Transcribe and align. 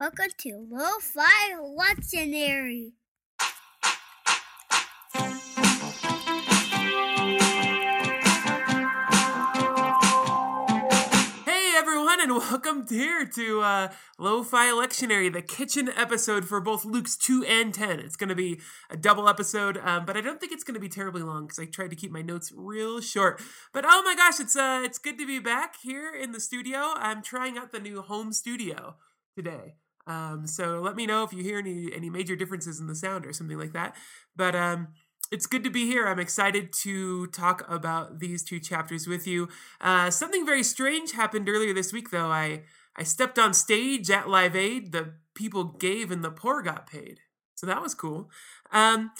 Welcome 0.00 0.30
to 0.38 0.64
Lo-Fi 0.70 1.54
Lectionary. 1.60 2.92
Hey 11.44 11.72
everyone, 11.74 12.20
and 12.20 12.30
welcome 12.36 12.86
here 12.88 13.26
to 13.26 13.60
uh, 13.60 13.88
Lo-Fi 14.20 14.66
Lectionary, 14.68 15.32
the 15.32 15.42
kitchen 15.42 15.88
episode 15.96 16.44
for 16.44 16.60
both 16.60 16.84
Luke's 16.84 17.16
2 17.16 17.44
and 17.44 17.74
10. 17.74 17.98
It's 17.98 18.14
going 18.14 18.28
to 18.28 18.36
be 18.36 18.60
a 18.88 18.96
double 18.96 19.28
episode, 19.28 19.78
um, 19.78 20.06
but 20.06 20.16
I 20.16 20.20
don't 20.20 20.38
think 20.38 20.52
it's 20.52 20.62
going 20.62 20.74
to 20.76 20.80
be 20.80 20.88
terribly 20.88 21.22
long 21.22 21.46
because 21.46 21.58
I 21.58 21.64
tried 21.64 21.90
to 21.90 21.96
keep 21.96 22.12
my 22.12 22.22
notes 22.22 22.52
real 22.54 23.00
short. 23.00 23.42
But 23.72 23.84
oh 23.84 24.02
my 24.04 24.14
gosh, 24.14 24.38
it's 24.38 24.54
uh, 24.54 24.80
it's 24.84 24.98
good 25.00 25.18
to 25.18 25.26
be 25.26 25.40
back 25.40 25.74
here 25.82 26.14
in 26.14 26.30
the 26.30 26.38
studio. 26.38 26.92
I'm 26.94 27.20
trying 27.20 27.58
out 27.58 27.72
the 27.72 27.80
new 27.80 28.00
home 28.00 28.32
studio 28.32 28.94
today. 29.34 29.74
Um, 30.08 30.46
so 30.46 30.80
let 30.80 30.96
me 30.96 31.06
know 31.06 31.22
if 31.22 31.32
you 31.32 31.42
hear 31.42 31.58
any 31.58 31.92
any 31.94 32.08
major 32.10 32.34
differences 32.34 32.80
in 32.80 32.86
the 32.86 32.94
sound 32.94 33.26
or 33.26 33.32
something 33.32 33.58
like 33.58 33.74
that. 33.74 33.94
But 34.34 34.56
um, 34.56 34.88
it's 35.30 35.46
good 35.46 35.62
to 35.64 35.70
be 35.70 35.86
here. 35.86 36.06
I'm 36.06 36.18
excited 36.18 36.72
to 36.84 37.26
talk 37.28 37.62
about 37.68 38.18
these 38.18 38.42
two 38.42 38.58
chapters 38.58 39.06
with 39.06 39.26
you. 39.26 39.48
Uh, 39.80 40.10
something 40.10 40.46
very 40.46 40.62
strange 40.62 41.12
happened 41.12 41.48
earlier 41.48 41.74
this 41.74 41.92
week, 41.92 42.10
though. 42.10 42.30
I 42.30 42.62
I 42.96 43.02
stepped 43.02 43.38
on 43.38 43.52
stage 43.52 44.10
at 44.10 44.28
Live 44.28 44.56
Aid. 44.56 44.92
The 44.92 45.12
people 45.34 45.64
gave 45.64 46.10
and 46.10 46.24
the 46.24 46.30
poor 46.30 46.62
got 46.62 46.86
paid, 46.86 47.20
so 47.54 47.66
that 47.66 47.82
was 47.82 47.94
cool. 47.94 48.30
Um, 48.72 49.10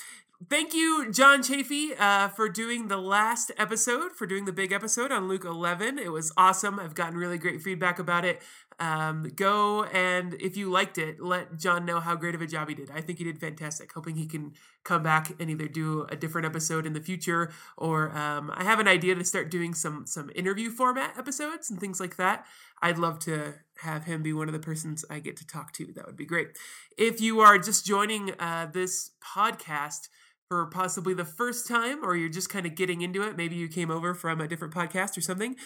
thank 0.48 0.74
you, 0.74 1.10
John 1.10 1.42
Chafee, 1.42 1.98
uh, 1.98 2.28
for 2.28 2.48
doing 2.48 2.88
the 2.88 2.96
last 2.96 3.50
episode, 3.56 4.12
for 4.12 4.26
doing 4.26 4.44
the 4.44 4.52
big 4.52 4.72
episode 4.72 5.10
on 5.10 5.28
Luke 5.28 5.44
11. 5.44 5.98
It 5.98 6.12
was 6.12 6.32
awesome. 6.36 6.78
I've 6.78 6.94
gotten 6.94 7.16
really 7.16 7.38
great 7.38 7.62
feedback 7.62 7.98
about 7.98 8.24
it. 8.24 8.42
Um, 8.80 9.32
go 9.34 9.84
and 9.84 10.34
if 10.34 10.56
you 10.56 10.70
liked 10.70 10.98
it, 10.98 11.20
let 11.20 11.58
John 11.58 11.84
know 11.84 11.98
how 11.98 12.14
great 12.14 12.36
of 12.36 12.42
a 12.42 12.46
job 12.46 12.68
he 12.68 12.76
did. 12.76 12.90
I 12.92 13.00
think 13.00 13.18
he 13.18 13.24
did 13.24 13.40
fantastic. 13.40 13.92
Hoping 13.92 14.14
he 14.14 14.26
can 14.26 14.52
come 14.84 15.02
back 15.02 15.32
and 15.40 15.50
either 15.50 15.66
do 15.66 16.06
a 16.10 16.16
different 16.16 16.46
episode 16.46 16.86
in 16.86 16.92
the 16.92 17.00
future, 17.00 17.50
or 17.76 18.16
um, 18.16 18.52
I 18.54 18.62
have 18.62 18.78
an 18.78 18.86
idea 18.86 19.16
to 19.16 19.24
start 19.24 19.50
doing 19.50 19.74
some 19.74 20.06
some 20.06 20.30
interview 20.34 20.70
format 20.70 21.18
episodes 21.18 21.70
and 21.70 21.80
things 21.80 21.98
like 21.98 22.16
that. 22.16 22.46
I'd 22.80 22.98
love 22.98 23.18
to 23.20 23.54
have 23.82 24.04
him 24.04 24.22
be 24.22 24.32
one 24.32 24.48
of 24.48 24.52
the 24.52 24.60
persons 24.60 25.04
I 25.10 25.18
get 25.18 25.36
to 25.38 25.46
talk 25.46 25.72
to. 25.72 25.92
That 25.94 26.06
would 26.06 26.16
be 26.16 26.26
great. 26.26 26.56
If 26.96 27.20
you 27.20 27.40
are 27.40 27.58
just 27.58 27.84
joining 27.84 28.30
uh, 28.38 28.68
this 28.72 29.10
podcast 29.20 30.08
for 30.48 30.66
possibly 30.66 31.14
the 31.14 31.24
first 31.24 31.68
time, 31.68 32.02
or 32.02 32.16
you're 32.16 32.28
just 32.28 32.48
kind 32.48 32.66
of 32.66 32.74
getting 32.74 33.02
into 33.02 33.22
it, 33.22 33.36
maybe 33.36 33.54
you 33.54 33.68
came 33.68 33.90
over 33.90 34.14
from 34.14 34.40
a 34.40 34.48
different 34.48 34.74
podcast 34.74 35.16
or 35.16 35.20
something. 35.20 35.56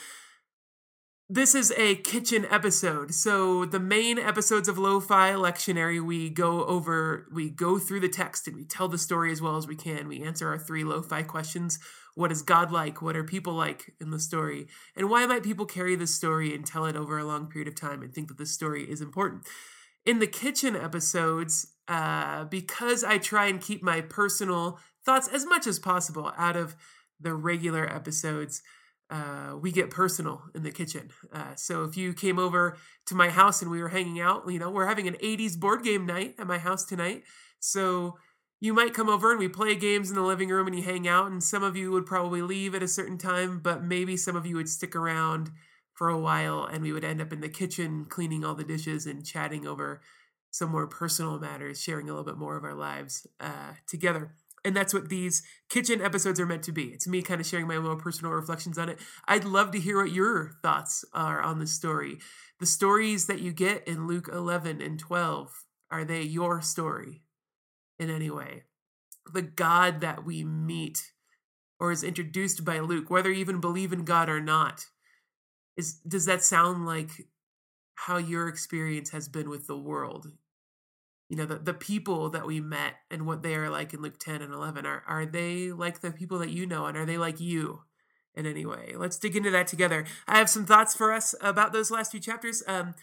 This 1.28 1.55
is 1.55 1.72
a 1.78 1.94
kitchen 1.94 2.47
episode. 2.50 3.14
So 3.14 3.64
the 3.64 3.80
main 3.80 4.19
episodes 4.19 4.69
of 4.69 4.77
Lo-Fi 4.77 5.33
Lectionary, 5.33 6.05
we 6.05 6.28
go 6.28 6.64
over, 6.66 7.27
we 7.33 7.48
go 7.48 7.78
through 7.78 8.00
the 8.00 8.08
text 8.08 8.47
and 8.47 8.56
we 8.56 8.64
tell 8.64 8.88
the 8.88 8.98
story 8.98 9.33
as 9.33 9.41
well 9.41 9.56
as 9.56 9.66
we 9.66 9.77
can. 9.77 10.08
We 10.08 10.22
answer 10.22 10.48
our 10.48 10.58
three 10.58 10.84
Lo-Fi 10.84 11.22
questions. 11.22 11.78
What 12.16 12.33
is 12.33 12.42
God 12.42 12.70
like? 12.70 13.00
What 13.00 13.16
are 13.16 13.25
people 13.25 13.55
like 13.55 13.94
in 13.98 14.10
the 14.10 14.19
story? 14.19 14.66
And 14.94 15.08
why 15.08 15.25
might 15.25 15.44
people 15.44 15.64
carry 15.64 15.94
this 15.97 16.14
story 16.14 16.55
and 16.55 16.66
tell 16.66 16.84
it 16.84 16.97
over 16.97 17.16
a 17.19 17.25
long 17.25 17.47
period 17.47 17.69
of 17.69 17.77
time 17.77 18.03
and 18.03 18.12
think 18.12 18.28
that 18.28 18.36
this 18.36 18.53
story 18.53 18.91
is 18.91 19.00
important? 19.00 19.47
In 20.05 20.19
the 20.19 20.27
kitchen 20.27 20.77
episodes, 20.77 21.72
uh, 21.88 22.44
because 22.44 23.05
I 23.05 23.19
try 23.19 23.47
and 23.47 23.61
keep 23.61 23.83
my 23.83 24.00
personal 24.00 24.78
thoughts 25.05 25.28
as 25.28 25.44
much 25.44 25.66
as 25.66 25.78
possible 25.78 26.33
out 26.36 26.56
of 26.56 26.77
the 27.20 27.34
regular 27.34 27.91
episodes, 27.92 28.62
uh, 29.11 29.56
we 29.61 29.70
get 29.72 29.91
personal 29.91 30.42
in 30.55 30.62
the 30.62 30.70
kitchen. 30.70 31.10
Uh, 31.33 31.55
so 31.55 31.84
if 31.84 31.97
you 31.97 32.14
came 32.14 32.38
over 32.38 32.78
to 33.06 33.14
my 33.14 33.28
house 33.28 33.60
and 33.60 33.70
we 33.70 33.83
were 33.83 33.88
hanging 33.88 34.20
out, 34.20 34.44
you 34.50 34.58
know, 34.58 34.70
we're 34.70 34.86
having 34.86 35.06
an 35.06 35.16
80s 35.22 35.58
board 35.58 35.84
game 35.84 36.06
night 36.06 36.34
at 36.38 36.47
my 36.47 36.58
house 36.58 36.84
tonight. 36.84 37.25
So 37.60 38.16
you 38.60 38.72
might 38.72 38.94
come 38.94 39.08
over 39.08 39.30
and 39.30 39.38
we 39.38 39.48
play 39.48 39.75
games 39.75 40.08
in 40.08 40.16
the 40.16 40.22
living 40.22 40.48
room 40.48 40.66
and 40.66 40.77
you 40.77 40.83
hang 40.83 41.06
out, 41.08 41.30
and 41.30 41.42
some 41.42 41.62
of 41.62 41.77
you 41.77 41.91
would 41.91 42.06
probably 42.06 42.42
leave 42.42 42.75
at 42.75 42.82
a 42.82 42.88
certain 42.88 43.19
time, 43.19 43.59
but 43.59 43.82
maybe 43.82 44.16
some 44.16 44.37
of 44.37 44.47
you 44.47 44.56
would 44.56 44.69
stick 44.69 44.97
around 44.97 45.50
for 45.94 46.09
a 46.09 46.19
while 46.19 46.64
and 46.64 46.82
we 46.82 46.93
would 46.93 47.04
end 47.04 47.20
up 47.20 47.32
in 47.32 47.41
the 47.41 47.49
kitchen 47.49 48.06
cleaning 48.06 48.44
all 48.44 48.54
the 48.54 48.64
dishes 48.64 49.06
and 49.06 49.26
chatting 49.26 49.66
over 49.66 50.00
some 50.52 50.70
more 50.70 50.86
personal 50.86 51.40
matters, 51.40 51.82
sharing 51.82 52.08
a 52.08 52.12
little 52.12 52.24
bit 52.24 52.38
more 52.38 52.56
of 52.56 52.62
our 52.62 52.74
lives 52.74 53.26
uh, 53.40 53.72
together 53.88 54.32
and 54.64 54.76
that's 54.76 54.94
what 54.94 55.08
these 55.08 55.42
kitchen 55.68 56.00
episodes 56.00 56.38
are 56.38 56.46
meant 56.46 56.62
to 56.64 56.72
be. 56.72 56.84
It's 56.84 57.08
me 57.08 57.22
kind 57.22 57.40
of 57.40 57.46
sharing 57.46 57.66
my 57.66 57.76
own 57.76 57.98
personal 57.98 58.32
reflections 58.32 58.78
on 58.78 58.88
it. 58.88 59.00
I'd 59.26 59.44
love 59.44 59.72
to 59.72 59.80
hear 59.80 60.02
what 60.02 60.12
your 60.12 60.52
thoughts 60.62 61.04
are 61.12 61.40
on 61.42 61.58
the 61.58 61.66
story. 61.66 62.18
The 62.60 62.66
stories 62.66 63.26
that 63.26 63.40
you 63.40 63.52
get 63.52 63.86
in 63.88 64.06
Luke 64.06 64.28
11 64.32 64.80
and 64.80 64.98
12, 64.98 65.64
are 65.90 66.04
they 66.04 66.22
your 66.22 66.62
story 66.62 67.22
in 67.98 68.08
any 68.08 68.30
way? 68.30 68.64
The 69.32 69.42
God 69.42 70.00
that 70.00 70.24
we 70.24 70.44
meet 70.44 71.12
or 71.80 71.90
is 71.90 72.04
introduced 72.04 72.64
by 72.64 72.78
Luke, 72.78 73.10
whether 73.10 73.30
you 73.30 73.40
even 73.40 73.60
believe 73.60 73.92
in 73.92 74.04
God 74.04 74.28
or 74.28 74.40
not, 74.40 74.86
is 75.76 75.94
does 76.06 76.26
that 76.26 76.42
sound 76.42 76.86
like 76.86 77.26
how 77.94 78.16
your 78.16 78.48
experience 78.48 79.10
has 79.10 79.28
been 79.28 79.48
with 79.48 79.66
the 79.66 79.78
world? 79.78 80.32
you 81.28 81.38
know 81.38 81.47
the, 81.47 81.56
the 81.56 81.72
people 81.72 82.28
that 82.28 82.47
we 82.47 82.60
met 82.60 82.97
and 83.10 83.25
what 83.25 83.42
they 83.42 83.54
are 83.54 83.70
like 83.70 83.94
in 83.94 84.03
luke 84.03 84.19
10 84.19 84.42
and 84.42 84.53
11 84.53 84.84
are, 84.84 85.03
are 85.06 85.25
they 85.25 85.72
like 85.72 86.02
the 86.02 86.10
people 86.10 86.38
that 86.38 86.50
you 86.50 86.66
know 86.66 86.84
and 86.84 86.94
are 86.94 87.06
they 87.06 87.16
like 87.16 87.41
you 87.41 87.81
in 88.34 88.47
any 88.47 88.64
way? 88.64 88.94
Let's 88.97 89.19
dig 89.19 89.36
into 89.36 89.50
that 89.50 89.66
together. 89.66 90.04
I 90.26 90.38
have 90.38 90.50
some 90.50 90.66
thoughts 90.66 90.94
for 90.94 91.12
us 91.12 91.34
about 91.41 91.72
those 91.72 91.91
last 91.91 92.10
few 92.10 92.20
chapters. 92.20 92.62
Um, 92.66 92.94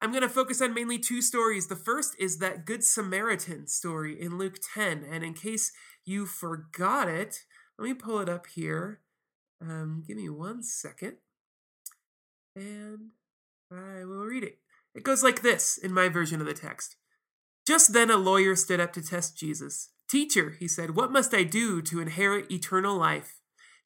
i'm 0.00 0.10
going 0.10 0.22
to 0.22 0.28
focus 0.28 0.62
on 0.62 0.74
mainly 0.74 0.98
two 0.98 1.22
stories. 1.22 1.66
The 1.66 1.76
first 1.76 2.14
is 2.18 2.38
that 2.38 2.64
good 2.64 2.84
samaritan 2.84 3.66
story 3.66 4.20
in 4.20 4.38
luke 4.38 4.58
10 4.74 5.04
and 5.08 5.24
in 5.24 5.34
case 5.34 5.72
you 6.04 6.26
forgot 6.26 7.08
it 7.08 7.44
let 7.78 7.86
me 7.86 7.94
pull 7.94 8.18
it 8.18 8.28
up 8.28 8.46
here. 8.46 9.00
Um, 9.60 10.02
give 10.04 10.16
me 10.16 10.28
one 10.28 10.64
second. 10.64 11.18
And 12.56 13.10
i 13.72 14.04
will 14.04 14.24
read 14.24 14.44
it 14.44 14.58
it 14.94 15.02
goes 15.02 15.22
like 15.22 15.42
this 15.42 15.78
in 15.78 15.92
my 15.92 16.08
version 16.08 16.40
of 16.40 16.46
the 16.46 16.54
text 16.54 16.96
just 17.68 17.92
then 17.92 18.10
a 18.10 18.16
lawyer 18.16 18.56
stood 18.56 18.80
up 18.80 18.94
to 18.94 19.02
test 19.02 19.36
Jesus. 19.36 19.90
Teacher, 20.08 20.56
he 20.58 20.66
said, 20.66 20.96
what 20.96 21.12
must 21.12 21.34
I 21.34 21.42
do 21.42 21.82
to 21.82 22.00
inherit 22.00 22.50
eternal 22.50 22.96
life? 22.96 23.40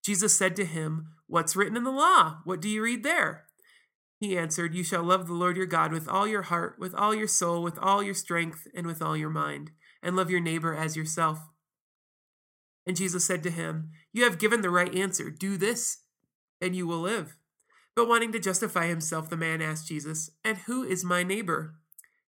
Jesus 0.05 0.39
said 0.39 0.55
to 0.55 0.65
him, 0.65 1.09
What's 1.27 1.57
written 1.57 1.77
in 1.77 1.83
the 1.83 1.91
law? 1.91 2.43
What 2.45 2.61
do 2.61 2.69
you 2.69 2.81
read 2.81 3.03
there? 3.03 3.47
He 4.21 4.39
answered, 4.39 4.77
You 4.77 4.85
shall 4.85 5.03
love 5.03 5.27
the 5.27 5.33
Lord 5.33 5.57
your 5.57 5.67
God 5.67 5.91
with 5.91 6.07
all 6.07 6.29
your 6.29 6.43
heart, 6.43 6.77
with 6.79 6.95
all 6.95 7.13
your 7.13 7.27
soul, 7.27 7.61
with 7.61 7.77
all 7.81 8.05
your 8.05 8.15
strength, 8.15 8.69
and 8.73 8.87
with 8.87 9.03
all 9.03 9.17
your 9.17 9.31
mind, 9.31 9.73
and 10.01 10.15
love 10.15 10.31
your 10.31 10.39
neighbor 10.39 10.77
as 10.77 10.97
yourself. 10.97 11.41
And 12.87 12.97
Jesus 12.97 13.25
said 13.25 13.43
to 13.43 13.51
him, 13.51 13.91
You 14.13 14.23
have 14.23 14.39
given 14.39 14.61
the 14.61 14.71
right 14.71 14.95
answer. 14.95 15.29
Do 15.29 15.57
this, 15.57 16.05
and 16.61 16.77
you 16.77 16.87
will 16.87 17.01
live. 17.01 17.37
But 17.95 18.09
wanting 18.09 18.33
to 18.33 18.39
justify 18.39 18.87
himself, 18.87 19.29
the 19.29 19.37
man 19.37 19.61
asked 19.61 19.89
Jesus, 19.89 20.31
And 20.45 20.59
who 20.59 20.83
is 20.83 21.05
my 21.05 21.23
neighbor? 21.23 21.75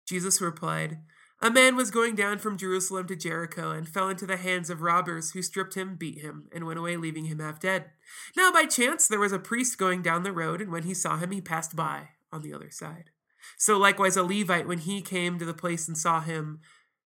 Jesus 0.05 0.41
replied, 0.41 0.99
a 1.43 1.51
man 1.51 1.75
was 1.75 1.91
going 1.91 2.15
down 2.15 2.39
from 2.39 2.57
Jerusalem 2.57 3.05
to 3.07 3.17
Jericho 3.17 3.71
and 3.71 3.87
fell 3.87 4.07
into 4.07 4.25
the 4.25 4.37
hands 4.37 4.69
of 4.69 4.81
robbers 4.81 5.31
who 5.31 5.41
stripped 5.41 5.73
him, 5.73 5.97
beat 5.97 6.19
him, 6.19 6.47
and 6.53 6.65
went 6.65 6.79
away, 6.79 6.95
leaving 6.95 7.25
him 7.25 7.39
half 7.39 7.59
dead. 7.59 7.91
Now, 8.37 8.49
by 8.49 8.63
chance, 8.63 9.09
there 9.09 9.19
was 9.19 9.33
a 9.33 9.39
priest 9.39 9.77
going 9.77 10.01
down 10.01 10.23
the 10.23 10.31
road, 10.31 10.61
and 10.61 10.71
when 10.71 10.83
he 10.83 10.93
saw 10.93 11.17
him, 11.17 11.31
he 11.31 11.41
passed 11.41 11.75
by 11.75 12.11
on 12.31 12.43
the 12.43 12.53
other 12.53 12.69
side. 12.71 13.09
So, 13.57 13.77
likewise, 13.77 14.15
a 14.15 14.23
Levite, 14.23 14.69
when 14.69 14.77
he 14.77 15.01
came 15.01 15.37
to 15.37 15.43
the 15.43 15.53
place 15.53 15.85
and 15.85 15.97
saw 15.97 16.21
him, 16.21 16.61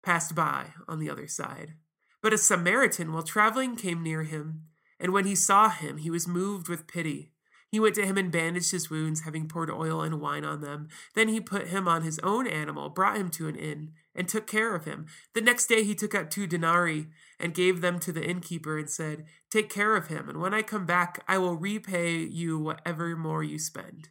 passed 0.02 0.34
by 0.34 0.72
on 0.88 0.98
the 0.98 1.08
other 1.08 1.28
side. 1.28 1.74
But 2.20 2.32
a 2.32 2.38
Samaritan, 2.38 3.12
while 3.12 3.22
traveling, 3.22 3.76
came 3.76 4.02
near 4.02 4.24
him, 4.24 4.62
and 4.98 5.12
when 5.12 5.26
he 5.26 5.36
saw 5.36 5.68
him, 5.68 5.98
he 5.98 6.10
was 6.10 6.26
moved 6.26 6.68
with 6.68 6.88
pity. 6.88 7.30
He 7.76 7.80
went 7.80 7.94
to 7.96 8.06
him 8.06 8.16
and 8.16 8.32
bandaged 8.32 8.70
his 8.70 8.88
wounds, 8.88 9.20
having 9.20 9.48
poured 9.48 9.68
oil 9.68 10.00
and 10.00 10.18
wine 10.18 10.46
on 10.46 10.62
them. 10.62 10.88
Then 11.14 11.28
he 11.28 11.40
put 11.42 11.68
him 11.68 11.86
on 11.86 12.00
his 12.00 12.18
own 12.20 12.46
animal, 12.46 12.88
brought 12.88 13.18
him 13.18 13.28
to 13.32 13.48
an 13.48 13.54
inn, 13.54 13.90
and 14.14 14.26
took 14.26 14.46
care 14.46 14.74
of 14.74 14.86
him. 14.86 15.04
The 15.34 15.42
next 15.42 15.66
day 15.66 15.84
he 15.84 15.94
took 15.94 16.14
out 16.14 16.30
two 16.30 16.46
denarii 16.46 17.08
and 17.38 17.52
gave 17.52 17.82
them 17.82 17.98
to 17.98 18.12
the 18.12 18.26
innkeeper 18.26 18.78
and 18.78 18.88
said, 18.88 19.26
Take 19.50 19.68
care 19.68 19.94
of 19.94 20.06
him, 20.06 20.30
and 20.30 20.40
when 20.40 20.54
I 20.54 20.62
come 20.62 20.86
back, 20.86 21.22
I 21.28 21.36
will 21.36 21.54
repay 21.54 22.16
you 22.16 22.58
whatever 22.58 23.14
more 23.14 23.42
you 23.42 23.58
spend. 23.58 24.08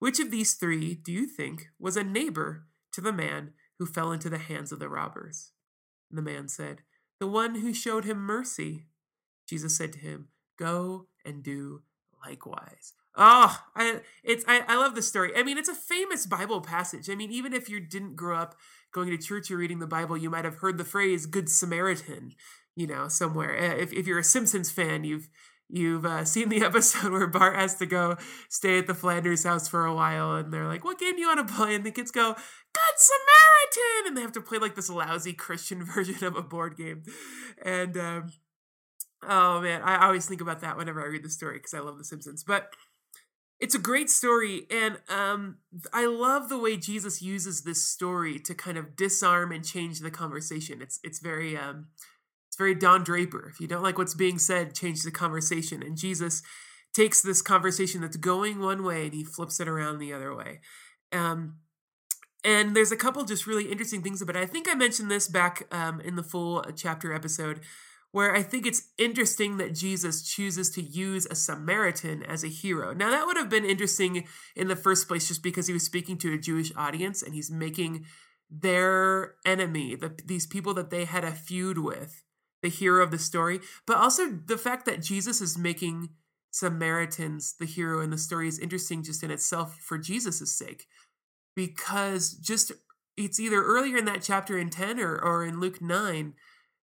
Which 0.00 0.20
of 0.20 0.30
these 0.30 0.52
three, 0.52 0.94
do 0.94 1.10
you 1.10 1.26
think, 1.26 1.68
was 1.78 1.96
a 1.96 2.04
neighbor 2.04 2.66
to 2.92 3.00
the 3.00 3.10
man 3.10 3.54
who 3.78 3.86
fell 3.86 4.12
into 4.12 4.28
the 4.28 4.36
hands 4.36 4.70
of 4.70 4.80
the 4.80 4.90
robbers? 4.90 5.52
And 6.10 6.18
the 6.18 6.30
man 6.30 6.46
said, 6.48 6.82
The 7.20 7.26
one 7.26 7.54
who 7.54 7.72
showed 7.72 8.04
him 8.04 8.18
mercy. 8.18 8.84
Jesus 9.46 9.74
said 9.74 9.94
to 9.94 9.98
him, 9.98 10.28
Go 10.58 11.06
and 11.24 11.42
do 11.42 11.84
likewise. 12.22 12.92
Oh, 13.16 13.60
I 13.74 14.00
it's 14.22 14.44
I, 14.46 14.62
I 14.68 14.76
love 14.76 14.94
this 14.94 15.08
story. 15.08 15.32
I 15.36 15.42
mean, 15.42 15.58
it's 15.58 15.68
a 15.68 15.74
famous 15.74 16.26
Bible 16.26 16.60
passage. 16.60 17.10
I 17.10 17.14
mean, 17.14 17.32
even 17.32 17.52
if 17.52 17.68
you 17.68 17.80
didn't 17.80 18.16
grow 18.16 18.36
up 18.36 18.56
going 18.92 19.10
to 19.10 19.18
church 19.18 19.50
or 19.50 19.56
reading 19.56 19.80
the 19.80 19.86
Bible, 19.86 20.16
you 20.16 20.30
might 20.30 20.44
have 20.44 20.56
heard 20.56 20.78
the 20.78 20.84
phrase 20.84 21.26
"Good 21.26 21.48
Samaritan," 21.48 22.32
you 22.76 22.86
know, 22.86 23.08
somewhere. 23.08 23.56
Eh, 23.56 23.74
if 23.82 23.92
if 23.92 24.06
you're 24.06 24.20
a 24.20 24.24
Simpsons 24.24 24.70
fan, 24.70 25.04
you've 25.04 25.28
you've 25.68 26.06
uh, 26.06 26.24
seen 26.26 26.48
the 26.48 26.62
episode 26.62 27.10
where 27.12 27.26
Bart 27.26 27.56
has 27.56 27.74
to 27.76 27.86
go 27.86 28.16
stay 28.48 28.78
at 28.78 28.86
the 28.86 28.94
Flanders 28.94 29.44
house 29.44 29.68
for 29.68 29.84
a 29.84 29.94
while, 29.94 30.36
and 30.36 30.52
they're 30.52 30.68
like, 30.68 30.84
"What 30.84 30.98
game 30.98 31.14
do 31.14 31.20
you 31.20 31.28
want 31.28 31.46
to 31.46 31.54
play?" 31.54 31.74
And 31.74 31.84
the 31.84 31.90
kids 31.90 32.10
go, 32.10 32.34
Good 32.34 32.96
Samaritan, 32.96 34.08
and 34.08 34.16
they 34.16 34.22
have 34.22 34.32
to 34.32 34.40
play 34.40 34.58
like 34.58 34.74
this 34.74 34.90
lousy 34.90 35.32
Christian 35.32 35.84
version 35.94 36.24
of 36.24 36.36
a 36.36 36.42
board 36.42 36.76
game, 36.76 37.02
and 37.64 37.96
um, 37.96 38.32
oh 39.28 39.60
man, 39.60 39.82
I 39.82 40.06
always 40.06 40.26
think 40.26 40.40
about 40.40 40.60
that 40.60 40.76
whenever 40.76 41.02
I 41.02 41.06
read 41.06 41.24
the 41.24 41.30
story 41.30 41.58
because 41.58 41.74
I 41.74 41.80
love 41.80 41.98
The 41.98 42.04
Simpsons, 42.04 42.44
but 42.44 42.70
it's 43.60 43.74
a 43.74 43.78
great 43.78 44.08
story 44.08 44.66
and 44.70 44.98
um, 45.08 45.58
i 45.92 46.06
love 46.06 46.48
the 46.48 46.58
way 46.58 46.76
jesus 46.76 47.20
uses 47.20 47.62
this 47.62 47.84
story 47.84 48.38
to 48.38 48.54
kind 48.54 48.78
of 48.78 48.96
disarm 48.96 49.52
and 49.52 49.64
change 49.64 50.00
the 50.00 50.10
conversation. 50.10 50.80
It's 50.82 50.98
it's 51.02 51.18
very 51.18 51.56
um, 51.56 51.88
it's 52.48 52.56
very 52.56 52.74
don 52.74 53.04
draper. 53.04 53.48
If 53.52 53.60
you 53.60 53.66
don't 53.66 53.82
like 53.82 53.98
what's 53.98 54.14
being 54.14 54.38
said 54.38 54.74
change 54.74 55.02
the 55.02 55.10
conversation. 55.10 55.82
And 55.82 55.96
jesus 55.96 56.42
takes 56.94 57.20
this 57.20 57.42
conversation 57.42 58.00
that's 58.00 58.16
going 58.16 58.60
one 58.60 58.82
way 58.82 59.04
and 59.04 59.14
he 59.14 59.24
flips 59.24 59.60
it 59.60 59.68
around 59.68 59.98
the 59.98 60.12
other 60.12 60.34
way. 60.34 60.60
Um, 61.12 61.58
and 62.44 62.74
there's 62.74 62.92
a 62.92 62.96
couple 62.96 63.24
just 63.24 63.46
really 63.46 63.70
interesting 63.70 64.02
things 64.02 64.22
about 64.22 64.36
it. 64.36 64.42
I 64.42 64.46
think 64.46 64.68
i 64.68 64.74
mentioned 64.74 65.10
this 65.10 65.28
back 65.28 65.66
um, 65.70 66.00
in 66.00 66.16
the 66.16 66.22
full 66.22 66.58
uh, 66.60 66.72
chapter 66.74 67.12
episode 67.12 67.60
where 68.18 68.34
I 68.34 68.42
think 68.42 68.66
it's 68.66 68.88
interesting 68.98 69.58
that 69.58 69.76
Jesus 69.76 70.24
chooses 70.24 70.70
to 70.70 70.82
use 70.82 71.24
a 71.30 71.36
Samaritan 71.36 72.24
as 72.24 72.42
a 72.42 72.48
hero. 72.48 72.92
Now, 72.92 73.10
that 73.10 73.26
would 73.26 73.36
have 73.36 73.48
been 73.48 73.64
interesting 73.64 74.26
in 74.56 74.66
the 74.66 74.74
first 74.74 75.06
place 75.06 75.28
just 75.28 75.40
because 75.40 75.68
he 75.68 75.72
was 75.72 75.84
speaking 75.84 76.18
to 76.18 76.34
a 76.34 76.36
Jewish 76.36 76.72
audience 76.74 77.22
and 77.22 77.32
he's 77.32 77.48
making 77.48 78.06
their 78.50 79.36
enemy, 79.46 79.94
the, 79.94 80.18
these 80.24 80.48
people 80.48 80.74
that 80.74 80.90
they 80.90 81.04
had 81.04 81.22
a 81.22 81.30
feud 81.30 81.78
with, 81.78 82.24
the 82.60 82.68
hero 82.68 83.04
of 83.04 83.12
the 83.12 83.20
story. 83.20 83.60
But 83.86 83.98
also 83.98 84.26
the 84.26 84.58
fact 84.58 84.84
that 84.86 85.00
Jesus 85.00 85.40
is 85.40 85.56
making 85.56 86.08
Samaritans 86.50 87.54
the 87.60 87.66
hero 87.66 88.00
in 88.00 88.10
the 88.10 88.18
story 88.18 88.48
is 88.48 88.58
interesting 88.58 89.04
just 89.04 89.22
in 89.22 89.30
itself 89.30 89.78
for 89.80 89.96
Jesus' 89.96 90.50
sake. 90.50 90.86
Because 91.54 92.32
just 92.32 92.72
it's 93.16 93.38
either 93.38 93.62
earlier 93.62 93.96
in 93.96 94.06
that 94.06 94.22
chapter 94.22 94.58
in 94.58 94.70
10 94.70 94.98
or, 94.98 95.16
or 95.16 95.44
in 95.44 95.60
Luke 95.60 95.80
9 95.80 96.34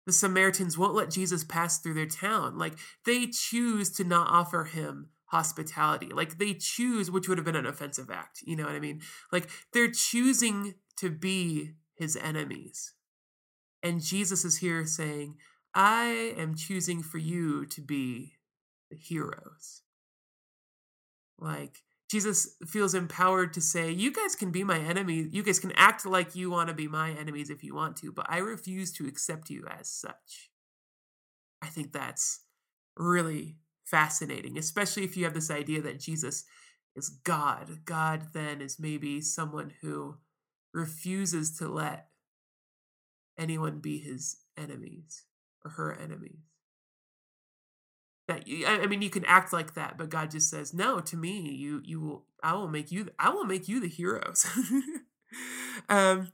the 0.05 0.13
Samaritans 0.13 0.77
won't 0.77 0.95
let 0.95 1.09
Jesus 1.09 1.43
pass 1.43 1.79
through 1.79 1.95
their 1.95 2.05
town. 2.05 2.57
Like 2.57 2.73
they 3.05 3.27
choose 3.27 3.89
to 3.91 4.03
not 4.03 4.29
offer 4.29 4.65
him 4.65 5.09
hospitality. 5.25 6.09
Like 6.13 6.37
they 6.37 6.53
choose, 6.53 7.09
which 7.09 7.27
would 7.27 7.37
have 7.37 7.45
been 7.45 7.55
an 7.55 7.65
offensive 7.65 8.09
act. 8.11 8.41
You 8.45 8.55
know 8.55 8.65
what 8.65 8.75
I 8.75 8.79
mean? 8.79 9.01
Like 9.31 9.49
they're 9.73 9.91
choosing 9.91 10.75
to 10.97 11.09
be 11.09 11.71
his 11.95 12.15
enemies. 12.15 12.93
And 13.81 14.01
Jesus 14.01 14.45
is 14.45 14.57
here 14.57 14.85
saying, 14.85 15.35
I 15.73 16.33
am 16.37 16.55
choosing 16.55 17.03
for 17.03 17.17
you 17.17 17.65
to 17.67 17.81
be 17.81 18.33
the 18.89 18.97
heroes. 18.97 19.81
Like, 21.37 21.83
Jesus 22.09 22.55
feels 22.67 22.93
empowered 22.93 23.53
to 23.53 23.61
say, 23.61 23.91
You 23.91 24.11
guys 24.11 24.35
can 24.35 24.51
be 24.51 24.63
my 24.63 24.79
enemy. 24.79 25.27
You 25.31 25.43
guys 25.43 25.59
can 25.59 25.71
act 25.73 26.05
like 26.05 26.35
you 26.35 26.51
want 26.51 26.69
to 26.69 26.75
be 26.75 26.87
my 26.87 27.11
enemies 27.11 27.49
if 27.49 27.63
you 27.63 27.73
want 27.73 27.95
to, 27.97 28.11
but 28.11 28.27
I 28.29 28.37
refuse 28.37 28.91
to 28.93 29.07
accept 29.07 29.49
you 29.49 29.65
as 29.67 29.89
such. 29.89 30.51
I 31.61 31.67
think 31.67 31.91
that's 31.91 32.41
really 32.95 33.57
fascinating, 33.85 34.57
especially 34.57 35.03
if 35.03 35.17
you 35.17 35.23
have 35.23 35.33
this 35.33 35.51
idea 35.51 35.81
that 35.81 35.99
Jesus 35.99 36.43
is 36.95 37.09
God. 37.09 37.79
God 37.85 38.27
then 38.33 38.61
is 38.61 38.79
maybe 38.79 39.19
someone 39.21 39.73
who 39.81 40.17
refuses 40.73 41.57
to 41.57 41.67
let 41.67 42.09
anyone 43.37 43.79
be 43.79 43.97
his 43.97 44.37
enemies 44.57 45.23
or 45.63 45.71
her 45.71 45.93
enemies 45.93 46.54
that 48.27 48.47
you, 48.47 48.65
I 48.65 48.85
mean 48.87 49.01
you 49.01 49.09
can 49.09 49.25
act 49.25 49.53
like 49.53 49.75
that, 49.75 49.97
but 49.97 50.09
God 50.09 50.31
just 50.31 50.49
says, 50.49 50.73
"No, 50.73 50.99
to 50.99 51.17
me, 51.17 51.51
you 51.51 51.81
you 51.83 52.01
will 52.01 52.25
I 52.43 52.53
will 52.53 52.67
make 52.67 52.91
you 52.91 53.09
I 53.19 53.29
will 53.29 53.45
make 53.45 53.67
you 53.67 53.79
the 53.79 53.87
heroes." 53.87 54.45
um 55.89 56.31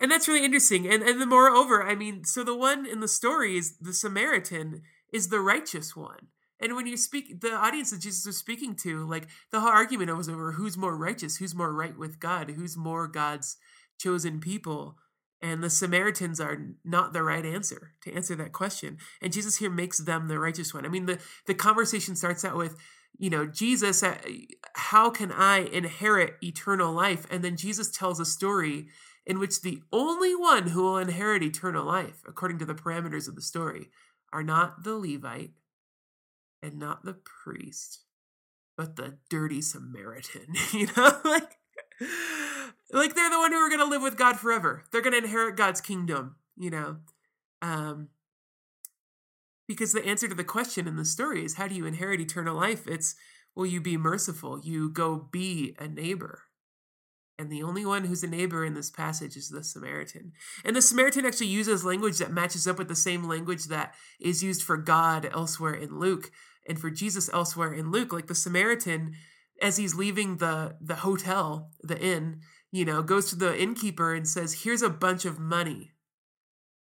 and 0.00 0.10
that's 0.10 0.28
really 0.28 0.44
interesting. 0.44 0.86
And 0.86 1.02
and 1.02 1.20
the 1.20 1.26
moreover, 1.26 1.82
I 1.82 1.94
mean, 1.94 2.24
so 2.24 2.42
the 2.42 2.56
one 2.56 2.86
in 2.86 3.00
the 3.00 3.08
story 3.08 3.56
is 3.56 3.76
the 3.78 3.94
Samaritan 3.94 4.82
is 5.12 5.28
the 5.28 5.40
righteous 5.40 5.94
one. 5.94 6.28
And 6.60 6.76
when 6.76 6.86
you 6.86 6.96
speak, 6.96 7.40
the 7.40 7.54
audience 7.54 7.90
that 7.90 8.00
Jesus 8.00 8.26
was 8.26 8.36
speaking 8.36 8.74
to, 8.82 9.06
like 9.06 9.28
the 9.50 9.60
whole 9.60 9.70
argument 9.70 10.14
was 10.16 10.28
over 10.28 10.52
who's 10.52 10.76
more 10.76 10.96
righteous, 10.96 11.36
who's 11.36 11.54
more 11.54 11.72
right 11.72 11.96
with 11.96 12.20
God, 12.20 12.50
who's 12.50 12.76
more 12.76 13.08
God's 13.08 13.56
chosen 13.98 14.40
people. 14.40 14.96
And 15.42 15.62
the 15.62 15.70
Samaritans 15.70 16.38
are 16.38 16.58
not 16.84 17.12
the 17.12 17.22
right 17.22 17.46
answer 17.46 17.92
to 18.02 18.12
answer 18.12 18.34
that 18.36 18.52
question. 18.52 18.98
And 19.22 19.32
Jesus 19.32 19.56
here 19.56 19.70
makes 19.70 19.98
them 19.98 20.28
the 20.28 20.38
righteous 20.38 20.74
one. 20.74 20.84
I 20.84 20.88
mean, 20.88 21.06
the, 21.06 21.18
the 21.46 21.54
conversation 21.54 22.14
starts 22.14 22.44
out 22.44 22.56
with, 22.56 22.76
you 23.16 23.30
know, 23.30 23.46
Jesus, 23.46 24.02
uh, 24.02 24.18
how 24.74 25.08
can 25.08 25.32
I 25.32 25.60
inherit 25.60 26.34
eternal 26.42 26.92
life? 26.92 27.26
And 27.30 27.42
then 27.42 27.56
Jesus 27.56 27.90
tells 27.90 28.20
a 28.20 28.26
story 28.26 28.88
in 29.26 29.38
which 29.38 29.62
the 29.62 29.80
only 29.92 30.34
one 30.34 30.68
who 30.68 30.82
will 30.82 30.98
inherit 30.98 31.42
eternal 31.42 31.84
life, 31.84 32.22
according 32.26 32.58
to 32.58 32.66
the 32.66 32.74
parameters 32.74 33.28
of 33.28 33.34
the 33.34 33.42
story, 33.42 33.88
are 34.32 34.42
not 34.42 34.84
the 34.84 34.96
Levite 34.96 35.52
and 36.62 36.78
not 36.78 37.04
the 37.04 37.14
priest, 37.14 38.00
but 38.76 38.96
the 38.96 39.18
dirty 39.28 39.62
Samaritan. 39.62 40.54
you 40.72 40.88
know, 40.96 41.18
like 41.24 41.56
like 42.92 43.14
they're 43.14 43.30
the 43.30 43.38
one 43.38 43.52
who 43.52 43.58
are 43.58 43.68
going 43.68 43.80
to 43.80 43.86
live 43.86 44.02
with 44.02 44.16
God 44.16 44.38
forever. 44.38 44.84
They're 44.90 45.02
going 45.02 45.12
to 45.12 45.18
inherit 45.18 45.56
God's 45.56 45.80
kingdom, 45.80 46.36
you 46.56 46.70
know. 46.70 46.96
Um 47.62 48.08
because 49.68 49.92
the 49.92 50.04
answer 50.04 50.26
to 50.26 50.34
the 50.34 50.42
question 50.42 50.88
in 50.88 50.96
the 50.96 51.04
story 51.04 51.44
is 51.44 51.54
how 51.54 51.68
do 51.68 51.76
you 51.76 51.86
inherit 51.86 52.20
eternal 52.20 52.56
life? 52.56 52.88
It's 52.88 53.14
will 53.54 53.66
you 53.66 53.80
be 53.80 53.96
merciful? 53.96 54.58
You 54.58 54.88
go 54.88 55.28
be 55.30 55.76
a 55.78 55.86
neighbor. 55.86 56.42
And 57.40 57.50
the 57.50 57.62
only 57.62 57.86
one 57.86 58.04
who's 58.04 58.22
a 58.22 58.28
neighbor 58.28 58.66
in 58.66 58.74
this 58.74 58.90
passage 58.90 59.34
is 59.34 59.48
the 59.48 59.64
Samaritan. 59.64 60.32
And 60.62 60.76
the 60.76 60.82
Samaritan 60.82 61.24
actually 61.24 61.46
uses 61.46 61.84
language 61.84 62.18
that 62.18 62.32
matches 62.32 62.66
up 62.66 62.78
with 62.78 62.88
the 62.88 62.94
same 62.94 63.26
language 63.26 63.64
that 63.66 63.94
is 64.20 64.42
used 64.42 64.62
for 64.62 64.76
God 64.76 65.30
elsewhere 65.32 65.72
in 65.72 65.98
Luke 65.98 66.30
and 66.68 66.78
for 66.78 66.90
Jesus 66.90 67.30
elsewhere 67.32 67.72
in 67.72 67.90
Luke. 67.90 68.12
Like 68.12 68.26
the 68.26 68.34
Samaritan, 68.34 69.14
as 69.62 69.78
he's 69.78 69.94
leaving 69.94 70.36
the, 70.36 70.76
the 70.82 70.96
hotel, 70.96 71.70
the 71.82 71.98
inn, 71.98 72.40
you 72.72 72.84
know, 72.84 73.02
goes 73.02 73.28
to 73.30 73.36
the 73.36 73.60
innkeeper 73.60 74.14
and 74.14 74.26
says, 74.26 74.62
Here's 74.62 74.82
a 74.82 74.90
bunch 74.90 75.24
of 75.24 75.38
money. 75.38 75.92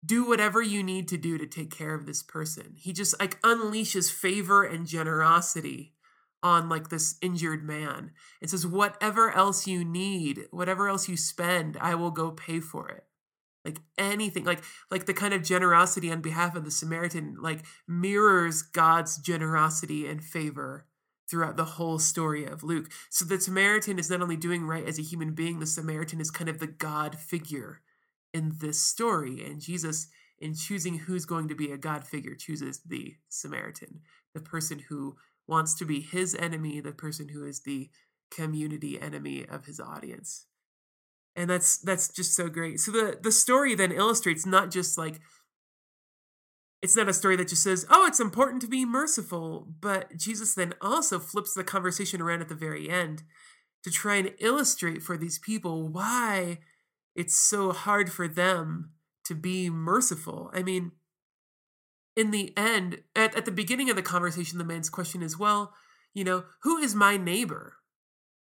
Do 0.04 0.26
whatever 0.26 0.62
you 0.62 0.82
need 0.82 1.08
to 1.08 1.16
do 1.16 1.38
to 1.38 1.46
take 1.46 1.70
care 1.70 1.94
of 1.94 2.06
this 2.06 2.22
person. 2.22 2.74
He 2.76 2.92
just 2.92 3.18
like 3.18 3.40
unleashes 3.42 4.10
favor 4.10 4.64
and 4.64 4.86
generosity 4.86 5.94
on 6.42 6.68
like 6.68 6.90
this 6.90 7.16
injured 7.22 7.64
man 7.64 8.12
and 8.40 8.50
says, 8.50 8.66
Whatever 8.66 9.30
else 9.32 9.66
you 9.66 9.84
need, 9.84 10.46
whatever 10.50 10.88
else 10.88 11.08
you 11.08 11.16
spend, 11.16 11.76
I 11.80 11.94
will 11.94 12.10
go 12.10 12.30
pay 12.30 12.60
for 12.60 12.88
it. 12.88 13.04
Like 13.64 13.80
anything, 13.98 14.44
like 14.44 14.62
like 14.90 15.06
the 15.06 15.14
kind 15.14 15.34
of 15.34 15.42
generosity 15.42 16.12
on 16.12 16.20
behalf 16.20 16.54
of 16.54 16.64
the 16.64 16.70
Samaritan, 16.70 17.36
like 17.40 17.64
mirrors 17.88 18.62
God's 18.62 19.18
generosity 19.18 20.06
and 20.06 20.22
favor 20.22 20.85
throughout 21.28 21.56
the 21.56 21.64
whole 21.64 21.98
story 21.98 22.44
of 22.44 22.62
Luke. 22.62 22.88
So 23.10 23.24
the 23.24 23.40
Samaritan 23.40 23.98
is 23.98 24.10
not 24.10 24.22
only 24.22 24.36
doing 24.36 24.66
right 24.66 24.86
as 24.86 24.98
a 24.98 25.02
human 25.02 25.34
being, 25.34 25.58
the 25.58 25.66
Samaritan 25.66 26.20
is 26.20 26.30
kind 26.30 26.48
of 26.48 26.58
the 26.58 26.66
God 26.66 27.18
figure 27.18 27.80
in 28.32 28.52
this 28.60 28.80
story. 28.80 29.44
And 29.44 29.60
Jesus, 29.60 30.08
in 30.38 30.54
choosing 30.54 30.98
who's 30.98 31.24
going 31.24 31.48
to 31.48 31.54
be 31.54 31.72
a 31.72 31.78
God 31.78 32.06
figure, 32.06 32.34
chooses 32.34 32.80
the 32.86 33.16
Samaritan, 33.28 34.00
the 34.34 34.40
person 34.40 34.84
who 34.88 35.16
wants 35.46 35.74
to 35.74 35.84
be 35.84 36.00
his 36.00 36.34
enemy, 36.34 36.80
the 36.80 36.92
person 36.92 37.28
who 37.28 37.44
is 37.44 37.60
the 37.60 37.90
community 38.30 39.00
enemy 39.00 39.46
of 39.48 39.66
his 39.66 39.80
audience. 39.80 40.46
And 41.34 41.50
that's 41.50 41.78
that's 41.78 42.08
just 42.08 42.34
so 42.34 42.48
great. 42.48 42.80
So 42.80 42.90
the 42.90 43.18
the 43.22 43.32
story 43.32 43.74
then 43.74 43.92
illustrates 43.92 44.46
not 44.46 44.70
just 44.70 44.96
like 44.96 45.20
it's 46.82 46.96
not 46.96 47.08
a 47.08 47.14
story 47.14 47.36
that 47.36 47.48
just 47.48 47.62
says, 47.62 47.86
oh, 47.90 48.06
it's 48.06 48.20
important 48.20 48.60
to 48.62 48.68
be 48.68 48.84
merciful. 48.84 49.66
But 49.80 50.16
Jesus 50.16 50.54
then 50.54 50.74
also 50.80 51.18
flips 51.18 51.54
the 51.54 51.64
conversation 51.64 52.20
around 52.20 52.42
at 52.42 52.48
the 52.48 52.54
very 52.54 52.88
end 52.88 53.22
to 53.82 53.90
try 53.90 54.16
and 54.16 54.34
illustrate 54.38 55.02
for 55.02 55.16
these 55.16 55.38
people 55.38 55.88
why 55.88 56.58
it's 57.14 57.36
so 57.36 57.72
hard 57.72 58.12
for 58.12 58.28
them 58.28 58.92
to 59.24 59.34
be 59.34 59.70
merciful. 59.70 60.50
I 60.52 60.62
mean, 60.62 60.92
in 62.14 62.30
the 62.30 62.52
end, 62.56 63.02
at, 63.14 63.34
at 63.36 63.44
the 63.44 63.52
beginning 63.52 63.90
of 63.90 63.96
the 63.96 64.02
conversation, 64.02 64.58
the 64.58 64.64
man's 64.64 64.90
question 64.90 65.22
is, 65.22 65.38
well, 65.38 65.74
you 66.14 66.24
know, 66.24 66.44
who 66.62 66.78
is 66.78 66.94
my 66.94 67.16
neighbor? 67.16 67.74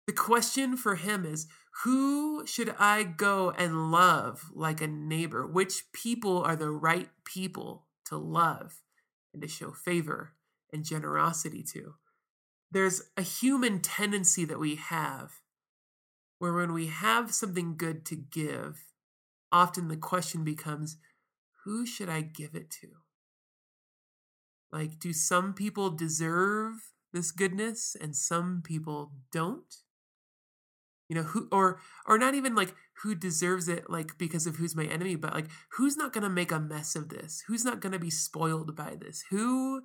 The 0.06 0.14
question 0.14 0.78
for 0.78 0.96
him 0.96 1.26
is, 1.26 1.48
who 1.84 2.46
should 2.48 2.74
I 2.80 3.04
go 3.04 3.52
and 3.52 3.92
love 3.92 4.50
like 4.54 4.82
a 4.82 4.88
neighbor? 4.88 5.46
Which 5.46 5.92
people 5.92 6.42
are 6.44 6.56
the 6.56 6.72
right 6.72 7.10
people 7.26 7.87
to 8.10 8.18
love 8.18 8.82
and 9.34 9.42
to 9.42 9.48
show 9.48 9.72
favor 9.72 10.34
and 10.72 10.84
generosity 10.84 11.64
to. 11.74 11.96
There's 12.72 13.02
a 13.16 13.22
human 13.22 13.80
tendency 13.80 14.46
that 14.46 14.60
we 14.60 14.76
have 14.76 15.32
where 16.40 16.54
when 16.54 16.74
we 16.74 16.88
have 16.88 17.34
something 17.34 17.78
good 17.78 18.06
to 18.06 18.16
give, 18.16 18.86
often 19.52 19.88
the 19.88 19.98
question 19.98 20.44
becomes, 20.44 20.98
who 21.64 21.86
should 21.86 22.10
I 22.10 22.22
give 22.22 22.56
it 22.56 22.70
to? 22.82 22.88
Like, 24.72 25.00
do 25.00 25.14
some 25.14 25.54
people 25.54 25.90
deserve 25.90 26.74
this 27.14 27.32
goodness 27.32 27.96
and 28.00 28.16
some 28.16 28.62
people 28.64 29.14
don't? 29.32 29.74
You 31.10 31.16
know, 31.16 31.24
who 31.24 31.48
or 31.52 31.80
or 32.06 32.18
not 32.18 32.36
even 32.36 32.54
like 32.54 32.76
who 33.02 33.16
deserves 33.16 33.70
it 33.70 33.90
like 33.90 34.18
because 34.18 34.46
of 34.46 34.58
who's 34.58 34.76
my 34.76 34.86
enemy, 34.86 35.16
but 35.16 35.34
like 35.34 35.48
who's 35.72 35.96
not 35.96 36.12
going 36.12 36.24
to 36.24 36.30
make 36.30 36.52
a 36.52 36.60
mess 36.60 36.96
of 36.96 37.10
this? 37.10 37.44
Who's 37.48 37.64
not 37.64 37.80
going 37.80 37.94
to 37.94 38.00
be 38.00 38.10
spoiled 38.10 38.76
by 38.76 38.96
this? 39.00 39.24
Who 39.30 39.84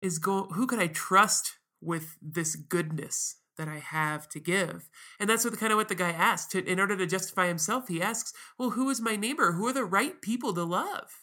is 0.00 0.18
going 0.18 0.50
who 0.54 0.66
can 0.66 0.80
I 0.80 0.88
trust 0.88 1.52
with 1.80 2.16
this 2.20 2.56
goodness 2.56 3.36
that 3.58 3.68
I 3.68 3.78
have 3.78 4.28
to 4.30 4.40
give? 4.40 4.88
And 5.20 5.30
that's 5.30 5.44
what 5.44 5.58
kind 5.58 5.72
of 5.72 5.76
what 5.76 5.88
the 5.88 5.94
guy 5.94 6.10
asked. 6.10 6.54
In 6.54 6.80
order 6.80 6.96
to 6.96 7.06
justify 7.06 7.46
himself, 7.46 7.86
he 7.86 8.02
asks, 8.02 8.32
"Well, 8.58 8.70
who 8.70 8.90
is 8.90 9.00
my 9.00 9.14
neighbor? 9.14 9.52
Who 9.52 9.66
are 9.68 9.72
the 9.72 9.84
right 9.84 10.20
people 10.20 10.52
to 10.54 10.64
love?" 10.64 11.22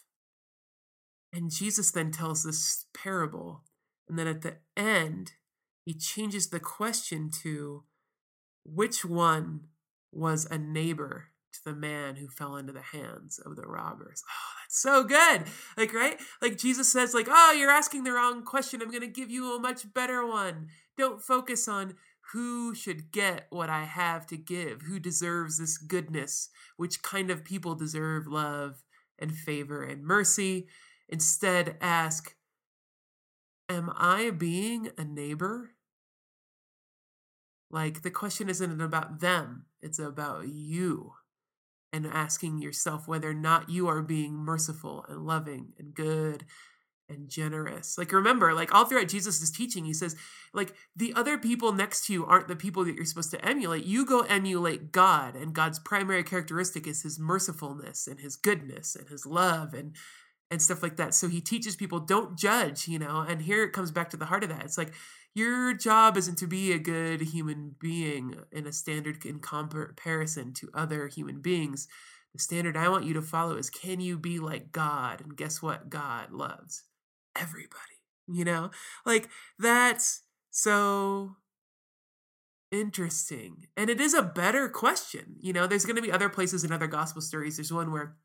And 1.32 1.50
Jesus 1.50 1.90
then 1.90 2.10
tells 2.10 2.42
this 2.42 2.86
parable. 2.94 3.64
And 4.08 4.18
then 4.18 4.26
at 4.26 4.42
the 4.42 4.56
end, 4.76 5.32
he 5.84 5.94
changes 5.94 6.48
the 6.48 6.60
question 6.60 7.30
to 7.42 7.84
which 8.72 9.04
one 9.04 9.60
was 10.12 10.46
a 10.46 10.58
neighbor 10.58 11.28
to 11.52 11.58
the 11.64 11.74
man 11.74 12.16
who 12.16 12.28
fell 12.28 12.56
into 12.56 12.72
the 12.72 12.82
hands 12.82 13.38
of 13.44 13.56
the 13.56 13.66
robbers? 13.66 14.22
Oh, 14.28 14.52
that's 14.62 14.80
so 14.80 15.04
good. 15.04 15.44
Like, 15.76 15.92
right? 15.94 16.18
Like 16.40 16.56
Jesus 16.56 16.90
says, 16.90 17.14
like, 17.14 17.28
oh, 17.28 17.52
you're 17.52 17.70
asking 17.70 18.04
the 18.04 18.12
wrong 18.12 18.44
question. 18.44 18.82
I'm 18.82 18.90
to 18.90 19.06
give 19.06 19.30
you 19.30 19.56
a 19.56 19.60
much 19.60 19.92
better 19.92 20.26
one. 20.26 20.68
Don't 20.96 21.22
focus 21.22 21.68
on 21.68 21.94
who 22.32 22.74
should 22.74 23.10
get 23.10 23.46
what 23.50 23.68
I 23.68 23.84
have 23.84 24.26
to 24.28 24.36
give, 24.36 24.82
who 24.82 25.00
deserves 25.00 25.58
this 25.58 25.76
goodness, 25.78 26.48
which 26.76 27.02
kind 27.02 27.30
of 27.30 27.44
people 27.44 27.74
deserve 27.74 28.26
love 28.28 28.84
and 29.18 29.34
favor 29.34 29.82
and 29.82 30.04
mercy. 30.04 30.68
Instead, 31.08 31.76
ask, 31.80 32.36
Am 33.68 33.90
I 33.96 34.30
being 34.30 34.90
a 34.98 35.04
neighbor? 35.04 35.72
Like, 37.70 38.02
the 38.02 38.10
question 38.10 38.48
isn't 38.48 38.80
about 38.80 39.20
them, 39.20 39.66
it's 39.80 39.98
about 39.98 40.48
you. 40.48 41.12
And 41.92 42.06
asking 42.06 42.58
yourself 42.58 43.08
whether 43.08 43.30
or 43.30 43.34
not 43.34 43.68
you 43.68 43.88
are 43.88 44.02
being 44.02 44.34
merciful 44.34 45.04
and 45.08 45.26
loving 45.26 45.72
and 45.78 45.92
good 45.92 46.44
and 47.08 47.28
generous. 47.28 47.98
Like, 47.98 48.12
remember, 48.12 48.54
like, 48.54 48.72
all 48.72 48.84
throughout 48.84 49.08
Jesus' 49.08 49.50
teaching, 49.50 49.84
he 49.84 49.92
says, 49.92 50.14
like, 50.54 50.72
the 50.94 51.12
other 51.14 51.36
people 51.36 51.72
next 51.72 52.06
to 52.06 52.12
you 52.12 52.24
aren't 52.24 52.46
the 52.46 52.54
people 52.54 52.84
that 52.84 52.94
you're 52.94 53.04
supposed 53.04 53.32
to 53.32 53.44
emulate. 53.44 53.84
You 53.84 54.06
go 54.06 54.20
emulate 54.20 54.92
God, 54.92 55.34
and 55.34 55.52
God's 55.52 55.80
primary 55.80 56.22
characteristic 56.22 56.86
is 56.86 57.02
his 57.02 57.18
mercifulness 57.18 58.06
and 58.06 58.20
his 58.20 58.36
goodness 58.36 58.94
and 58.94 59.08
his 59.08 59.26
love 59.26 59.74
and 59.74 59.96
and 60.50 60.60
stuff 60.60 60.82
like 60.82 60.96
that. 60.96 61.14
So 61.14 61.28
he 61.28 61.40
teaches 61.40 61.76
people 61.76 62.00
don't 62.00 62.36
judge, 62.36 62.88
you 62.88 62.98
know. 62.98 63.20
And 63.20 63.42
here 63.42 63.62
it 63.62 63.72
comes 63.72 63.90
back 63.90 64.10
to 64.10 64.16
the 64.16 64.24
heart 64.24 64.42
of 64.42 64.48
that. 64.48 64.64
It's 64.64 64.78
like 64.78 64.92
your 65.34 65.74
job 65.74 66.16
isn't 66.16 66.38
to 66.38 66.46
be 66.46 66.72
a 66.72 66.78
good 66.78 67.20
human 67.20 67.76
being 67.78 68.34
in 68.50 68.66
a 68.66 68.72
standard 68.72 69.24
in 69.24 69.38
comparison 69.38 70.52
to 70.54 70.70
other 70.74 71.06
human 71.06 71.40
beings. 71.40 71.86
The 72.32 72.40
standard 72.40 72.76
I 72.76 72.88
want 72.88 73.04
you 73.04 73.14
to 73.14 73.22
follow 73.22 73.56
is 73.56 73.70
can 73.70 74.00
you 74.00 74.18
be 74.18 74.38
like 74.38 74.72
God? 74.72 75.20
And 75.20 75.36
guess 75.36 75.62
what? 75.62 75.90
God 75.90 76.32
loves 76.32 76.84
everybody. 77.36 77.76
You 78.28 78.44
know? 78.44 78.70
Like 79.04 79.28
that's 79.58 80.22
so 80.50 81.36
interesting. 82.70 83.66
And 83.76 83.90
it 83.90 84.00
is 84.00 84.14
a 84.14 84.22
better 84.22 84.68
question. 84.68 85.36
You 85.40 85.52
know, 85.52 85.66
there's 85.66 85.84
going 85.84 85.96
to 85.96 86.02
be 86.02 86.12
other 86.12 86.28
places 86.28 86.64
in 86.64 86.72
other 86.72 86.86
gospel 86.86 87.22
stories. 87.22 87.56
There's 87.56 87.72
one 87.72 87.92
where 87.92 88.16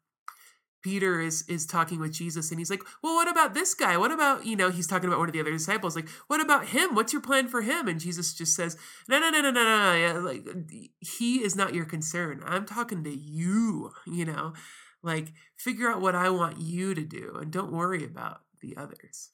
Peter 0.86 1.20
is 1.20 1.42
is 1.48 1.66
talking 1.66 2.00
with 2.00 2.14
Jesus 2.14 2.52
and 2.52 2.60
he's 2.60 2.70
like, 2.70 2.84
"Well, 3.02 3.16
what 3.16 3.28
about 3.28 3.56
this 3.56 3.74
guy? 3.74 3.98
What 3.98 4.12
about, 4.12 4.46
you 4.46 4.56
know, 4.56 4.70
he's 4.70 4.86
talking 4.86 5.08
about 5.08 5.18
one 5.18 5.28
of 5.28 5.34
the 5.34 5.40
other 5.40 5.52
disciples 5.52 5.96
like, 5.96 6.08
"What 6.28 6.40
about 6.40 6.68
him? 6.68 6.94
What's 6.94 7.12
your 7.12 7.24
plan 7.24 7.48
for 7.48 7.64
him?" 7.64 7.88
And 7.88 8.00
Jesus 8.00 8.36
just 8.36 8.56
says, 8.56 8.78
"No, 9.10 9.20
no, 9.20 9.32
no, 9.32 9.42
no, 9.42 9.50
no, 9.50 9.64
no. 9.64 9.96
Yeah, 9.96 10.14
like 10.20 10.46
he 11.00 11.44
is 11.44 11.56
not 11.56 11.74
your 11.74 11.86
concern. 11.86 12.44
I'm 12.46 12.68
talking 12.68 13.04
to 13.04 13.10
you, 13.10 13.94
you 14.06 14.26
know. 14.26 14.54
Like 15.02 15.34
figure 15.58 15.90
out 15.92 16.02
what 16.02 16.14
I 16.14 16.30
want 16.30 16.60
you 16.60 16.94
to 16.94 17.04
do 17.04 17.36
and 17.42 17.52
don't 17.52 17.72
worry 17.72 18.06
about 18.06 18.42
the 18.62 18.78
others." 18.78 19.32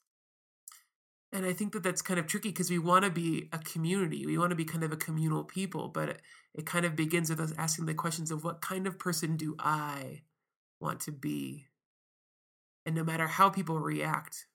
And 1.33 1.45
I 1.45 1.51
think 1.51 1.73
that 1.73 1.83
that's 1.83 2.01
kind 2.01 2.19
of 2.19 2.27
tricky 2.27 2.49
because 2.49 2.69
we 2.69 2.79
want 2.79 3.03
to 3.03 3.11
be 3.11 3.49
a 3.51 3.59
community. 3.59 4.25
We 4.25 4.37
want 4.37 4.51
to 4.51 4.55
be 4.55 4.65
kind 4.65 4.85
of 4.85 4.93
a 4.93 4.97
communal 4.97 5.43
people, 5.43 5.89
but 5.89 6.07
it, 6.07 6.21
it 6.53 6.65
kind 6.65 6.85
of 6.85 6.95
begins 6.95 7.29
with 7.29 7.41
us 7.41 7.53
asking 7.57 7.87
the 7.87 7.93
questions 7.93 8.31
of 8.31 8.45
what 8.45 8.61
kind 8.61 8.87
of 8.87 8.97
person 8.97 9.35
do 9.35 9.57
I 9.59 10.21
want 10.81 10.99
to 11.01 11.11
be. 11.11 11.67
And 12.85 12.95
no 12.95 13.03
matter 13.03 13.27
how 13.27 13.49
people 13.49 13.79
react, 13.79 14.47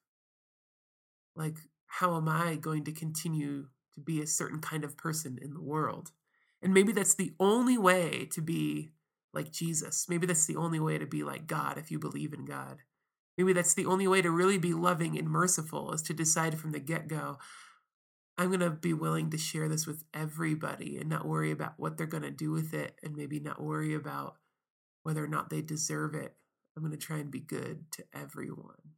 like, 1.34 1.58
how 1.86 2.16
am 2.16 2.28
I 2.28 2.56
going 2.56 2.84
to 2.84 2.92
continue 2.92 3.68
to 3.94 4.00
be 4.00 4.20
a 4.20 4.26
certain 4.26 4.60
kind 4.60 4.84
of 4.84 4.96
person 4.96 5.38
in 5.40 5.54
the 5.54 5.62
world? 5.62 6.10
And 6.62 6.74
maybe 6.74 6.92
that's 6.92 7.14
the 7.14 7.34
only 7.38 7.78
way 7.78 8.28
to 8.32 8.40
be 8.40 8.92
like 9.32 9.52
Jesus. 9.52 10.06
Maybe 10.08 10.26
that's 10.26 10.46
the 10.46 10.56
only 10.56 10.80
way 10.80 10.98
to 10.98 11.06
be 11.06 11.22
like 11.22 11.46
God 11.46 11.78
if 11.78 11.90
you 11.90 11.98
believe 11.98 12.32
in 12.32 12.44
God. 12.44 12.78
Maybe 13.38 13.52
that's 13.52 13.74
the 13.74 13.86
only 13.86 14.08
way 14.08 14.22
to 14.22 14.30
really 14.30 14.58
be 14.58 14.72
loving 14.72 15.18
and 15.18 15.28
merciful 15.28 15.92
is 15.92 16.02
to 16.02 16.14
decide 16.14 16.58
from 16.58 16.72
the 16.72 16.80
get 16.80 17.06
go, 17.06 17.38
I'm 18.38 18.48
going 18.48 18.60
to 18.60 18.70
be 18.70 18.92
willing 18.92 19.30
to 19.30 19.38
share 19.38 19.68
this 19.68 19.86
with 19.86 20.04
everybody 20.12 20.96
and 20.98 21.08
not 21.08 21.26
worry 21.26 21.50
about 21.50 21.74
what 21.76 21.96
they're 21.96 22.06
going 22.06 22.22
to 22.22 22.30
do 22.30 22.50
with 22.50 22.74
it 22.74 22.98
and 23.02 23.14
maybe 23.14 23.38
not 23.38 23.62
worry 23.62 23.94
about 23.94 24.36
whether 25.06 25.22
or 25.22 25.28
not 25.28 25.50
they 25.50 25.62
deserve 25.62 26.16
it. 26.16 26.34
I'm 26.76 26.82
going 26.82 26.90
to 26.90 26.98
try 26.98 27.18
and 27.18 27.30
be 27.30 27.38
good 27.38 27.92
to 27.92 28.04
everyone. 28.12 28.94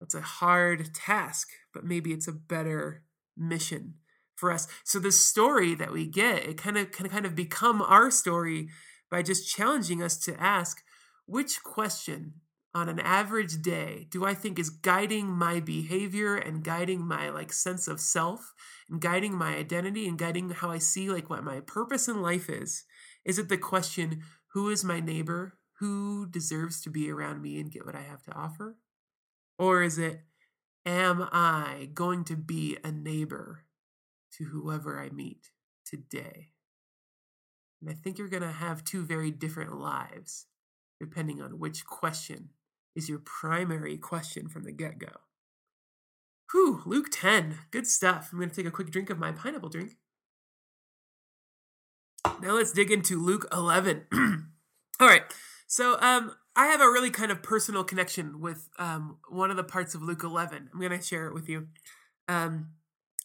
That's 0.00 0.14
a 0.14 0.22
hard 0.22 0.94
task, 0.94 1.50
but 1.74 1.84
maybe 1.84 2.14
it's 2.14 2.26
a 2.26 2.32
better 2.32 3.02
mission 3.36 3.96
for 4.34 4.50
us. 4.50 4.66
So 4.82 4.98
the 4.98 5.12
story 5.12 5.74
that 5.74 5.92
we 5.92 6.06
get, 6.06 6.46
it 6.46 6.56
kind 6.56 6.78
of 6.78 6.90
can 6.90 7.10
kind 7.10 7.26
of 7.26 7.34
become 7.34 7.82
our 7.82 8.10
story 8.10 8.70
by 9.10 9.20
just 9.20 9.54
challenging 9.54 10.02
us 10.02 10.16
to 10.20 10.40
ask 10.40 10.82
which 11.26 11.62
question 11.62 12.32
on 12.74 12.88
an 12.88 13.00
average 13.00 13.60
day 13.60 14.06
do 14.10 14.24
I 14.24 14.32
think 14.32 14.58
is 14.58 14.70
guiding 14.70 15.26
my 15.26 15.60
behavior 15.60 16.34
and 16.34 16.64
guiding 16.64 17.06
my 17.06 17.28
like 17.28 17.52
sense 17.52 17.86
of 17.86 18.00
self 18.00 18.54
and 18.88 19.02
guiding 19.02 19.34
my 19.34 19.54
identity 19.56 20.08
and 20.08 20.18
guiding 20.18 20.48
how 20.48 20.70
I 20.70 20.78
see 20.78 21.10
like 21.10 21.28
what 21.28 21.44
my 21.44 21.60
purpose 21.60 22.08
in 22.08 22.22
life 22.22 22.48
is 22.48 22.84
is 23.28 23.38
it 23.38 23.50
the 23.50 23.58
question, 23.58 24.22
who 24.54 24.70
is 24.70 24.82
my 24.82 25.00
neighbor? 25.00 25.52
Who 25.80 26.26
deserves 26.26 26.80
to 26.80 26.90
be 26.90 27.10
around 27.10 27.42
me 27.42 27.60
and 27.60 27.70
get 27.70 27.84
what 27.84 27.94
I 27.94 28.00
have 28.00 28.22
to 28.24 28.32
offer? 28.32 28.78
Or 29.58 29.82
is 29.82 29.98
it, 29.98 30.22
am 30.86 31.28
I 31.30 31.90
going 31.92 32.24
to 32.24 32.36
be 32.36 32.78
a 32.82 32.90
neighbor 32.90 33.64
to 34.38 34.44
whoever 34.44 34.98
I 34.98 35.10
meet 35.10 35.50
today? 35.84 36.48
And 37.82 37.90
I 37.90 37.92
think 37.92 38.16
you're 38.16 38.28
going 38.28 38.42
to 38.42 38.50
have 38.50 38.82
two 38.82 39.04
very 39.04 39.30
different 39.30 39.78
lives 39.78 40.46
depending 40.98 41.40
on 41.40 41.60
which 41.60 41.86
question 41.86 42.48
is 42.96 43.08
your 43.08 43.20
primary 43.20 43.98
question 43.98 44.48
from 44.48 44.64
the 44.64 44.72
get 44.72 44.98
go. 44.98 45.12
Whew, 46.50 46.80
Luke 46.86 47.08
10. 47.12 47.58
Good 47.70 47.86
stuff. 47.86 48.30
I'm 48.32 48.38
going 48.38 48.48
to 48.48 48.56
take 48.56 48.66
a 48.66 48.70
quick 48.70 48.90
drink 48.90 49.10
of 49.10 49.18
my 49.18 49.32
pineapple 49.32 49.68
drink. 49.68 49.96
Now 52.40 52.54
let's 52.54 52.72
dig 52.72 52.90
into 52.90 53.22
Luke 53.22 53.46
11. 53.52 54.06
All 55.00 55.06
right. 55.06 55.22
So 55.66 55.98
um, 56.00 56.32
I 56.56 56.66
have 56.66 56.80
a 56.80 56.90
really 56.90 57.10
kind 57.10 57.30
of 57.30 57.42
personal 57.42 57.84
connection 57.84 58.40
with 58.40 58.68
um, 58.78 59.18
one 59.28 59.50
of 59.50 59.56
the 59.56 59.64
parts 59.64 59.94
of 59.94 60.02
Luke 60.02 60.22
11. 60.24 60.70
I'm 60.72 60.80
going 60.80 60.98
to 60.98 61.04
share 61.04 61.26
it 61.26 61.34
with 61.34 61.48
you. 61.48 61.68
Um, 62.26 62.70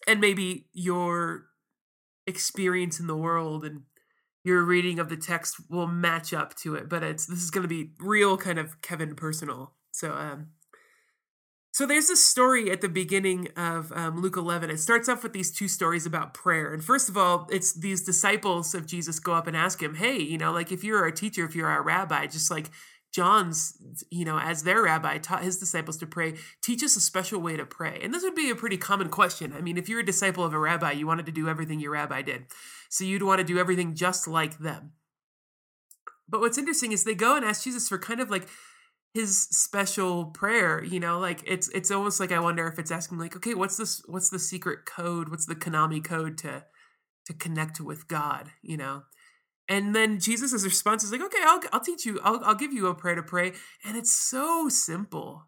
and 0.08 0.20
maybe 0.20 0.68
your 0.74 1.46
experience 2.28 3.00
in 3.00 3.08
the 3.08 3.16
world 3.16 3.64
and 3.64 3.84
your 4.44 4.64
reading 4.64 5.00
of 5.00 5.10
the 5.10 5.18
text 5.18 5.56
will 5.70 5.88
match 5.88 6.34
up 6.34 6.56
to 6.58 6.76
it. 6.76 6.90
But 6.90 7.04
it's 7.04 7.26
this 7.26 7.42
is 7.42 7.52
going 7.52 7.64
to 7.64 7.68
be 7.68 7.92
real 8.00 8.38
kind 8.38 8.60
of 8.60 8.82
Kevin 8.82 9.16
personal. 9.16 9.74
So 9.92 10.14
um, 10.14 10.48
so 11.74 11.88
there's 11.88 12.12
a 12.12 12.16
story 12.16 12.70
at 12.70 12.82
the 12.82 12.88
beginning 12.88 13.48
of 13.58 13.92
um, 13.96 14.22
Luke 14.22 14.38
11. 14.38 14.70
It 14.70 14.80
starts 14.80 15.10
off 15.10 15.24
with 15.24 15.34
these 15.34 15.52
two 15.52 15.68
stories 15.68 16.06
about 16.06 16.36
prayer. 16.36 16.72
And 16.72 16.84
first 16.84 17.10
of 17.10 17.18
all, 17.18 17.48
it's 17.52 17.74
these 17.74 18.04
disciples 18.04 18.76
of 18.76 18.86
Jesus 18.86 19.20
go 19.20 19.34
up 19.34 19.48
and 19.48 19.58
ask 19.58 19.82
him, 19.82 19.96
hey, 19.96 20.20
you 20.20 20.38
know, 20.38 20.52
like 20.52 20.72
if 20.72 20.84
you're 20.84 21.04
a 21.08 21.12
teacher, 21.12 21.44
if 21.44 21.56
you're 21.56 21.72
a 21.72 21.82
rabbi, 21.82 22.28
just 22.28 22.52
like 22.52 22.70
John's, 23.12 23.76
you 24.12 24.24
know, 24.24 24.38
as 24.38 24.62
their 24.62 24.84
rabbi 24.84 25.18
taught 25.18 25.42
his 25.42 25.58
disciples 25.58 25.98
to 25.98 26.06
pray, 26.06 26.36
teach 26.64 26.84
us 26.84 26.96
a 26.96 27.02
special 27.02 27.42
way 27.42 27.58
to 27.58 27.66
pray. 27.66 28.00
And 28.04 28.14
this 28.14 28.22
would 28.22 28.36
be 28.36 28.52
a 28.52 28.56
pretty 28.56 28.78
common 28.78 29.10
question. 29.10 29.52
I 29.52 29.62
mean, 29.62 29.80
if 29.80 29.90
you're 29.90 30.02
a 30.02 30.06
disciple 30.06 30.44
of 30.44 30.54
a 30.54 30.60
rabbi, 30.60 30.92
you 30.92 31.08
wanted 31.08 31.26
to 31.26 31.32
do 31.32 31.50
everything 31.50 31.80
your 31.80 31.94
rabbi 31.94 32.22
did. 32.22 32.46
So 32.90 33.04
you'd 33.04 33.24
want 33.24 33.40
to 33.40 33.44
do 33.44 33.58
everything 33.58 33.96
just 33.96 34.28
like 34.28 34.60
them. 34.60 34.92
But 36.30 36.40
what's 36.40 36.60
interesting 36.60 36.92
is 36.92 37.04
they 37.04 37.16
go 37.16 37.36
and 37.36 37.44
ask 37.44 37.64
Jesus 37.64 37.90
for 37.90 37.98
kind 37.98 38.20
of 38.20 38.30
like 38.30 38.48
his 39.14 39.44
special 39.52 40.26
prayer 40.26 40.84
you 40.84 41.00
know 41.00 41.20
like 41.20 41.44
it's 41.46 41.70
it's 41.70 41.92
almost 41.92 42.20
like 42.20 42.32
i 42.32 42.40
wonder 42.40 42.68
if 42.68 42.80
it's 42.80 42.92
asking 42.92 43.18
like 43.18 43.36
okay 43.36 43.54
what's 43.54 43.78
this 43.78 44.02
what's 44.08 44.30
the 44.30 44.40
secret 44.40 44.86
code 44.86 45.30
what's 45.30 45.46
the 45.46 45.56
konami 45.56 46.04
code 46.04 46.38
to 46.38 46.64
to 47.26 47.34
connect 47.34 47.80
with 47.80 48.08
god 48.08 48.50
you 48.62 48.78
know 48.78 49.04
and 49.70 49.96
then 49.96 50.20
jesus' 50.20 50.64
response 50.64 51.04
is 51.04 51.12
like 51.12 51.22
okay 51.22 51.42
i'll, 51.44 51.62
I'll 51.72 51.80
teach 51.80 52.06
you 52.06 52.20
I'll, 52.24 52.44
I'll 52.44 52.56
give 52.56 52.74
you 52.74 52.88
a 52.88 52.96
prayer 52.96 53.16
to 53.16 53.24
pray 53.24 53.54
and 53.86 53.96
it's 53.96 54.12
so 54.14 54.68
simple 54.68 55.48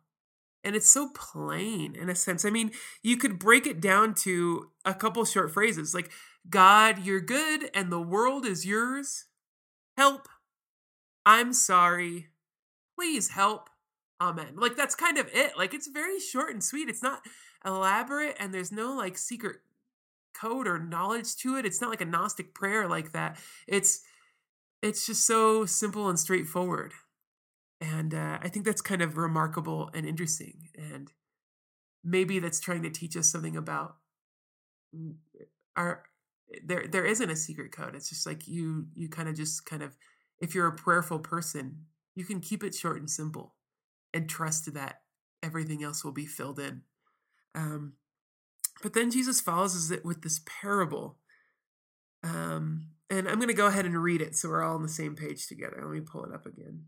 and 0.64 0.76
it's 0.76 0.90
so 0.90 1.10
plain 1.10 1.96
in 1.96 2.10
a 2.10 2.16
sense 2.16 2.46
i 2.46 2.50
mean 2.50 2.72
you 3.02 3.18
could 3.18 3.40
break 3.40 3.66
it 3.66 3.82
down 3.82 4.14
to 4.24 4.72
a 4.86 4.94
couple 4.94 5.26
short 5.26 5.52
phrases 5.52 5.94
like 5.94 6.12
God, 6.50 7.06
you're 7.06 7.22
good 7.22 7.70
and 7.74 7.92
the 7.92 8.02
world 8.02 8.46
is 8.46 8.66
yours. 8.66 9.26
Help. 9.98 10.28
I'm 11.26 11.54
sorry. 11.54 12.28
Please 12.96 13.30
help. 13.30 13.70
Amen. 14.22 14.56
Like 14.56 14.76
that's 14.76 14.96
kind 14.96 15.18
of 15.18 15.28
it. 15.34 15.58
Like 15.58 15.74
it's 15.74 15.88
very 15.88 16.20
short 16.20 16.52
and 16.52 16.64
sweet. 16.64 16.90
It's 16.90 17.04
not 17.04 17.22
elaborate 17.66 18.38
and 18.40 18.54
there's 18.54 18.72
no 18.72 18.96
like 18.96 19.18
secret 19.18 19.58
code 20.34 20.68
or 20.68 20.80
knowledge 20.80 21.36
to 21.38 21.58
it. 21.58 21.66
It's 21.66 21.82
not 21.82 21.90
like 21.90 22.02
a 22.02 22.06
Gnostic 22.06 22.54
prayer 22.54 22.88
like 22.88 23.12
that. 23.12 23.38
It's 23.68 24.02
it's 24.82 25.06
just 25.06 25.26
so 25.26 25.66
simple 25.66 26.10
and 26.10 26.20
straightforward. 26.20 26.94
And 27.82 28.14
uh, 28.14 28.40
I 28.42 28.50
think 28.50 28.66
that's 28.66 28.82
kind 28.82 29.02
of 29.02 29.18
remarkable 29.18 29.90
and 29.94 30.06
interesting. 30.06 30.70
And 30.76 31.12
maybe 32.04 32.40
that's 32.40 32.60
trying 32.60 32.84
to 32.84 32.90
teach 32.90 33.18
us 33.18 33.30
something 33.30 33.58
about 33.58 33.96
our 35.76 36.04
there 36.64 36.86
there 36.88 37.06
isn't 37.06 37.30
a 37.30 37.36
secret 37.36 37.72
code. 37.72 37.96
It's 37.96 38.10
just 38.10 38.26
like 38.26 38.48
you 38.48 38.88
you 38.94 39.10
kind 39.10 39.28
of 39.28 39.36
just 39.36 39.66
kind 39.66 39.82
of 39.82 39.98
if 40.40 40.54
you're 40.54 40.68
a 40.68 40.76
prayerful 40.76 41.20
person, 41.20 41.86
you 42.16 42.24
can 42.26 42.40
keep 42.40 42.64
it 42.64 42.74
short 42.74 42.98
and 42.98 43.10
simple 43.10 43.56
and 44.14 44.30
trust 44.30 44.74
that 44.74 45.02
everything 45.44 45.84
else 45.84 46.04
will 46.04 46.14
be 46.14 46.26
filled 46.26 46.60
in. 46.60 46.82
Um, 47.54 47.94
but 48.82 48.94
then 48.94 49.12
Jesus 49.12 49.42
follows 49.42 49.92
it 49.92 50.06
with 50.06 50.22
this 50.22 50.42
parable. 50.46 51.18
Um, 52.24 52.88
and 53.10 53.28
I'm 53.28 53.36
going 53.36 53.48
to 53.50 53.54
go 53.54 53.68
ahead 53.68 53.86
and 53.86 54.02
read 54.02 54.22
it 54.22 54.36
so 54.36 54.50
we're 54.50 54.64
all 54.64 54.76
on 54.76 54.84
the 54.84 54.90
same 54.90 55.16
page 55.16 55.48
together. 55.48 55.78
Let 55.82 55.92
me 55.92 56.02
pull 56.02 56.26
it 56.26 56.34
up 56.34 56.46
again. 56.46 56.86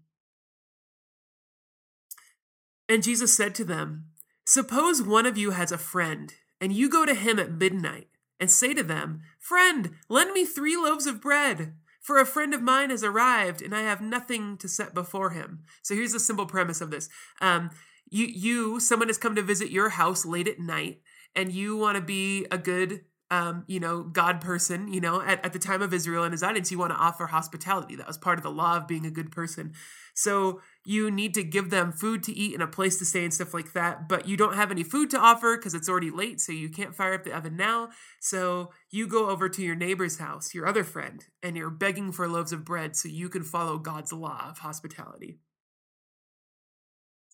And 2.89 3.03
Jesus 3.03 3.36
said 3.36 3.53
to 3.55 3.65
them, 3.65 4.05
Suppose 4.46 5.01
one 5.01 5.25
of 5.25 5.38
you 5.38 5.51
has 5.51 5.72
a 5.72 5.77
friend, 5.77 6.34
and 6.62 6.72
you 6.72 6.89
go 6.89 7.05
to 7.05 7.13
him 7.13 7.38
at 7.38 7.51
midnight 7.51 8.07
and 8.39 8.50
say 8.50 8.74
to 8.74 8.84
them, 8.84 9.22
Friend, 9.39 9.91
lend 10.10 10.31
me 10.31 10.46
three 10.46 10.77
loaves 10.77 11.05
of 11.05 11.22
bread, 11.22 11.74
for 12.07 12.19
a 12.19 12.25
friend 12.25 12.53
of 12.53 12.61
mine 12.61 12.89
has 12.89 13.03
arrived, 13.03 13.61
and 13.61 13.75
I 13.75 13.81
have 13.81 13.99
nothing 13.99 14.55
to 14.59 14.69
set 14.69 14.93
before 14.93 15.31
him. 15.31 15.63
So 15.81 15.93
here's 15.93 16.13
the 16.13 16.21
simple 16.21 16.45
premise 16.45 16.79
of 16.79 16.89
this. 16.89 17.09
Um, 17.41 17.69
you, 18.09 18.25
you, 18.27 18.79
someone 18.79 19.09
has 19.09 19.17
come 19.17 19.35
to 19.35 19.41
visit 19.41 19.71
your 19.71 19.89
house 19.89 20.25
late 20.25 20.47
at 20.47 20.57
night, 20.57 21.01
and 21.35 21.51
you 21.51 21.75
want 21.75 21.97
to 21.97 22.01
be 22.01 22.45
a 22.49 22.57
good 22.57 23.01
um, 23.29 23.65
you 23.67 23.81
know, 23.81 24.03
God 24.03 24.39
person, 24.39 24.93
you 24.93 25.01
know, 25.01 25.21
at, 25.21 25.43
at 25.45 25.51
the 25.51 25.59
time 25.59 25.81
of 25.81 25.93
Israel 25.93 26.23
and 26.23 26.31
his 26.31 26.43
audience, 26.43 26.71
you 26.71 26.79
want 26.79 26.93
to 26.93 26.97
offer 26.97 27.27
hospitality. 27.27 27.97
That 27.97 28.07
was 28.07 28.17
part 28.17 28.39
of 28.39 28.43
the 28.43 28.51
law 28.51 28.77
of 28.77 28.87
being 28.87 29.05
a 29.05 29.11
good 29.11 29.33
person. 29.33 29.73
So 30.13 30.61
you 30.88 31.12
need 31.12 31.34
to 31.34 31.44
give 31.44 31.70
them 31.70 31.91
food 31.91 32.24
to 32.24 32.32
eat 32.32 32.53
and 32.53 32.63
a 32.63 32.67
place 32.67 32.98
to 32.98 33.03
stay 33.03 33.25
and 33.25 33.34
stuff 33.34 33.53
like 33.53 33.74
that. 33.74 34.08
But 34.08 34.25
you 34.25 34.38
don't 34.38 34.56
have 34.56 34.72
any 34.72 34.84
food 34.84 35.10
to 35.10 35.20
offer 35.20 35.58
because 35.58 35.74
it's 35.74 35.89
already 35.89 36.10
late. 36.10 36.39
So 36.39 36.53
you 36.53 36.70
can't 36.70 36.96
fire 36.96 37.13
up 37.13 37.25
the 37.25 37.36
oven 37.36 37.58
now. 37.58 37.89
So 38.22 38.72
you 38.89 39.06
go 39.06 39.29
over 39.29 39.50
to 39.50 39.62
your 39.62 39.75
neighbor's 39.75 40.17
house, 40.17 40.56
your 40.56 40.65
other 40.65 40.86
friend, 40.86 41.25
and 41.44 41.58
you're 41.58 41.70
begging 41.70 42.13
for 42.13 42.25
loaves 42.29 42.53
of 42.53 42.63
bread 42.63 42.96
so 42.96 43.10
you 43.10 43.27
can 43.27 43.44
follow 43.44 43.77
God's 43.77 44.13
law 44.13 44.48
of 44.50 44.60
hospitality. 44.60 45.39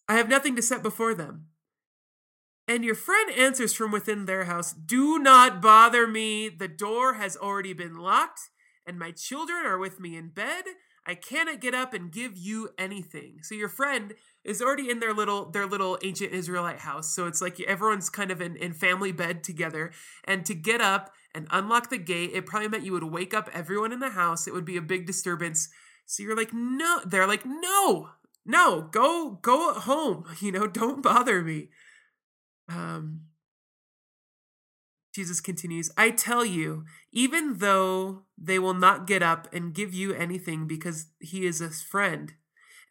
I 0.10 0.16
have 0.16 0.30
nothing 0.30 0.56
to 0.56 0.64
set 0.64 0.82
before 0.82 1.14
them. 1.14 1.50
And 2.68 2.84
your 2.84 2.96
friend 2.96 3.30
answers 3.38 3.76
from 3.76 3.92
within 3.92 4.26
their 4.26 4.46
house, 4.46 4.74
Do 4.74 5.20
not 5.20 5.62
bother 5.62 6.08
me. 6.08 6.50
The 6.50 6.68
door 6.68 7.16
has 7.16 7.38
already 7.38 7.74
been 7.74 7.98
locked, 7.98 8.50
and 8.88 8.98
my 8.98 9.12
children 9.12 9.64
are 9.64 9.78
with 9.78 10.00
me 10.00 10.18
in 10.18 10.30
bed. 10.30 10.64
I 11.06 11.16
cannot 11.16 11.60
get 11.60 11.74
up 11.74 11.94
and 11.94 12.12
give 12.12 12.38
you 12.38 12.70
anything. 12.78 13.40
So 13.42 13.56
your 13.56 13.68
friend 13.68 14.14
is 14.44 14.62
already 14.62 14.90
in 14.90 15.00
their 15.00 15.14
little 15.14 15.50
their 15.50 15.66
little 15.66 15.98
ancient 16.04 16.32
Israelite 16.32 16.80
house. 16.80 17.14
So 17.14 17.28
it's 17.28 17.42
like 17.42 17.60
everyone's 17.62 18.10
kind 18.10 18.32
of 18.32 18.42
in, 18.42 18.56
in 18.56 18.74
family 18.74 19.12
bed 19.12 19.44
together. 19.44 19.92
And 20.24 20.46
to 20.46 20.54
get 20.56 20.82
up 20.82 21.12
and 21.36 21.48
unlock 21.52 21.90
the 21.90 21.98
gate, 21.98 22.32
it 22.34 22.46
probably 22.46 22.70
meant 22.70 22.86
you 22.86 22.94
would 22.94 23.04
wake 23.04 23.34
up 23.34 23.50
everyone 23.54 23.92
in 23.92 24.00
the 24.00 24.12
house. 24.12 24.48
It 24.48 24.54
would 24.54 24.66
be 24.66 24.78
a 24.78 24.82
big 24.82 25.06
disturbance. 25.06 25.70
So 26.06 26.24
you're 26.24 26.38
like, 26.38 26.54
no, 26.54 27.02
they're 27.06 27.28
like, 27.28 27.46
no, 27.46 28.10
no, 28.46 28.82
go, 28.92 29.40
go 29.42 29.74
home. 29.74 30.26
You 30.39 30.52
know, 30.52 30.68
don't 30.68 31.02
bother 31.02 31.42
me. 31.42 31.70
Um, 32.70 33.22
Jesus 35.13 35.39
continues, 35.39 35.91
I 35.95 36.10
tell 36.10 36.43
you, 36.43 36.86
even 37.12 37.60
though 37.60 38.23
they 38.38 38.58
will 38.58 38.73
not 38.73 39.06
get 39.06 39.21
up 39.21 39.47
and 39.54 39.73
give 39.73 39.93
you 39.93 40.13
anything 40.13 40.67
because 40.67 41.08
he 41.19 41.45
is 41.45 41.62
a 41.62 41.69
friend, 41.69 42.34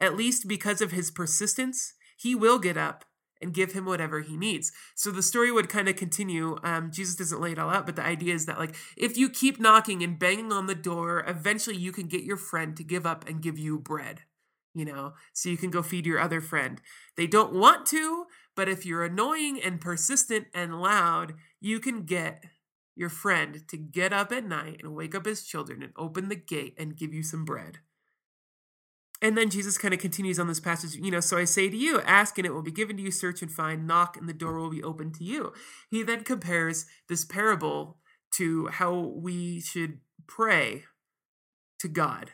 at 0.01 0.17
least 0.17 0.47
because 0.47 0.81
of 0.81 0.93
his 0.93 1.11
persistence, 1.11 1.95
he 2.17 2.35
will 2.35 2.59
get 2.59 2.77
up 2.77 3.05
and 3.41 3.53
give 3.53 3.73
him 3.73 3.85
whatever 3.85 4.21
he 4.21 4.37
needs. 4.37 4.71
So 4.95 5.11
the 5.11 5.23
story 5.23 5.51
would 5.51 5.69
kind 5.69 5.89
of 5.89 5.97
continue. 5.97 6.59
Um, 6.63 6.93
Jesus 6.93 7.17
doesn't 7.17 7.41
lay 7.41 7.53
it 7.53 7.59
all 7.59 7.71
out, 7.71 7.87
but 7.87 7.97
the 7.97 8.05
idea 8.05 8.35
is 8.35 8.47
that, 8.47 8.59
like, 8.59 8.77
if 8.97 9.17
you 9.17 9.29
keep 9.29 9.59
knocking 9.59 10.03
and 10.05 10.17
banging 10.17 10.53
on 10.53 10.69
the 10.69 10.77
door, 10.77 11.25
eventually 11.27 11.77
you 11.77 11.91
can 11.91 12.07
get 12.07 12.23
your 12.23 12.37
friend 12.37 12.77
to 12.77 12.85
give 12.85 13.05
up 13.05 13.29
and 13.29 13.43
give 13.43 13.59
you 13.59 13.81
bread, 13.81 14.21
you 14.75 14.85
know, 14.85 15.15
so 15.33 15.49
you 15.49 15.57
can 15.57 15.71
go 15.71 15.83
feed 15.83 16.07
your 16.07 16.21
other 16.21 16.41
friend. 16.41 16.81
They 17.17 17.27
don't 17.27 17.53
want 17.53 17.85
to, 17.87 18.27
but 18.55 18.69
if 18.69 18.87
you're 18.87 19.05
annoying 19.05 19.61
and 19.61 19.81
persistent 19.81 20.47
and 20.55 20.81
loud, 20.81 21.35
you 21.63 21.81
can 21.81 22.05
get 22.05 22.45
your 22.95 23.09
friend 23.09 23.63
to 23.69 23.77
get 23.77 24.13
up 24.13 24.33
at 24.33 24.45
night 24.45 24.81
and 24.83 24.95
wake 24.95 25.15
up 25.15 25.25
his 25.25 25.45
children 25.45 25.83
and 25.83 25.93
open 25.97 26.29
the 26.29 26.37
gate 26.37 26.75
and 26.77 26.97
give 26.97 27.15
you 27.15 27.23
some 27.23 27.45
bread. 27.45 27.79
And 29.23 29.39
then 29.39 29.51
Jesus 29.51 29.79
kind 29.79 29.95
of 29.95 30.01
continues 30.01 30.41
on 30.41 30.49
this 30.49 30.59
passage, 30.59 30.97
you 30.97 31.11
know, 31.11 31.21
so 31.21 31.39
I 31.39 31.45
say 31.45 31.71
to 31.71 31.77
you, 31.77 32.01
ask 32.03 32.37
and 32.39 32.47
it 32.47 32.53
will 32.53 32.63
be 32.63 32.73
given 32.73 32.97
to 32.97 33.03
you, 33.03 33.13
search 33.13 33.41
and 33.41 33.51
find, 33.51 33.87
knock 33.87 34.17
and 34.17 34.29
the 34.29 34.35
door 34.35 34.59
will 34.59 34.71
be 34.71 34.83
open 34.83 35.13
to 35.13 35.25
you. 35.25 35.53
He 35.89 36.03
then 36.03 36.25
compares 36.25 36.87
this 37.09 37.25
parable 37.25 37.99
to 38.35 38.67
how 38.67 38.99
we 38.99 39.61
should 39.61 40.01
pray 40.27 40.85
to 41.79 41.89
God. 41.89 42.33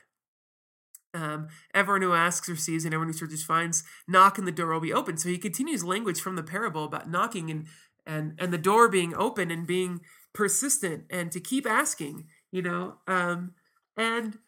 Um, 1.14 1.48
everyone 1.74 2.02
who 2.02 2.12
asks 2.12 2.48
receives, 2.48 2.84
and 2.84 2.92
everyone 2.92 3.12
who 3.12 3.18
searches 3.18 3.42
finds. 3.42 3.82
Knock, 4.06 4.38
and 4.38 4.46
the 4.46 4.52
door 4.52 4.72
will 4.72 4.80
be 4.80 4.92
open. 4.92 5.16
So 5.16 5.28
he 5.28 5.38
continues 5.38 5.82
language 5.82 6.20
from 6.20 6.36
the 6.36 6.42
parable 6.42 6.84
about 6.84 7.10
knocking 7.10 7.50
and 7.50 7.66
and 8.08 8.34
and 8.38 8.52
the 8.52 8.58
door 8.58 8.88
being 8.88 9.14
open 9.14 9.50
and 9.50 9.66
being 9.66 10.00
persistent 10.32 11.04
and 11.10 11.30
to 11.30 11.40
keep 11.40 11.66
asking. 11.66 12.26
You 12.50 12.62
know, 12.62 12.94
um, 13.06 13.52
and 13.96 14.38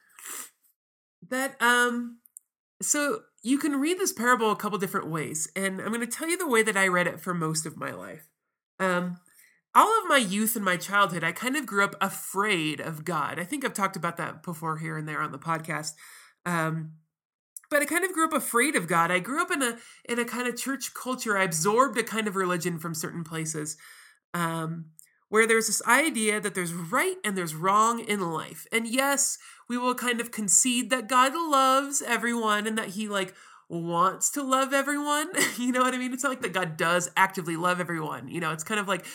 that 1.28 1.60
um, 1.62 2.18
so 2.82 3.20
you 3.42 3.58
can 3.58 3.80
read 3.80 3.98
this 3.98 4.12
parable 4.12 4.50
a 4.50 4.56
couple 4.56 4.78
different 4.78 5.10
ways, 5.10 5.48
and 5.54 5.80
I'm 5.80 5.92
going 5.92 6.00
to 6.00 6.06
tell 6.06 6.28
you 6.28 6.36
the 6.36 6.48
way 6.48 6.62
that 6.62 6.76
I 6.76 6.88
read 6.88 7.06
it 7.06 7.20
for 7.20 7.34
most 7.34 7.66
of 7.66 7.76
my 7.76 7.92
life. 7.92 8.26
Um, 8.78 9.18
all 9.74 9.98
of 9.98 10.08
my 10.08 10.16
youth 10.16 10.56
and 10.56 10.64
my 10.64 10.76
childhood, 10.76 11.22
I 11.22 11.32
kind 11.32 11.56
of 11.56 11.66
grew 11.66 11.84
up 11.84 11.94
afraid 12.00 12.80
of 12.80 13.04
God. 13.04 13.38
I 13.38 13.44
think 13.44 13.64
I've 13.64 13.74
talked 13.74 13.96
about 13.96 14.16
that 14.16 14.42
before 14.42 14.78
here 14.78 14.96
and 14.96 15.06
there 15.06 15.20
on 15.20 15.32
the 15.32 15.38
podcast. 15.38 15.92
Um, 16.44 16.94
but 17.70 17.82
I 17.82 17.84
kind 17.84 18.04
of 18.04 18.12
grew 18.12 18.24
up 18.24 18.32
afraid 18.32 18.76
of 18.76 18.86
God. 18.88 19.10
I 19.10 19.20
grew 19.20 19.40
up 19.40 19.50
in 19.50 19.62
a 19.62 19.78
in 20.04 20.18
a 20.18 20.24
kind 20.24 20.48
of 20.48 20.56
church 20.56 20.92
culture. 20.92 21.38
I 21.38 21.44
absorbed 21.44 21.96
a 21.98 22.02
kind 22.02 22.28
of 22.28 22.36
religion 22.36 22.78
from 22.78 22.94
certain 22.94 23.24
places, 23.24 23.76
um, 24.34 24.86
where 25.28 25.46
there's 25.46 25.68
this 25.68 25.82
idea 25.86 26.40
that 26.40 26.54
there's 26.54 26.74
right 26.74 27.16
and 27.24 27.36
there's 27.36 27.54
wrong 27.54 28.00
in 28.00 28.32
life. 28.32 28.66
And 28.72 28.86
yes, 28.86 29.38
we 29.68 29.78
will 29.78 29.94
kind 29.94 30.20
of 30.20 30.32
concede 30.32 30.90
that 30.90 31.08
God 31.08 31.32
loves 31.34 32.02
everyone 32.02 32.66
and 32.66 32.76
that 32.76 32.88
He 32.88 33.08
like 33.08 33.34
wants 33.68 34.30
to 34.32 34.42
love 34.42 34.72
everyone. 34.72 35.28
you 35.58 35.72
know 35.72 35.80
what 35.80 35.94
I 35.94 35.98
mean? 35.98 36.12
It's 36.12 36.24
not 36.24 36.30
like 36.30 36.42
that 36.42 36.52
God 36.52 36.76
does 36.76 37.10
actively 37.16 37.56
love 37.56 37.80
everyone. 37.80 38.28
You 38.28 38.40
know, 38.40 38.50
it's 38.50 38.64
kind 38.64 38.80
of 38.80 38.88
like 38.88 39.06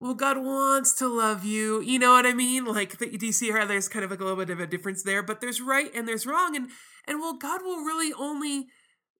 well, 0.00 0.14
God 0.14 0.38
wants 0.38 0.94
to 0.94 1.08
love 1.08 1.44
you. 1.44 1.80
You 1.80 1.98
know 1.98 2.12
what 2.12 2.26
I 2.26 2.34
mean? 2.34 2.64
Like, 2.64 2.98
do 2.98 3.08
you 3.08 3.32
see 3.32 3.50
how 3.50 3.64
there's 3.64 3.88
kind 3.88 4.04
of 4.04 4.10
like 4.10 4.20
a 4.20 4.24
little 4.24 4.38
bit 4.38 4.50
of 4.50 4.60
a 4.60 4.66
difference 4.66 5.02
there? 5.02 5.22
But 5.22 5.40
there's 5.40 5.60
right 5.60 5.90
and 5.94 6.06
there's 6.06 6.26
wrong, 6.26 6.54
and 6.54 6.68
and 7.06 7.20
well, 7.20 7.34
God 7.34 7.62
will 7.62 7.78
really 7.78 8.12
only 8.12 8.66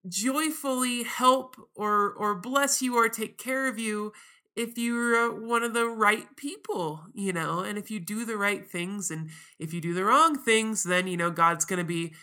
joyfully 0.08 1.04
help 1.04 1.56
or 1.74 2.12
or 2.12 2.34
bless 2.34 2.82
you 2.82 2.96
or 2.96 3.08
take 3.08 3.38
care 3.38 3.66
of 3.66 3.78
you 3.78 4.12
if 4.56 4.78
you're 4.78 5.14
uh, 5.14 5.46
one 5.46 5.62
of 5.62 5.74
the 5.74 5.86
right 5.86 6.34
people, 6.36 7.02
you 7.12 7.32
know, 7.32 7.60
and 7.60 7.76
if 7.76 7.90
you 7.90 8.00
do 8.00 8.24
the 8.24 8.38
right 8.38 8.66
things, 8.66 9.10
and 9.10 9.28
if 9.58 9.74
you 9.74 9.82
do 9.82 9.92
the 9.92 10.04
wrong 10.04 10.38
things, 10.38 10.84
then 10.84 11.06
you 11.06 11.16
know 11.16 11.30
God's 11.30 11.66
going 11.66 11.78
to 11.78 11.84
be 11.84 12.14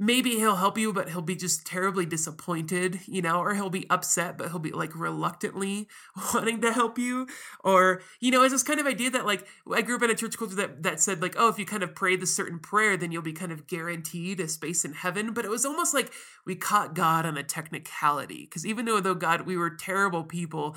maybe 0.00 0.30
he'll 0.30 0.56
help 0.56 0.78
you, 0.78 0.94
but 0.94 1.10
he'll 1.10 1.20
be 1.20 1.36
just 1.36 1.66
terribly 1.66 2.06
disappointed, 2.06 3.00
you 3.06 3.20
know, 3.20 3.38
or 3.38 3.54
he'll 3.54 3.68
be 3.68 3.88
upset, 3.90 4.38
but 4.38 4.48
he'll 4.48 4.58
be 4.58 4.72
like 4.72 4.98
reluctantly 4.98 5.86
wanting 6.34 6.62
to 6.62 6.72
help 6.72 6.98
you. 6.98 7.26
Or, 7.62 8.00
you 8.18 8.30
know, 8.30 8.42
it's 8.42 8.54
this 8.54 8.62
kind 8.62 8.80
of 8.80 8.86
idea 8.86 9.10
that 9.10 9.26
like 9.26 9.46
I 9.70 9.82
grew 9.82 9.96
up 9.96 10.02
in 10.02 10.10
a 10.10 10.14
church 10.14 10.38
culture 10.38 10.54
that, 10.56 10.82
that 10.84 11.00
said, 11.00 11.20
like, 11.20 11.34
oh, 11.38 11.48
if 11.48 11.58
you 11.58 11.66
kind 11.66 11.82
of 11.82 11.94
pray 11.94 12.16
this 12.16 12.34
certain 12.34 12.58
prayer, 12.58 12.96
then 12.96 13.12
you'll 13.12 13.20
be 13.20 13.34
kind 13.34 13.52
of 13.52 13.66
guaranteed 13.66 14.40
a 14.40 14.48
space 14.48 14.86
in 14.86 14.94
heaven. 14.94 15.34
But 15.34 15.44
it 15.44 15.50
was 15.50 15.66
almost 15.66 15.92
like 15.92 16.10
we 16.46 16.56
caught 16.56 16.94
God 16.94 17.26
on 17.26 17.36
a 17.36 17.42
technicality. 17.42 18.46
Because 18.46 18.64
even 18.64 18.86
though 18.86 19.00
though 19.00 19.14
God, 19.14 19.42
we 19.42 19.58
were 19.58 19.68
terrible 19.68 20.24
people, 20.24 20.76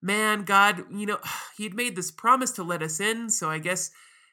man, 0.00 0.44
God, 0.44 0.84
you 0.90 1.04
know, 1.04 1.18
he'd 1.58 1.74
made 1.74 1.94
this 1.94 2.10
promise 2.10 2.52
to 2.52 2.62
let 2.62 2.82
us 2.82 3.00
in. 3.00 3.28
So 3.28 3.50
I 3.50 3.58
guess 3.58 3.90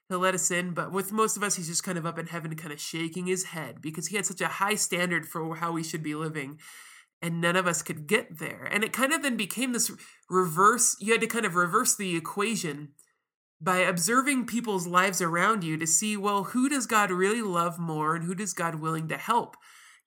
he'll 0.10 0.19
let 0.19 0.36
us 0.36 0.52
in. 0.52 0.74
But 0.74 0.91
with 0.91 1.12
most 1.12 1.38
of 1.38 1.43
us, 1.43 1.56
he's 1.56 1.67
just 1.67 1.84
kind 1.84 1.98
of 1.98 2.06
up 2.06 2.19
in 2.19 2.28
heaven, 2.28 2.56
kind 2.56 2.74
of 2.74 2.82
shaking 2.82 3.28
his 3.28 3.45
head 3.45 3.82
because 3.82 4.08
he 4.08 4.15
had 4.15 4.26
such 4.26 4.41
a 4.41 4.48
high 4.48 4.76
standard 4.76 5.26
for 5.26 5.56
how 5.56 5.72
we 5.72 5.84
should 5.84 6.04
be 6.04 6.15
living. 6.15 6.60
And 7.22 7.41
none 7.41 7.56
of 7.56 7.67
us 7.67 7.82
could 7.82 8.08
get 8.08 8.39
there. 8.39 8.67
And 8.72 8.84
it 8.84 8.93
kind 8.93 9.13
of 9.13 9.22
then 9.22 9.38
became 9.38 9.74
this 9.74 9.91
reverse, 10.30 10.95
you 11.00 11.12
had 11.12 11.22
to 11.22 11.28
kind 11.28 11.45
of 11.45 11.56
reverse 11.56 11.95
the 11.95 12.15
equation 12.15 12.89
by 13.62 13.80
observing 13.80 14.45
people's 14.45 14.88
lives 14.88 15.22
around 15.22 15.63
you 15.63 15.78
to 15.78 15.86
see, 15.86 16.15
well, 16.15 16.45
who 16.45 16.69
does 16.69 16.86
God 16.86 17.12
really 17.12 17.41
love 17.41 17.78
more 17.78 18.15
and 18.15 18.24
who 18.24 18.34
does 18.34 18.54
God 18.54 18.76
willing 18.76 19.10
to 19.10 19.17
help, 19.17 19.58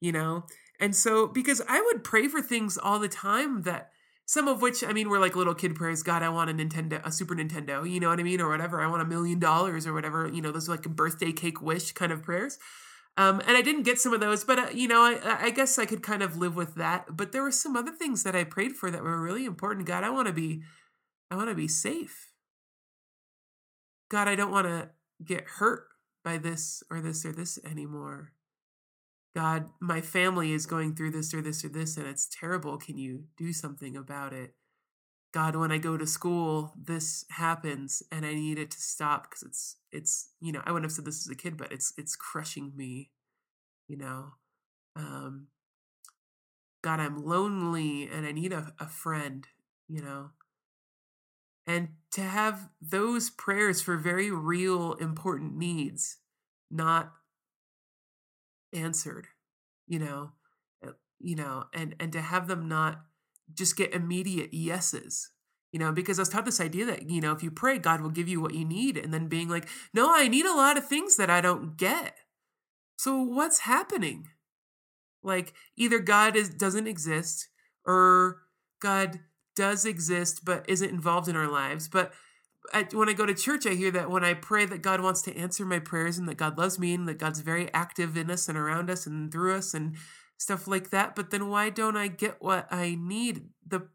you 0.00 0.10
know? 0.10 0.44
And 0.80 0.96
so, 0.96 1.26
because 1.26 1.60
I 1.68 1.82
would 1.82 2.02
pray 2.02 2.28
for 2.28 2.40
things 2.40 2.78
all 2.78 2.98
the 2.98 3.08
time 3.08 3.62
that 3.62 3.90
some 4.32 4.48
of 4.48 4.62
which, 4.62 4.82
I 4.82 4.94
mean, 4.94 5.10
were 5.10 5.18
like 5.18 5.36
little 5.36 5.54
kid 5.54 5.74
prayers. 5.74 6.02
God, 6.02 6.22
I 6.22 6.30
want 6.30 6.48
a 6.48 6.54
Nintendo, 6.54 7.06
a 7.06 7.12
Super 7.12 7.34
Nintendo, 7.34 7.86
you 7.88 8.00
know 8.00 8.08
what 8.08 8.18
I 8.18 8.22
mean? 8.22 8.40
Or 8.40 8.48
whatever. 8.48 8.80
I 8.80 8.86
want 8.86 9.02
a 9.02 9.04
million 9.04 9.38
dollars 9.38 9.86
or 9.86 9.92
whatever. 9.92 10.26
You 10.26 10.40
know, 10.40 10.50
those 10.50 10.70
are 10.70 10.72
like 10.72 10.84
birthday 10.84 11.32
cake 11.32 11.60
wish 11.60 11.92
kind 11.92 12.10
of 12.10 12.22
prayers. 12.22 12.58
Um, 13.18 13.42
and 13.46 13.58
I 13.58 13.60
didn't 13.60 13.82
get 13.82 14.00
some 14.00 14.14
of 14.14 14.20
those, 14.20 14.42
but 14.42 14.58
uh, 14.58 14.68
you 14.72 14.88
know, 14.88 15.02
I, 15.02 15.36
I 15.38 15.50
guess 15.50 15.78
I 15.78 15.84
could 15.84 16.02
kind 16.02 16.22
of 16.22 16.38
live 16.38 16.56
with 16.56 16.76
that. 16.76 17.14
But 17.14 17.32
there 17.32 17.42
were 17.42 17.52
some 17.52 17.76
other 17.76 17.92
things 17.92 18.22
that 18.22 18.34
I 18.34 18.44
prayed 18.44 18.72
for 18.72 18.90
that 18.90 19.02
were 19.02 19.20
really 19.20 19.44
important. 19.44 19.86
God, 19.86 20.02
I 20.02 20.08
want 20.08 20.28
to 20.28 20.32
be, 20.32 20.62
I 21.30 21.36
want 21.36 21.50
to 21.50 21.54
be 21.54 21.68
safe. 21.68 22.32
God, 24.08 24.28
I 24.28 24.34
don't 24.34 24.50
want 24.50 24.66
to 24.66 24.92
get 25.22 25.44
hurt 25.44 25.88
by 26.24 26.38
this 26.38 26.82
or 26.90 27.02
this 27.02 27.26
or 27.26 27.32
this 27.32 27.58
anymore. 27.70 28.32
God, 29.34 29.70
my 29.80 30.00
family 30.00 30.52
is 30.52 30.66
going 30.66 30.94
through 30.94 31.12
this 31.12 31.32
or 31.32 31.40
this 31.40 31.64
or 31.64 31.68
this, 31.68 31.96
and 31.96 32.06
it's 32.06 32.28
terrible. 32.28 32.76
Can 32.76 32.98
you 32.98 33.24
do 33.36 33.52
something 33.52 33.96
about 33.96 34.32
it? 34.32 34.54
God, 35.32 35.56
when 35.56 35.72
I 35.72 35.78
go 35.78 35.96
to 35.96 36.06
school, 36.06 36.74
this 36.76 37.24
happens, 37.30 38.02
and 38.12 38.26
I 38.26 38.34
need 38.34 38.58
it 38.58 38.70
to 38.72 38.80
stop 38.80 39.24
because 39.24 39.42
it's 39.42 39.76
it's 39.90 40.30
you 40.40 40.52
know 40.52 40.62
I 40.66 40.72
wouldn't 40.72 40.90
have 40.90 40.92
said 40.92 41.06
this 41.06 41.26
as 41.26 41.30
a 41.30 41.36
kid, 41.36 41.56
but 41.56 41.72
it's 41.72 41.94
it's 41.96 42.16
crushing 42.16 42.72
me, 42.76 43.10
you 43.88 43.96
know. 43.96 44.34
Um, 44.94 45.46
God, 46.82 47.00
I'm 47.00 47.24
lonely 47.24 48.08
and 48.12 48.26
I 48.26 48.32
need 48.32 48.52
a, 48.52 48.74
a 48.78 48.88
friend, 48.88 49.46
you 49.88 50.02
know 50.02 50.30
and 51.66 51.88
to 52.12 52.22
have 52.22 52.68
those 52.80 53.30
prayers 53.30 53.80
for 53.80 53.96
very 53.96 54.30
real 54.30 54.94
important 54.94 55.56
needs 55.56 56.18
not 56.70 57.12
answered 58.72 59.26
you 59.86 59.98
know 59.98 60.32
uh, 60.86 60.92
you 61.18 61.36
know 61.36 61.64
and 61.74 61.94
and 62.00 62.12
to 62.12 62.20
have 62.20 62.48
them 62.48 62.68
not 62.68 63.02
just 63.54 63.76
get 63.76 63.94
immediate 63.94 64.52
yeses 64.52 65.30
you 65.72 65.78
know 65.78 65.92
because 65.92 66.18
i 66.18 66.22
was 66.22 66.28
taught 66.28 66.44
this 66.44 66.60
idea 66.60 66.84
that 66.84 67.08
you 67.10 67.20
know 67.20 67.32
if 67.32 67.42
you 67.42 67.50
pray 67.50 67.78
god 67.78 68.00
will 68.00 68.10
give 68.10 68.28
you 68.28 68.40
what 68.40 68.54
you 68.54 68.64
need 68.64 68.96
and 68.96 69.12
then 69.12 69.28
being 69.28 69.48
like 69.48 69.68
no 69.92 70.14
i 70.14 70.28
need 70.28 70.46
a 70.46 70.54
lot 70.54 70.78
of 70.78 70.86
things 70.86 71.16
that 71.16 71.30
i 71.30 71.40
don't 71.40 71.76
get 71.76 72.16
so 72.96 73.20
what's 73.20 73.60
happening 73.60 74.28
like 75.22 75.52
either 75.76 75.98
god 75.98 76.36
is 76.36 76.50
doesn't 76.50 76.86
exist 76.86 77.48
or 77.86 78.38
god 78.80 79.20
does 79.54 79.84
exist 79.84 80.44
but 80.44 80.64
isn't 80.68 80.90
involved 80.90 81.28
in 81.28 81.36
our 81.36 81.48
lives. 81.50 81.88
But 81.88 82.12
When 82.92 83.08
I 83.08 83.12
go 83.12 83.26
to 83.26 83.34
church, 83.34 83.66
I 83.66 83.74
hear 83.74 83.90
that 83.90 84.10
when 84.10 84.24
I 84.24 84.34
pray 84.34 84.64
that 84.66 84.82
God 84.82 85.00
wants 85.00 85.22
to 85.22 85.36
answer 85.36 85.64
my 85.64 85.78
prayers 85.78 86.16
and 86.16 86.28
that 86.28 86.36
God 86.36 86.56
loves 86.56 86.78
me 86.78 86.94
and 86.94 87.08
that 87.08 87.18
God's 87.18 87.40
very 87.40 87.72
active 87.74 88.16
in 88.16 88.30
us 88.30 88.48
and 88.48 88.56
around 88.56 88.88
us 88.88 89.06
and 89.06 89.32
through 89.32 89.56
us 89.56 89.74
and 89.74 89.96
stuff 90.38 90.66
like 90.66 90.90
that. 90.90 91.14
But 91.14 91.30
then 91.30 91.48
why 91.48 91.70
don't 91.70 91.96
I 91.96 92.08
get 92.08 92.40
what 92.40 92.68
I 92.70 92.96
need? 92.98 93.48
The 93.66 93.88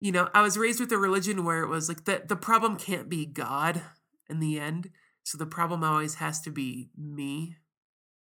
you 0.00 0.12
know, 0.12 0.28
I 0.34 0.42
was 0.42 0.58
raised 0.58 0.80
with 0.80 0.92
a 0.92 0.98
religion 0.98 1.44
where 1.44 1.62
it 1.62 1.68
was 1.68 1.88
like 1.88 2.04
that 2.04 2.28
the 2.28 2.36
problem 2.36 2.76
can't 2.76 3.08
be 3.08 3.24
God 3.24 3.80
in 4.28 4.38
the 4.38 4.58
end. 4.58 4.90
So 5.22 5.38
the 5.38 5.46
problem 5.46 5.82
always 5.82 6.16
has 6.16 6.40
to 6.42 6.50
be 6.50 6.90
me, 6.96 7.56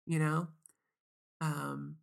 you 0.06 0.19
know? 0.19 0.47
Um 1.41 1.97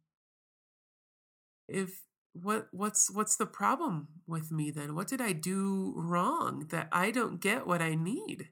if 1.69 2.03
what 2.33 2.69
what's 2.73 3.11
what's 3.11 3.37
the 3.37 3.47
problem 3.47 4.09
with 4.27 4.51
me 4.51 4.71
then? 4.71 4.95
What 4.95 5.09
did 5.09 5.21
i 5.21 5.33
do 5.33 5.93
wrong 5.97 6.67
that 6.71 6.89
i 6.93 7.11
don't 7.11 7.41
get 7.41 7.67
what 7.67 7.83
i 7.83 7.95
need? 7.95 8.49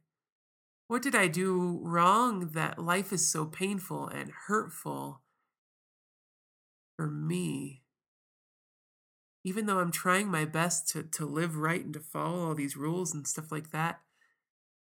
What 0.88 1.03
did 1.03 1.14
i 1.14 1.29
do 1.29 1.81
wrong 1.83 2.51
that 2.53 2.79
life 2.79 3.12
is 3.12 3.31
so 3.31 3.47
painful 3.47 4.09
and 4.09 4.33
hurtful 4.47 5.23
for 6.97 7.09
me? 7.09 7.83
Even 9.45 9.66
though 9.66 9.79
i'm 9.79 9.93
trying 9.93 10.29
my 10.29 10.45
best 10.45 10.88
to 10.90 11.03
to 11.03 11.25
live 11.25 11.57
right 11.57 11.85
and 11.85 11.95
to 11.95 12.01
follow 12.01 12.49
all 12.49 12.55
these 12.55 12.77
rules 12.77 13.14
and 13.14 13.27
stuff 13.27 13.51
like 13.51 13.71
that 13.71 14.01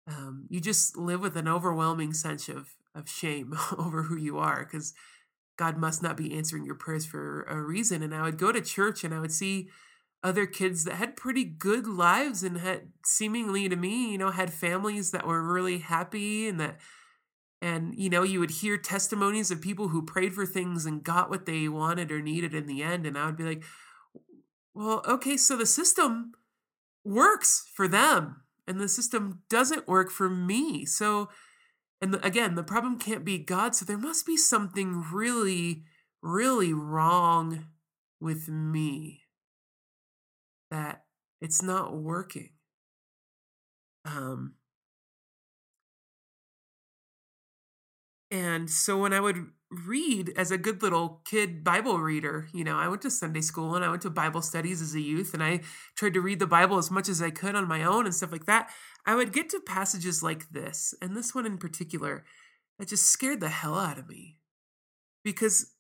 um, 0.06 0.46
you 0.50 0.60
just 0.60 0.96
live 0.96 1.20
with 1.20 1.36
an 1.36 1.48
overwhelming 1.48 2.12
sense 2.12 2.48
of 2.48 2.74
of 2.94 3.08
shame 3.08 3.54
over 3.78 4.04
who 4.04 4.16
you 4.16 4.38
are 4.38 4.64
because 4.64 4.94
God 5.56 5.76
must 5.76 6.02
not 6.02 6.16
be 6.16 6.34
answering 6.34 6.64
your 6.64 6.74
prayers 6.74 7.06
for 7.06 7.42
a 7.44 7.60
reason. 7.60 8.02
And 8.02 8.14
I 8.14 8.22
would 8.22 8.38
go 8.38 8.52
to 8.52 8.60
church 8.60 9.04
and 9.04 9.14
I 9.14 9.20
would 9.20 9.32
see 9.32 9.68
other 10.22 10.46
kids 10.46 10.84
that 10.84 10.94
had 10.94 11.16
pretty 11.16 11.44
good 11.44 11.86
lives 11.86 12.42
and 12.42 12.58
had 12.58 12.88
seemingly 13.04 13.68
to 13.68 13.76
me, 13.76 14.10
you 14.12 14.18
know, 14.18 14.30
had 14.30 14.52
families 14.52 15.10
that 15.10 15.26
were 15.26 15.42
really 15.42 15.78
happy 15.78 16.48
and 16.48 16.58
that 16.60 16.80
and 17.60 17.94
you 17.96 18.10
know, 18.10 18.22
you 18.22 18.40
would 18.40 18.50
hear 18.50 18.76
testimonies 18.76 19.50
of 19.50 19.60
people 19.60 19.88
who 19.88 20.04
prayed 20.04 20.34
for 20.34 20.44
things 20.44 20.84
and 20.84 21.02
got 21.02 21.30
what 21.30 21.46
they 21.46 21.68
wanted 21.68 22.10
or 22.10 22.20
needed 22.20 22.54
in 22.54 22.66
the 22.66 22.82
end 22.82 23.06
and 23.06 23.16
I 23.16 23.26
would 23.26 23.36
be 23.36 23.44
like, 23.44 23.64
well, 24.74 25.02
okay, 25.06 25.36
so 25.36 25.56
the 25.56 25.66
system 25.66 26.32
works 27.04 27.70
for 27.74 27.86
them 27.86 28.42
and 28.66 28.80
the 28.80 28.88
system 28.88 29.42
doesn't 29.50 29.86
work 29.86 30.10
for 30.10 30.28
me. 30.28 30.86
So 30.86 31.28
and 32.00 32.14
the, 32.14 32.26
again, 32.26 32.54
the 32.54 32.62
problem 32.62 32.98
can't 32.98 33.24
be 33.24 33.38
God, 33.38 33.74
so 33.74 33.84
there 33.84 33.98
must 33.98 34.26
be 34.26 34.36
something 34.36 35.04
really, 35.12 35.84
really 36.22 36.72
wrong 36.72 37.66
with 38.20 38.48
me 38.48 39.22
that 40.70 41.04
it's 41.40 41.62
not 41.62 41.96
working. 41.96 42.50
Um, 44.04 44.54
and 48.30 48.68
so 48.68 48.98
when 48.98 49.12
I 49.12 49.20
would 49.20 49.46
read 49.70 50.32
as 50.36 50.50
a 50.50 50.58
good 50.58 50.82
little 50.82 51.20
kid 51.24 51.64
Bible 51.64 51.98
reader. 51.98 52.48
You 52.52 52.64
know, 52.64 52.76
I 52.76 52.88
went 52.88 53.02
to 53.02 53.10
Sunday 53.10 53.40
school 53.40 53.74
and 53.74 53.84
I 53.84 53.90
went 53.90 54.02
to 54.02 54.10
Bible 54.10 54.42
studies 54.42 54.80
as 54.80 54.94
a 54.94 55.00
youth 55.00 55.34
and 55.34 55.42
I 55.42 55.60
tried 55.96 56.14
to 56.14 56.20
read 56.20 56.38
the 56.38 56.46
Bible 56.46 56.78
as 56.78 56.90
much 56.90 57.08
as 57.08 57.20
I 57.20 57.30
could 57.30 57.54
on 57.54 57.68
my 57.68 57.82
own 57.84 58.06
and 58.06 58.14
stuff 58.14 58.32
like 58.32 58.46
that. 58.46 58.70
I 59.06 59.14
would 59.14 59.32
get 59.32 59.48
to 59.50 59.60
passages 59.60 60.22
like 60.22 60.50
this, 60.50 60.94
and 61.02 61.14
this 61.14 61.34
one 61.34 61.44
in 61.44 61.58
particular, 61.58 62.24
that 62.78 62.88
just 62.88 63.06
scared 63.06 63.40
the 63.40 63.50
hell 63.50 63.78
out 63.78 63.98
of 63.98 64.08
me. 64.08 64.38
Because 65.22 65.72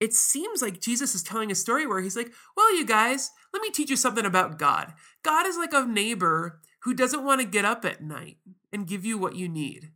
it 0.00 0.14
seems 0.14 0.62
like 0.62 0.80
Jesus 0.80 1.14
is 1.14 1.22
telling 1.22 1.50
a 1.50 1.56
story 1.56 1.86
where 1.86 2.00
he's 2.00 2.16
like, 2.16 2.32
Well, 2.56 2.74
you 2.76 2.86
guys, 2.86 3.30
let 3.52 3.62
me 3.62 3.70
teach 3.70 3.90
you 3.90 3.96
something 3.96 4.24
about 4.24 4.58
God. 4.58 4.94
God 5.24 5.46
is 5.46 5.56
like 5.56 5.72
a 5.72 5.86
neighbor 5.86 6.60
who 6.82 6.94
doesn't 6.94 7.24
want 7.24 7.40
to 7.40 7.46
get 7.46 7.64
up 7.64 7.84
at 7.84 8.02
night 8.02 8.36
and 8.72 8.86
give 8.86 9.04
you 9.04 9.18
what 9.18 9.34
you 9.34 9.48
need. 9.48 9.90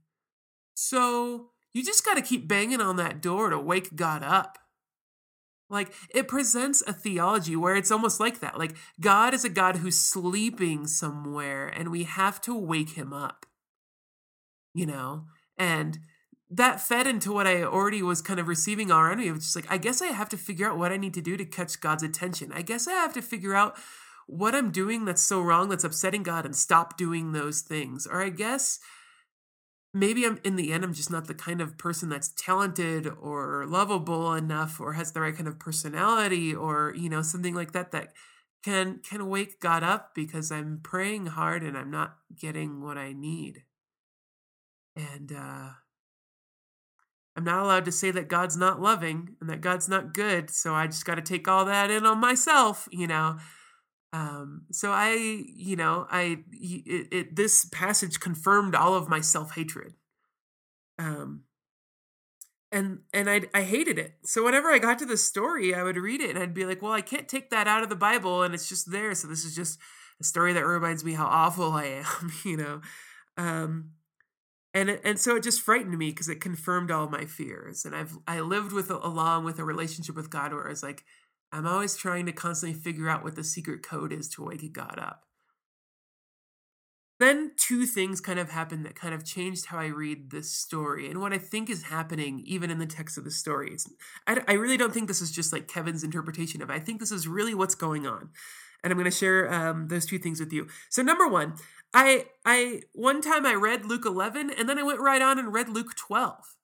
So 0.75 1.52
you 1.75 1.85
just 1.85 2.05
got 2.05 2.15
to 2.15 2.23
keep 2.23 2.49
banging 2.49 2.81
on 2.81 2.97
that 2.97 3.21
door 3.21 3.51
to 3.51 3.59
wake 3.59 3.97
God 3.97 4.23
up. 4.23 4.59
Like 5.71 5.93
it 6.15 6.29
presents 6.29 6.83
a 6.87 6.93
theology 6.93 7.57
where 7.57 7.75
it's 7.75 7.91
almost 7.91 8.21
like 8.21 8.41
that. 8.41 8.59
Like 8.59 8.77
God 9.01 9.33
is 9.33 9.45
a 9.45 9.49
God 9.49 9.77
who's 9.77 9.99
sleeping 9.99 10.87
somewhere 10.87 11.67
and 11.67 11.91
we 11.91 12.05
have 12.05 12.41
to 12.43 12.55
wake 12.55 12.91
him 12.91 13.13
up. 13.13 13.47
You 14.75 14.87
know? 14.87 15.25
And 15.57 15.99
that 16.51 16.83
fed 16.83 17.07
into 17.07 17.33
what 17.33 17.47
I 17.47 17.63
already 17.63 18.03
was 18.03 18.21
kind 18.21 18.39
of 18.39 18.49
receiving 18.49 18.93
already. 18.93 19.29
It 19.29 19.33
was 19.33 19.45
just 19.45 19.57
like, 19.57 19.71
I 19.71 19.79
guess 19.79 20.03
I 20.03 20.09
have 20.09 20.29
to 20.31 20.37
figure 20.37 20.71
out 20.71 20.77
what 20.77 20.93
I 20.93 20.99
need 20.99 21.15
to 21.15 21.23
do 21.23 21.39
to 21.39 21.47
catch 21.47 21.81
God's 21.81 22.03
attention. 22.03 22.53
I 22.53 22.61
guess 22.61 22.87
I 22.87 22.93
have 22.93 23.15
to 23.15 23.23
figure 23.23 23.55
out 23.55 23.75
what 24.27 24.55
I'm 24.55 24.71
doing 24.71 25.07
that's 25.07 25.23
so 25.23 25.41
wrong 25.41 25.71
that's 25.71 25.85
upsetting 25.85 26.23
God 26.23 26.45
and 26.45 26.55
stop 26.55 26.99
doing 26.99 27.33
those 27.33 27.63
things. 27.63 28.07
Or 28.07 28.23
I 28.23 28.29
guess 28.29 28.79
maybe 29.95 30.25
I'm 30.25 30.41
in 30.45 30.57
the 30.57 30.73
end 30.73 30.85
I'm 30.85 30.95
just 30.95 31.11
not 31.11 31.27
the 31.27 31.35
kind 31.35 31.61
of 31.61 31.79
person 31.79 32.09
that's 32.09 32.33
talented 32.37 33.07
or 33.21 33.67
lovable 33.67 34.35
enough 34.35 34.81
or 34.81 34.95
has 34.95 35.13
the 35.13 35.21
right 35.21 35.37
kind 35.37 35.49
of 35.49 35.59
personality 35.59 36.55
or 36.55 36.95
you 36.97 37.09
know 37.09 37.23
something 37.23 37.55
like 37.55 37.73
that 37.73 37.93
that 37.93 38.13
can 38.65 39.01
can 39.03 39.29
wake 39.29 39.61
God 39.61 39.83
up 39.83 40.15
because 40.15 40.51
I'm 40.51 40.81
praying 40.83 41.27
hard 41.27 41.63
and 41.63 41.77
I'm 41.77 41.91
not 41.91 42.17
getting 42.39 42.83
what 42.83 42.97
I 42.97 43.13
need. 43.13 43.65
And 44.97 45.33
uh 45.33 45.71
I'm 47.35 47.45
not 47.45 47.63
allowed 47.65 47.87
to 47.87 47.93
say 47.93 48.11
that 48.11 48.29
God's 48.29 48.57
not 48.57 48.81
loving 48.81 49.37
and 49.41 49.49
that 49.49 49.63
God's 49.63 49.89
not 49.89 50.13
good, 50.13 50.51
so 50.51 50.75
I 50.75 50.87
just 50.87 51.07
got 51.07 51.15
to 51.15 51.23
take 51.23 51.49
all 51.49 51.65
that 51.65 51.91
in 51.91 52.05
on 52.05 52.19
myself, 52.19 52.87
you 52.91 53.07
know. 53.07 53.39
Um, 54.13 54.63
so 54.71 54.91
I, 54.91 55.15
you 55.55 55.77
know, 55.77 56.07
I 56.11 56.39
it, 56.53 57.09
it, 57.11 57.37
this 57.37 57.65
passage 57.67 58.21
confirmed 58.21 58.75
all 58.75 58.95
of 58.95 59.09
my 59.09 59.21
self 59.21 59.55
hatred. 59.55 59.95
Um, 60.99 61.45
and 62.71 63.01
and 63.13 63.29
I 63.29 63.43
I 63.55 63.63
hated 63.63 63.99
it. 63.99 64.17
So 64.25 64.45
whenever 64.45 64.71
I 64.71 64.79
got 64.79 64.99
to 65.01 65.07
the 65.07 65.17
story, 65.17 65.75
I 65.75 65.83
would 65.83 65.97
read 65.97 66.21
it 66.21 66.31
and 66.31 66.39
I'd 66.39 66.55
be 66.55 66.65
like, 66.65 66.83
well, 66.83 66.93
I 66.93 67.03
can't 67.03 67.29
take 67.29 67.51
that 67.51 67.69
out 67.69 67.83
of 67.83 67.89
the 67.89 67.97
Bible, 67.97 68.43
and 68.43 68.55
it's 68.55 68.69
just 68.69 68.91
there. 68.91 69.15
So 69.15 69.29
this 69.29 69.45
is 69.45 69.55
just 69.55 69.79
a 70.21 70.25
story 70.25 70.53
that 70.55 70.67
reminds 70.67 71.05
me 71.05 71.13
how 71.13 71.27
awful 71.27 71.73
I 71.73 71.85
am, 71.85 72.33
you 72.45 72.57
know. 72.57 72.81
Um, 73.37 73.91
and 74.75 74.89
and 75.05 75.19
so 75.19 75.37
it 75.37 75.43
just 75.43 75.61
frightened 75.61 75.97
me 75.99 76.11
because 76.11 76.29
it 76.29 76.41
confirmed 76.41 76.91
all 76.91 77.09
my 77.09 77.27
fears. 77.27 77.85
And 77.85 77.95
I've 77.95 78.17
I 78.27 78.41
lived 78.41 78.73
with 78.73 78.91
along 78.91 79.45
with 79.45 79.59
a 79.59 79.65
relationship 79.65 80.17
with 80.17 80.31
God 80.31 80.53
where 80.53 80.67
I 80.67 80.71
was 80.71 80.83
like, 80.83 81.05
I'm 81.53 81.67
always 81.67 81.97
trying 81.97 82.27
to 82.27 82.33
constantly 82.33 82.79
figure 82.79 83.09
out 83.09 83.23
what 83.23 83.37
the 83.37 83.45
secret 83.45 83.83
code 83.83 84.13
is 84.13 84.29
to 84.31 84.45
wake 84.45 84.73
God 84.73 84.99
up. 84.99 85.25
then 87.21 87.53
two 87.57 87.87
things 87.87 88.21
kind 88.21 88.39
of 88.39 88.51
happened 88.51 88.85
that 88.85 88.97
kind 88.97 89.15
of 89.15 89.25
changed 89.25 89.67
how 89.67 89.79
I 89.79 89.87
read 89.87 90.31
this 90.31 90.51
story 90.51 91.09
and 91.09 91.21
what 91.21 91.33
I 91.33 91.39
think 91.39 91.71
is 91.71 91.85
happening 91.85 92.43
even 92.47 92.71
in 92.71 92.79
the 92.79 92.87
text 92.87 93.17
of 93.19 93.25
the 93.25 93.31
story. 93.31 93.77
I, 94.27 94.43
I 94.49 94.55
really 94.55 94.77
don't 94.77 94.93
think 94.93 95.07
this 95.07 95.21
is 95.21 95.31
just 95.31 95.53
like 95.53 95.69
Kevin's 95.69 96.03
interpretation 96.03 96.63
of 96.63 96.71
it. 96.71 96.73
I 96.73 96.81
think 96.81 96.99
this 96.99 97.13
is 97.13 97.29
really 97.29 97.55
what's 97.55 97.77
going 97.77 98.07
on. 98.07 98.31
And 98.83 98.91
I'm 98.91 98.99
going 98.99 99.11
to 99.11 99.17
share 99.17 99.53
um, 99.53 99.87
those 99.89 100.07
two 100.07 100.19
things 100.19 100.41
with 100.41 100.53
you. 100.53 100.67
So 100.91 101.03
number 101.03 101.29
one, 101.29 101.55
I 101.95 102.27
I 102.45 102.83
one 102.93 103.21
time 103.21 103.47
I 103.47 103.55
read 103.55 103.85
Luke 103.85 104.05
11 104.07 104.51
and 104.51 104.69
then 104.69 104.79
I 104.79 104.83
went 104.83 104.99
right 105.01 105.23
on 105.23 105.39
and 105.39 105.53
read 105.53 105.69
Luke 105.69 105.95
12. 105.97 106.57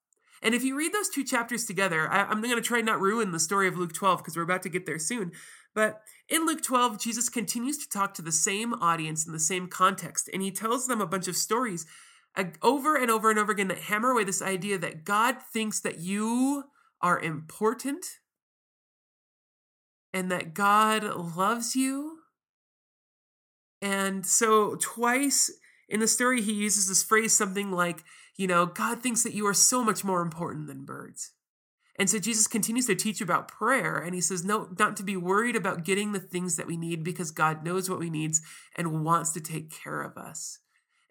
And 0.43 0.55
if 0.55 0.63
you 0.63 0.77
read 0.77 0.93
those 0.93 1.09
two 1.09 1.25
chapters 1.25 1.65
together, 1.65 2.09
I, 2.09 2.31
am 2.31 2.41
going 2.41 2.55
to 2.55 2.61
try 2.61 2.81
not 2.81 3.01
ruin 3.01 3.33
the 3.33 3.41
story 3.41 3.69
of 3.69 3.77
Luke 3.77 3.93
12 3.93 4.19
because 4.19 4.37
we're 4.37 4.43
about 4.43 4.63
to 4.63 4.69
get 4.69 4.87
there 4.87 4.99
soon. 4.99 5.33
But 5.75 6.01
in 6.29 6.47
Luke 6.47 6.63
12, 6.63 7.01
Jesus 7.01 7.29
continues 7.29 7.79
to 7.79 7.89
talk 7.89 8.15
to 8.15 8.23
the 8.23 8.33
same 8.33 8.75
audience 8.75 9.27
in 9.27 9.33
the 9.33 9.41
same 9.41 9.69
context, 9.69 10.29
and 10.33 10.43
he 10.43 10.51
tells 10.51 10.87
them 10.87 11.01
a 11.01 11.07
bunch 11.07 11.29
of 11.29 11.37
stories 11.37 11.87
uh, 12.37 12.45
over 12.63 12.97
and 12.97 13.11
over 13.11 13.31
and 13.31 13.39
over 13.39 13.53
again 13.53 13.69
that 13.69 13.79
hammer 13.79 14.11
away 14.11 14.25
this 14.25 14.43
idea 14.43 14.79
that 14.79 15.05
God 15.05 15.37
thinks 15.53 15.81
that 15.81 15.99
you 15.99 16.65
are 17.01 17.21
important 17.21 18.05
and 20.13 20.31
that 20.31 20.55
God 20.55 21.05
loves 21.37 21.77
you. 21.77 22.19
And 23.81 24.27
so, 24.27 24.77
twice 24.77 25.51
in 25.89 26.01
the 26.01 26.09
story, 26.09 26.43
he 26.43 26.53
uses 26.53 26.89
this 26.89 27.03
phrase 27.03 27.33
something 27.33 27.71
like, 27.71 28.03
you 28.39 28.47
know, 28.47 28.65
God 28.65 29.03
thinks 29.03 29.23
that 29.25 29.35
you 29.35 29.47
are 29.47 29.53
so 29.53 29.85
much 29.85 30.05
more 30.05 30.23
important 30.23 30.69
than 30.69 30.87
birds. 30.87 31.33
And 31.99 32.09
so 32.09 32.21
Jesus 32.21 32.47
continues 32.47 32.87
to 32.87 32.95
teach 32.95 33.21
about 33.21 33.49
prayer 33.49 33.97
and 33.97 34.15
he 34.15 34.21
says, 34.21 34.45
no, 34.45 34.69
not 34.79 34.97
to 34.97 35.03
be 35.03 35.17
worried 35.17 35.57
about 35.57 35.85
getting 35.85 36.13
the 36.13 36.21
things 36.21 36.55
that 36.55 36.69
we 36.69 36.77
need 36.77 37.03
because 37.03 37.33
God 37.33 37.65
knows 37.65 37.91
what 37.91 37.99
we 37.99 38.09
need 38.09 38.37
and 38.77 39.05
wants 39.05 39.33
to 39.33 39.41
take 39.41 39.71
care 39.71 40.01
of 40.01 40.17
us. 40.17 40.61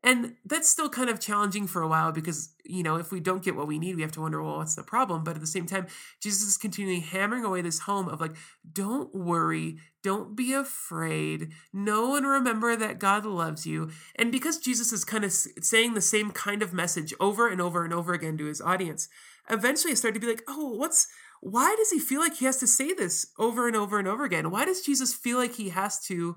And 0.03 0.35
that's 0.45 0.69
still 0.69 0.89
kind 0.89 1.09
of 1.09 1.19
challenging 1.19 1.65
for 1.65 1.81
a 1.81 1.87
while 1.87 2.11
because, 2.11 2.53
you 2.63 2.83
know, 2.83 2.97
if 2.97 3.11
we 3.11 3.19
don't 3.19 3.43
get 3.43 3.55
what 3.55 3.67
we 3.67 3.79
need, 3.79 3.95
we 3.95 4.03
have 4.03 4.11
to 4.13 4.21
wonder, 4.21 4.41
well, 4.41 4.57
what's 4.57 4.75
the 4.75 4.83
problem? 4.83 5.23
But 5.23 5.35
at 5.35 5.41
the 5.41 5.47
same 5.47 5.65
time, 5.65 5.87
Jesus 6.21 6.47
is 6.47 6.55
continually 6.57 6.99
hammering 6.99 7.43
away 7.43 7.61
this 7.61 7.79
home 7.79 8.07
of 8.07 8.21
like, 8.21 8.35
don't 8.71 9.13
worry, 9.13 9.77
don't 10.03 10.35
be 10.35 10.53
afraid, 10.53 11.51
know 11.73 12.15
and 12.15 12.27
remember 12.27 12.75
that 12.75 12.99
God 12.99 13.25
loves 13.25 13.65
you. 13.65 13.89
And 14.15 14.31
because 14.31 14.59
Jesus 14.59 14.93
is 14.93 15.03
kind 15.03 15.25
of 15.25 15.31
saying 15.33 15.95
the 15.95 16.01
same 16.01 16.31
kind 16.31 16.61
of 16.61 16.73
message 16.73 17.13
over 17.19 17.49
and 17.49 17.59
over 17.59 17.83
and 17.83 17.93
over 17.93 18.13
again 18.13 18.37
to 18.37 18.45
his 18.45 18.61
audience, 18.61 19.09
eventually 19.49 19.91
I 19.91 19.95
started 19.95 20.21
to 20.21 20.25
be 20.25 20.31
like, 20.31 20.43
oh, 20.47 20.75
what's 20.75 21.07
why 21.41 21.75
does 21.77 21.91
he 21.91 21.99
feel 21.99 22.19
like 22.19 22.35
he 22.37 22.45
has 22.45 22.57
to 22.57 22.67
say 22.67 22.93
this 22.93 23.27
over 23.37 23.67
and 23.67 23.75
over 23.75 23.99
and 23.99 24.07
over 24.07 24.23
again? 24.23 24.49
Why 24.51 24.65
does 24.65 24.81
Jesus 24.81 25.13
feel 25.13 25.37
like 25.37 25.55
he 25.55 25.69
has 25.69 25.99
to 26.05 26.35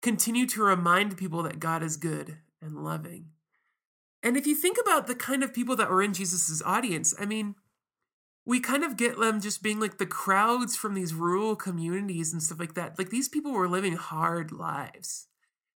continue 0.00 0.46
to 0.46 0.62
remind 0.62 1.16
people 1.18 1.42
that 1.42 1.60
God 1.60 1.82
is 1.82 1.96
good 1.96 2.38
and 2.62 2.84
loving? 2.84 3.26
And 4.22 4.36
if 4.36 4.46
you 4.46 4.54
think 4.54 4.76
about 4.80 5.06
the 5.06 5.14
kind 5.14 5.42
of 5.42 5.54
people 5.54 5.76
that 5.76 5.90
were 5.90 6.02
in 6.02 6.12
Jesus's 6.12 6.62
audience, 6.62 7.14
I 7.18 7.24
mean, 7.24 7.54
we 8.44 8.60
kind 8.60 8.84
of 8.84 8.96
get 8.96 9.18
them 9.18 9.40
just 9.40 9.62
being 9.62 9.80
like 9.80 9.98
the 9.98 10.06
crowds 10.06 10.76
from 10.76 10.94
these 10.94 11.14
rural 11.14 11.56
communities 11.56 12.32
and 12.32 12.42
stuff 12.42 12.60
like 12.60 12.74
that. 12.74 12.98
Like 12.98 13.10
these 13.10 13.28
people 13.28 13.52
were 13.52 13.68
living 13.68 13.96
hard 13.96 14.52
lives. 14.52 15.26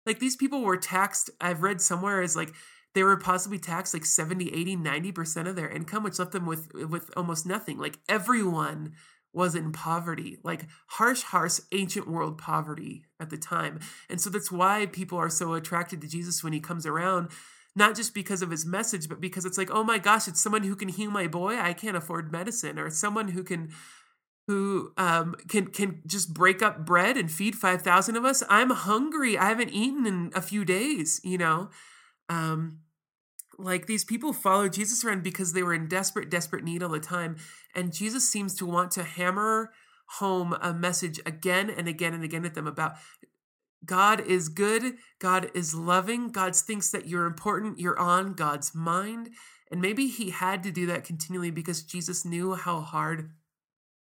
Like 0.06 0.18
these 0.18 0.36
people 0.36 0.62
were 0.62 0.76
taxed, 0.76 1.30
I've 1.40 1.62
read 1.62 1.80
somewhere 1.80 2.20
as 2.20 2.36
like 2.36 2.52
they 2.94 3.02
were 3.02 3.16
possibly 3.16 3.58
taxed 3.58 3.92
like 3.92 4.04
70 4.04 4.52
80 4.52 4.76
90% 4.76 5.48
of 5.48 5.56
their 5.56 5.68
income 5.68 6.02
which 6.02 6.18
left 6.18 6.32
them 6.32 6.46
with 6.46 6.72
with 6.74 7.10
almost 7.16 7.44
nothing 7.44 7.78
like 7.78 7.98
everyone 8.08 8.92
was 9.34 9.54
in 9.54 9.72
poverty 9.72 10.38
like 10.42 10.66
harsh 10.86 11.22
harsh 11.22 11.60
ancient 11.72 12.08
world 12.08 12.38
poverty 12.38 13.04
at 13.20 13.30
the 13.30 13.36
time. 13.36 13.80
And 14.08 14.20
so 14.20 14.30
that's 14.30 14.52
why 14.52 14.86
people 14.86 15.18
are 15.18 15.30
so 15.30 15.54
attracted 15.54 16.00
to 16.00 16.08
jesus 16.08 16.42
when 16.44 16.52
he 16.52 16.60
comes 16.60 16.86
around 16.86 17.30
not 17.76 17.96
just 17.96 18.14
because 18.14 18.42
of 18.42 18.50
his 18.50 18.64
message 18.64 19.08
but 19.08 19.20
because 19.20 19.44
it's 19.44 19.58
like 19.58 19.70
oh 19.70 19.82
my 19.82 19.98
gosh 19.98 20.28
it's 20.28 20.40
someone 20.40 20.62
who 20.62 20.76
can 20.76 20.88
heal 20.88 21.10
my 21.10 21.26
boy? 21.26 21.56
I 21.58 21.72
can't 21.72 21.96
afford 21.96 22.32
medicine. 22.32 22.78
Or 22.78 22.90
someone 22.90 23.28
who 23.28 23.42
can 23.42 23.70
who 24.46 24.92
um, 24.96 25.34
can 25.48 25.66
can 25.68 26.02
just 26.06 26.32
break 26.32 26.62
up 26.62 26.84
bread 26.84 27.16
and 27.16 27.30
feed 27.30 27.54
5000 27.56 28.16
of 28.16 28.24
us? 28.24 28.42
I'm 28.48 28.70
hungry. 28.70 29.36
I 29.36 29.48
haven't 29.48 29.70
eaten 29.70 30.06
in 30.06 30.30
a 30.34 30.42
few 30.42 30.64
days 30.64 31.20
you 31.24 31.38
know? 31.38 31.70
Um, 32.28 32.80
like 33.58 33.86
these 33.86 34.04
people 34.04 34.32
follow 34.32 34.68
Jesus 34.68 35.04
around 35.04 35.22
because 35.22 35.52
they 35.52 35.62
were 35.62 35.74
in 35.74 35.88
desperate, 35.88 36.30
desperate 36.30 36.64
need 36.64 36.82
all 36.82 36.90
the 36.90 37.00
time. 37.00 37.36
And 37.74 37.92
Jesus 37.92 38.28
seems 38.28 38.54
to 38.56 38.66
want 38.66 38.90
to 38.92 39.02
hammer 39.02 39.72
home 40.18 40.54
a 40.60 40.72
message 40.72 41.20
again 41.24 41.70
and 41.70 41.88
again 41.88 42.14
and 42.14 42.24
again 42.24 42.44
at 42.44 42.54
them 42.54 42.66
about 42.66 42.94
God 43.84 44.20
is 44.20 44.48
good, 44.48 44.96
God 45.18 45.50
is 45.54 45.74
loving, 45.74 46.28
God 46.28 46.56
thinks 46.56 46.90
that 46.90 47.06
you're 47.06 47.26
important, 47.26 47.78
you're 47.78 47.98
on 47.98 48.32
God's 48.32 48.74
mind. 48.74 49.30
And 49.70 49.80
maybe 49.80 50.06
he 50.06 50.30
had 50.30 50.62
to 50.62 50.70
do 50.70 50.86
that 50.86 51.04
continually 51.04 51.50
because 51.50 51.82
Jesus 51.82 52.24
knew 52.24 52.54
how 52.54 52.80
hard 52.80 53.30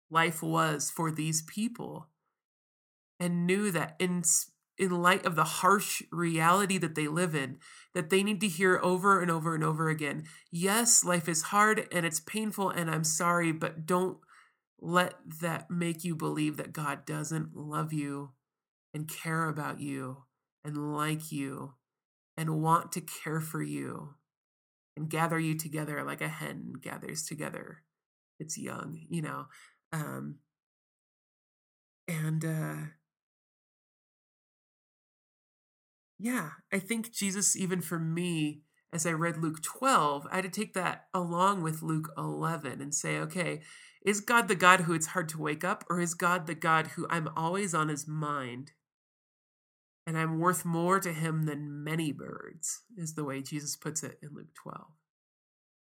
life 0.09 0.43
was 0.43 0.91
for 0.91 1.11
these 1.11 1.41
people 1.41 2.07
and 3.19 3.47
knew 3.47 3.71
that 3.71 3.95
in 3.99 4.23
in 4.77 5.01
light 5.01 5.25
of 5.25 5.35
the 5.35 5.43
harsh 5.43 6.01
reality 6.11 6.77
that 6.77 6.95
they 6.95 7.07
live 7.07 7.35
in, 7.35 7.57
that 7.93 8.09
they 8.09 8.23
need 8.23 8.41
to 8.41 8.47
hear 8.47 8.79
over 8.81 9.21
and 9.21 9.29
over 9.29 9.53
and 9.53 9.63
over 9.63 9.89
again. 9.89 10.23
Yes, 10.51 11.03
life 11.03 11.29
is 11.29 11.43
hard 11.43 11.87
and 11.91 12.05
it's 12.05 12.19
painful, 12.19 12.69
and 12.69 12.89
I'm 12.89 13.03
sorry, 13.03 13.51
but 13.51 13.85
don't 13.85 14.17
let 14.79 15.13
that 15.41 15.69
make 15.69 16.03
you 16.03 16.15
believe 16.15 16.57
that 16.57 16.73
God 16.73 17.05
doesn't 17.05 17.55
love 17.55 17.93
you 17.93 18.31
and 18.93 19.07
care 19.07 19.47
about 19.47 19.79
you 19.79 20.23
and 20.63 20.93
like 20.93 21.31
you 21.31 21.73
and 22.35 22.61
want 22.61 22.91
to 22.93 23.01
care 23.01 23.39
for 23.39 23.61
you 23.61 24.15
and 24.97 25.09
gather 25.09 25.39
you 25.39 25.57
together 25.57 26.03
like 26.03 26.21
a 26.21 26.27
hen 26.27 26.73
gathers 26.81 27.23
together 27.23 27.83
its 28.39 28.57
young, 28.57 28.99
you 29.09 29.21
know. 29.21 29.45
Um, 29.91 30.39
and 32.07 32.43
uh, 32.43 32.75
Yeah, 36.19 36.51
I 36.71 36.79
think 36.79 37.11
Jesus, 37.11 37.55
even 37.55 37.81
for 37.81 37.99
me, 37.99 38.61
as 38.93 39.05
I 39.05 39.11
read 39.11 39.37
Luke 39.37 39.61
12, 39.63 40.27
I 40.31 40.35
had 40.35 40.43
to 40.43 40.49
take 40.49 40.73
that 40.75 41.05
along 41.13 41.63
with 41.63 41.81
Luke 41.81 42.11
11 42.17 42.79
and 42.79 42.93
say, 42.93 43.17
okay, 43.17 43.61
is 44.05 44.19
God 44.19 44.47
the 44.47 44.55
God 44.55 44.81
who 44.81 44.93
it's 44.93 45.07
hard 45.07 45.29
to 45.29 45.41
wake 45.41 45.63
up, 45.63 45.83
or 45.89 45.99
is 45.99 46.13
God 46.13 46.45
the 46.45 46.55
God 46.55 46.87
who 46.87 47.07
I'm 47.09 47.29
always 47.35 47.73
on 47.73 47.89
his 47.89 48.07
mind? 48.07 48.71
And 50.05 50.17
I'm 50.17 50.39
worth 50.39 50.65
more 50.65 50.99
to 50.99 51.13
him 51.13 51.45
than 51.45 51.83
many 51.83 52.11
birds, 52.11 52.83
is 52.97 53.15
the 53.15 53.23
way 53.23 53.41
Jesus 53.41 53.75
puts 53.75 54.03
it 54.03 54.19
in 54.21 54.29
Luke 54.33 54.53
12. 54.61 54.81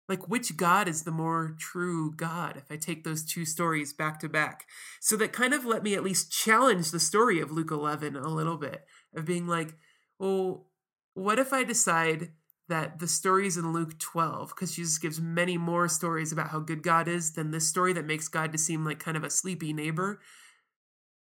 Like, 0.08 0.28
which 0.28 0.56
God 0.56 0.88
is 0.88 1.04
the 1.04 1.10
more 1.10 1.56
true 1.58 2.12
God 2.14 2.56
if 2.56 2.70
I 2.70 2.76
take 2.76 3.04
those 3.04 3.24
two 3.24 3.44
stories 3.44 3.92
back 3.92 4.20
to 4.20 4.28
back? 4.28 4.66
So 5.00 5.16
that 5.16 5.32
kind 5.32 5.54
of 5.54 5.64
let 5.64 5.82
me 5.82 5.94
at 5.94 6.02
least 6.02 6.32
challenge 6.32 6.90
the 6.90 7.00
story 7.00 7.40
of 7.40 7.50
Luke 7.50 7.70
11 7.70 8.16
a 8.16 8.28
little 8.28 8.56
bit, 8.56 8.84
of 9.14 9.24
being 9.24 9.46
like, 9.46 9.74
well, 10.20 10.66
what 11.14 11.38
if 11.38 11.52
I 11.52 11.64
decide 11.64 12.28
that 12.68 13.00
the 13.00 13.08
stories 13.08 13.56
in 13.56 13.72
Luke 13.72 13.98
12, 13.98 14.50
because 14.50 14.76
Jesus 14.76 14.98
gives 14.98 15.20
many 15.20 15.58
more 15.58 15.88
stories 15.88 16.30
about 16.30 16.50
how 16.50 16.60
good 16.60 16.82
God 16.84 17.08
is 17.08 17.32
than 17.32 17.50
this 17.50 17.66
story 17.66 17.92
that 17.94 18.06
makes 18.06 18.28
God 18.28 18.52
to 18.52 18.58
seem 18.58 18.84
like 18.84 19.00
kind 19.00 19.16
of 19.16 19.24
a 19.24 19.30
sleepy 19.30 19.72
neighbor. 19.72 20.20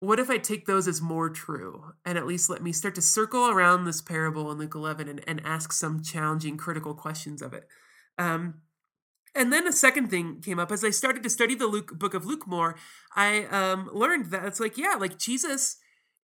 What 0.01 0.19
if 0.19 0.31
I 0.31 0.39
take 0.39 0.65
those 0.67 0.89
as 0.89 1.03
more 1.03 1.29
true 1.29 1.93
and 2.07 2.17
at 2.17 2.27
least 2.27 2.49
let 2.51 2.63
me 2.63 2.73
start 2.73 2.95
to 2.97 3.03
circle 3.03 3.49
around 3.49 3.85
this 3.85 4.01
parable 4.01 4.51
in 4.51 4.59
Luke 4.59 4.75
11 4.75 5.09
and, 5.09 5.23
and 5.27 5.43
ask 5.45 5.73
some 5.73 6.03
challenging, 6.03 6.57
critical 6.57 6.95
questions 6.95 7.43
of 7.43 7.53
it? 7.53 7.69
Um, 8.19 8.63
and 9.35 9.53
then 9.53 9.67
a 9.67 9.73
second 9.73 10.09
thing 10.09 10.41
came 10.41 10.59
up 10.59 10.73
as 10.73 10.83
I 10.83 10.91
started 10.91 11.23
to 11.23 11.31
study 11.31 11.55
the 11.55 11.67
Luke 11.67 11.99
book 11.99 12.15
of 12.15 12.25
Luke 12.25 12.47
more. 12.47 12.77
I 13.15 13.45
um, 13.45 13.91
learned 13.93 14.31
that 14.31 14.47
it's 14.47 14.59
like, 14.59 14.79
yeah, 14.79 14.95
like 14.99 15.19
Jesus 15.19 15.77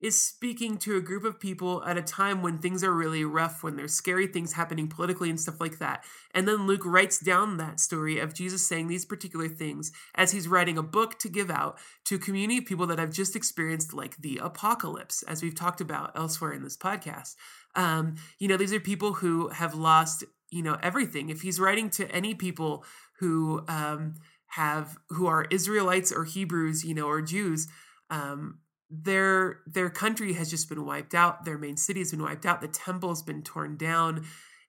is 0.04 0.20
speaking 0.20 0.76
to 0.76 0.98
a 0.98 1.00
group 1.00 1.24
of 1.24 1.40
people 1.40 1.82
at 1.84 1.96
a 1.96 2.02
time 2.02 2.42
when 2.42 2.58
things 2.58 2.84
are 2.84 2.92
really 2.92 3.24
rough, 3.24 3.62
when 3.62 3.74
there's 3.74 3.94
scary 3.94 4.26
things 4.26 4.52
happening 4.52 4.86
politically 4.86 5.30
and 5.30 5.40
stuff 5.40 5.58
like 5.58 5.78
that. 5.78 6.04
And 6.34 6.46
then 6.46 6.66
Luke 6.66 6.84
writes 6.84 7.18
down 7.18 7.56
that 7.56 7.80
story 7.80 8.18
of 8.18 8.34
Jesus 8.34 8.68
saying 8.68 8.88
these 8.88 9.06
particular 9.06 9.48
things 9.48 9.92
as 10.14 10.30
he's 10.30 10.46
writing 10.46 10.76
a 10.76 10.82
book 10.82 11.18
to 11.20 11.30
give 11.30 11.50
out 11.50 11.78
to 12.04 12.16
a 12.16 12.18
community 12.18 12.58
of 12.58 12.66
people 12.66 12.86
that 12.88 12.98
have 12.98 13.12
just 13.12 13.34
experienced 13.34 13.94
like 13.94 14.18
the 14.18 14.38
apocalypse, 14.42 15.22
as 15.22 15.42
we've 15.42 15.54
talked 15.54 15.80
about 15.80 16.12
elsewhere 16.14 16.52
in 16.52 16.62
this 16.62 16.76
podcast. 16.76 17.34
Um, 17.74 18.16
you 18.38 18.46
know, 18.46 18.58
these 18.58 18.74
are 18.74 18.80
people 18.80 19.14
who 19.14 19.48
have 19.48 19.74
lost, 19.74 20.22
you 20.50 20.62
know, 20.62 20.76
everything. 20.82 21.30
If 21.30 21.40
he's 21.40 21.58
writing 21.58 21.88
to 21.90 22.10
any 22.10 22.34
people 22.34 22.84
who 23.20 23.64
um, 23.68 24.16
have 24.48 24.98
who 25.08 25.28
are 25.28 25.46
Israelites 25.50 26.12
or 26.12 26.24
Hebrews, 26.24 26.84
you 26.84 26.94
know, 26.94 27.06
or 27.06 27.22
Jews, 27.22 27.68
um, 28.10 28.58
their 29.02 29.60
their 29.66 29.90
country 29.90 30.34
has 30.34 30.50
just 30.50 30.68
been 30.68 30.84
wiped 30.84 31.14
out 31.14 31.44
their 31.44 31.58
main 31.58 31.76
city 31.76 32.00
has 32.00 32.10
been 32.10 32.22
wiped 32.22 32.46
out 32.46 32.60
the 32.60 32.68
temple's 32.68 33.22
been 33.22 33.42
torn 33.42 33.76
down 33.76 34.24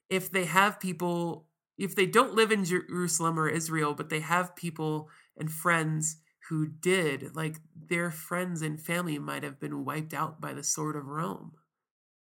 if 0.09 0.31
they 0.31 0.45
have 0.45 0.79
people 0.79 1.47
if 1.77 1.95
they 1.95 2.05
don't 2.05 2.33
live 2.33 2.51
in 2.51 2.63
Jerusalem 2.63 3.37
or 3.39 3.49
Israel 3.49 3.93
but 3.93 4.09
they 4.09 4.21
have 4.21 4.55
people 4.55 5.09
and 5.37 5.51
friends 5.51 6.17
who 6.49 6.67
did 6.67 7.35
like 7.35 7.57
their 7.75 8.09
friends 8.09 8.61
and 8.61 8.81
family 8.81 9.19
might 9.19 9.43
have 9.43 9.59
been 9.59 9.83
wiped 9.83 10.13
out 10.13 10.39
by 10.39 10.53
the 10.53 10.63
sword 10.63 10.95
of 10.95 11.05
Rome 11.05 11.53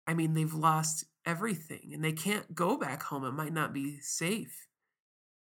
i 0.07 0.15
mean 0.15 0.35
they've 0.35 0.55
lost 0.55 1.05
everything 1.27 1.91
and 1.93 2.05
they 2.05 2.13
can't 2.13 2.55
go 2.55 2.77
back 2.77 3.05
home. 3.05 3.25
It 3.25 3.33
might 3.33 3.53
not 3.53 3.73
be 3.73 3.99
safe. 4.01 4.67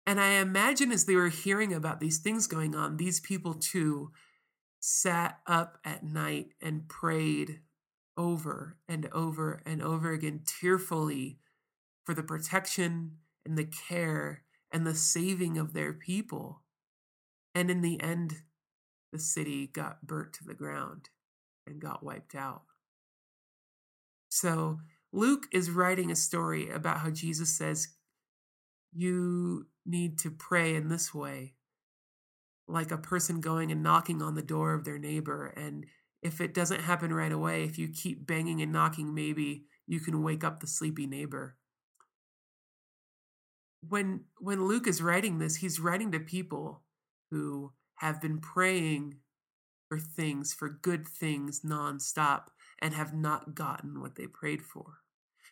And 0.06 0.20
I 0.20 0.34
imagine 0.34 0.92
as 0.92 1.06
they 1.06 1.16
were 1.16 1.30
hearing 1.30 1.74
about 1.74 2.00
these 2.00 2.20
things 2.20 2.48
going 2.48 2.76
on, 2.76 2.98
these 2.98 3.20
people 3.20 3.54
too 3.54 4.12
sat 4.80 5.40
up 5.48 5.80
at 5.84 6.04
night 6.04 6.54
and 6.62 6.88
prayed 6.88 7.62
over 8.18 8.78
and 8.88 9.08
over 9.12 9.62
and 9.66 9.82
over 9.82 10.12
again, 10.12 10.42
tearfully, 10.46 11.40
for 12.04 12.14
the 12.14 12.24
protection 12.24 13.18
and 13.46 13.58
the 13.58 13.66
care 13.66 14.44
and 14.72 14.86
the 14.86 14.96
saving 14.96 15.58
of 15.58 15.74
their 15.74 15.94
people. 15.94 16.64
And 17.54 17.70
in 17.70 17.82
the 17.82 18.02
end, 18.02 18.42
the 19.12 19.20
city 19.20 19.68
got 19.68 20.06
burnt 20.06 20.34
to 20.34 20.44
the 20.44 20.54
ground 20.54 21.10
and 21.66 21.82
got 21.82 22.04
wiped 22.04 22.36
out. 22.36 22.64
So 24.30 24.80
Luke 25.12 25.48
is 25.52 25.72
writing 25.72 26.12
a 26.12 26.16
story 26.16 26.70
about 26.70 27.00
how 27.00 27.10
Jesus 27.10 27.58
says, 27.58 27.90
You 28.94 29.68
need 29.86 30.20
to 30.20 30.32
pray 30.32 30.76
in 30.76 30.90
this 30.90 31.14
way, 31.14 31.54
like 32.68 32.92
a 32.92 32.98
person 32.98 33.42
going 33.42 33.72
and 33.72 33.84
knocking 33.84 34.22
on 34.22 34.36
the 34.36 34.42
door 34.42 34.74
of 34.74 34.84
their 34.84 34.98
neighbor. 34.98 35.48
And 35.48 35.86
if 36.22 36.42
it 36.42 36.54
doesn't 36.54 36.82
happen 36.82 37.14
right 37.14 37.32
away, 37.32 37.64
if 37.64 37.78
you 37.78 37.88
keep 37.90 38.28
banging 38.28 38.62
and 38.62 38.72
knocking, 38.72 39.14
maybe 39.14 39.66
you 39.86 40.00
can 40.00 40.24
wake 40.24 40.44
up 40.44 40.60
the 40.60 40.68
sleepy 40.68 41.08
neighbor. 41.08 41.56
When 43.88 44.26
when 44.40 44.68
Luke 44.68 44.88
is 44.88 45.02
writing 45.02 45.38
this, 45.38 45.58
he's 45.58 45.80
writing 45.80 46.12
to 46.12 46.20
people 46.20 46.84
who 47.32 47.74
have 47.96 48.22
been 48.22 48.40
praying 48.40 49.16
for 49.88 50.00
things, 50.00 50.54
for 50.54 50.70
good 50.70 51.08
things 51.08 51.62
nonstop, 51.62 52.48
and 52.82 52.94
have 52.94 53.14
not 53.14 53.56
gotten 53.56 54.02
what 54.02 54.16
they 54.16 54.28
prayed 54.28 54.62
for. 54.62 55.00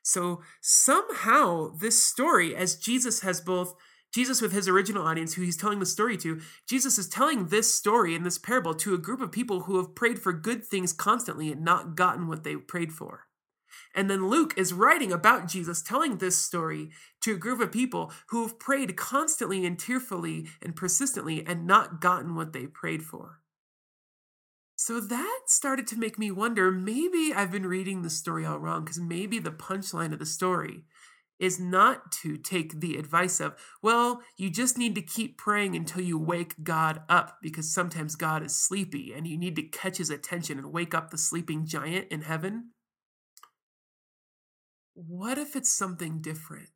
So 0.04 0.42
somehow, 0.62 1.70
this 1.80 2.04
story, 2.04 2.56
as 2.56 2.76
Jesus 2.76 3.22
has 3.22 3.42
both 3.42 3.74
Jesus 4.16 4.42
with 4.42 4.54
his 4.54 4.70
original 4.70 5.06
audience, 5.06 5.34
who 5.34 5.42
he's 5.42 5.58
telling 5.58 5.80
the 5.80 5.86
story 5.86 6.16
to, 6.16 6.40
Jesus 6.66 6.98
is 6.98 7.10
telling 7.10 7.48
this 7.48 7.76
story 7.76 8.16
in 8.16 8.24
this 8.24 8.38
parable 8.38 8.74
to 8.76 8.94
a 8.94 8.98
group 8.98 9.20
of 9.20 9.30
people 9.30 9.64
who 9.64 9.76
have 9.76 9.94
prayed 9.94 10.20
for 10.20 10.32
good 10.32 10.64
things 10.64 10.94
constantly 10.94 11.52
and 11.52 11.66
not 11.66 11.98
gotten 11.98 12.30
what 12.30 12.46
they 12.46 12.56
prayed 12.56 12.94
for. 12.94 13.26
And 13.94 14.10
then 14.10 14.30
Luke 14.30 14.54
is 14.56 14.72
writing 14.72 15.12
about 15.12 15.50
Jesus, 15.50 15.82
telling 15.82 16.20
this 16.20 16.38
story 16.38 16.92
to 17.24 17.34
a 17.34 17.38
group 17.38 17.60
of 17.60 17.74
people 17.74 18.14
who 18.30 18.44
have 18.44 18.58
prayed 18.58 18.96
constantly 18.96 19.66
and 19.66 19.78
tearfully 19.78 20.48
and 20.62 20.78
persistently 20.78 21.46
and 21.46 21.68
not 21.68 22.00
gotten 22.00 22.36
what 22.36 22.54
they 22.54 22.68
prayed 22.68 23.04
for. 23.04 23.42
So 24.78 25.02
that 25.02 25.42
started 25.48 25.88
to 25.88 26.00
make 26.00 26.18
me 26.18 26.32
wonder 26.32 26.72
maybe 26.72 27.34
I've 27.36 27.52
been 27.52 27.66
reading 27.66 28.02
the 28.02 28.10
story 28.10 28.46
all 28.46 28.60
wrong 28.60 28.86
because 28.86 29.00
maybe 29.00 29.40
the 29.40 29.52
punchline 29.52 30.14
of 30.14 30.20
the 30.20 30.26
story 30.26 30.86
is 31.40 31.60
not 31.60 32.12
to 32.12 32.38
take 32.38 32.80
the 32.80 32.98
advice 32.98 33.40
of, 33.40 33.56
well, 33.82 34.22
you 34.38 34.50
just 34.50 34.78
need 34.78 34.96
to 34.96 35.02
keep 35.02 35.38
praying 35.38 35.76
until 35.76 36.02
you 36.02 36.18
wake 36.18 36.64
God 36.64 37.02
up 37.10 37.38
because 37.42 37.74
sometimes 37.74 38.16
God 38.16 38.44
is 38.44 38.56
sleepy 38.56 39.14
and 39.14 39.28
you 39.28 39.38
need 39.38 39.56
to 39.58 39.64
catch 39.64 39.98
his 39.98 40.10
attention 40.10 40.58
and 40.58 40.72
wake 40.72 40.94
up 40.94 41.12
the 41.12 41.18
sleeping 41.18 41.66
giant 41.66 42.08
in 42.10 42.22
heaven. 42.22 42.72
What 44.94 45.38
if 45.38 45.56
it's 45.56 45.74
something 45.74 46.22
different? 46.22 46.70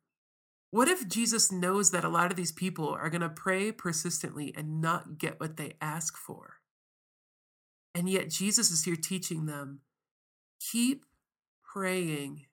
What 0.70 0.88
if 0.88 1.08
Jesus 1.08 1.50
knows 1.50 1.90
that 1.90 2.04
a 2.04 2.08
lot 2.08 2.30
of 2.30 2.36
these 2.36 2.52
people 2.52 2.90
are 2.90 3.10
going 3.10 3.22
to 3.22 3.28
pray 3.28 3.72
persistently 3.72 4.54
and 4.56 4.80
not 4.80 5.18
get 5.18 5.40
what 5.40 5.56
they 5.56 5.74
ask 5.80 6.16
for? 6.16 6.56
And 7.94 8.08
yet 8.08 8.28
Jesus 8.28 8.70
is 8.70 8.84
here 8.84 8.96
teaching 8.96 9.46
them 9.46 9.80
keep 10.60 11.04
praying 11.64 12.46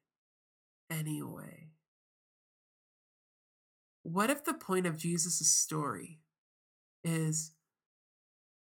anyway. 0.89 1.66
What 4.07 4.29
if 4.29 4.45
the 4.45 4.53
point 4.53 4.87
of 4.87 4.95
Jesus' 4.95 5.45
story 5.49 6.19
is 7.03 7.51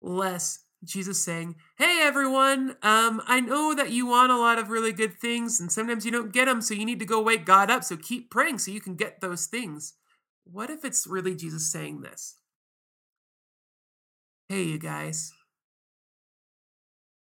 less 0.02 0.64
Jesus 0.82 1.22
saying, 1.22 1.54
Hey 1.78 2.00
everyone, 2.02 2.70
um, 2.82 3.22
I 3.28 3.40
know 3.40 3.72
that 3.72 3.92
you 3.92 4.06
want 4.06 4.32
a 4.32 4.36
lot 4.36 4.58
of 4.58 4.70
really 4.70 4.92
good 4.92 5.20
things 5.20 5.60
and 5.60 5.70
sometimes 5.70 6.04
you 6.04 6.10
don't 6.10 6.32
get 6.32 6.46
them, 6.46 6.60
so 6.60 6.74
you 6.74 6.84
need 6.84 6.98
to 6.98 7.04
go 7.04 7.22
wake 7.22 7.44
God 7.44 7.70
up, 7.70 7.84
so 7.84 7.96
keep 7.96 8.28
praying 8.28 8.58
so 8.58 8.72
you 8.72 8.80
can 8.80 8.96
get 8.96 9.20
those 9.20 9.46
things. 9.46 9.94
What 10.42 10.68
if 10.68 10.84
it's 10.84 11.06
really 11.06 11.36
Jesus 11.36 11.70
saying 11.70 12.00
this? 12.00 12.36
Hey, 14.48 14.64
you 14.64 14.78
guys, 14.80 15.32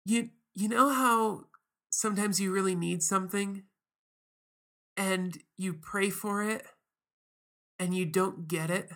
you 0.05 0.29
you 0.53 0.69
know 0.69 0.93
how 0.93 1.47
sometimes 1.89 2.39
you 2.39 2.53
really 2.53 2.75
need 2.75 3.03
something 3.03 3.63
and 4.95 5.39
you 5.57 5.73
pray 5.73 6.09
for 6.09 6.41
it 6.41 6.65
and 7.81 7.95
you 7.95 8.05
don't 8.05 8.47
get 8.47 8.69
it? 8.69 8.91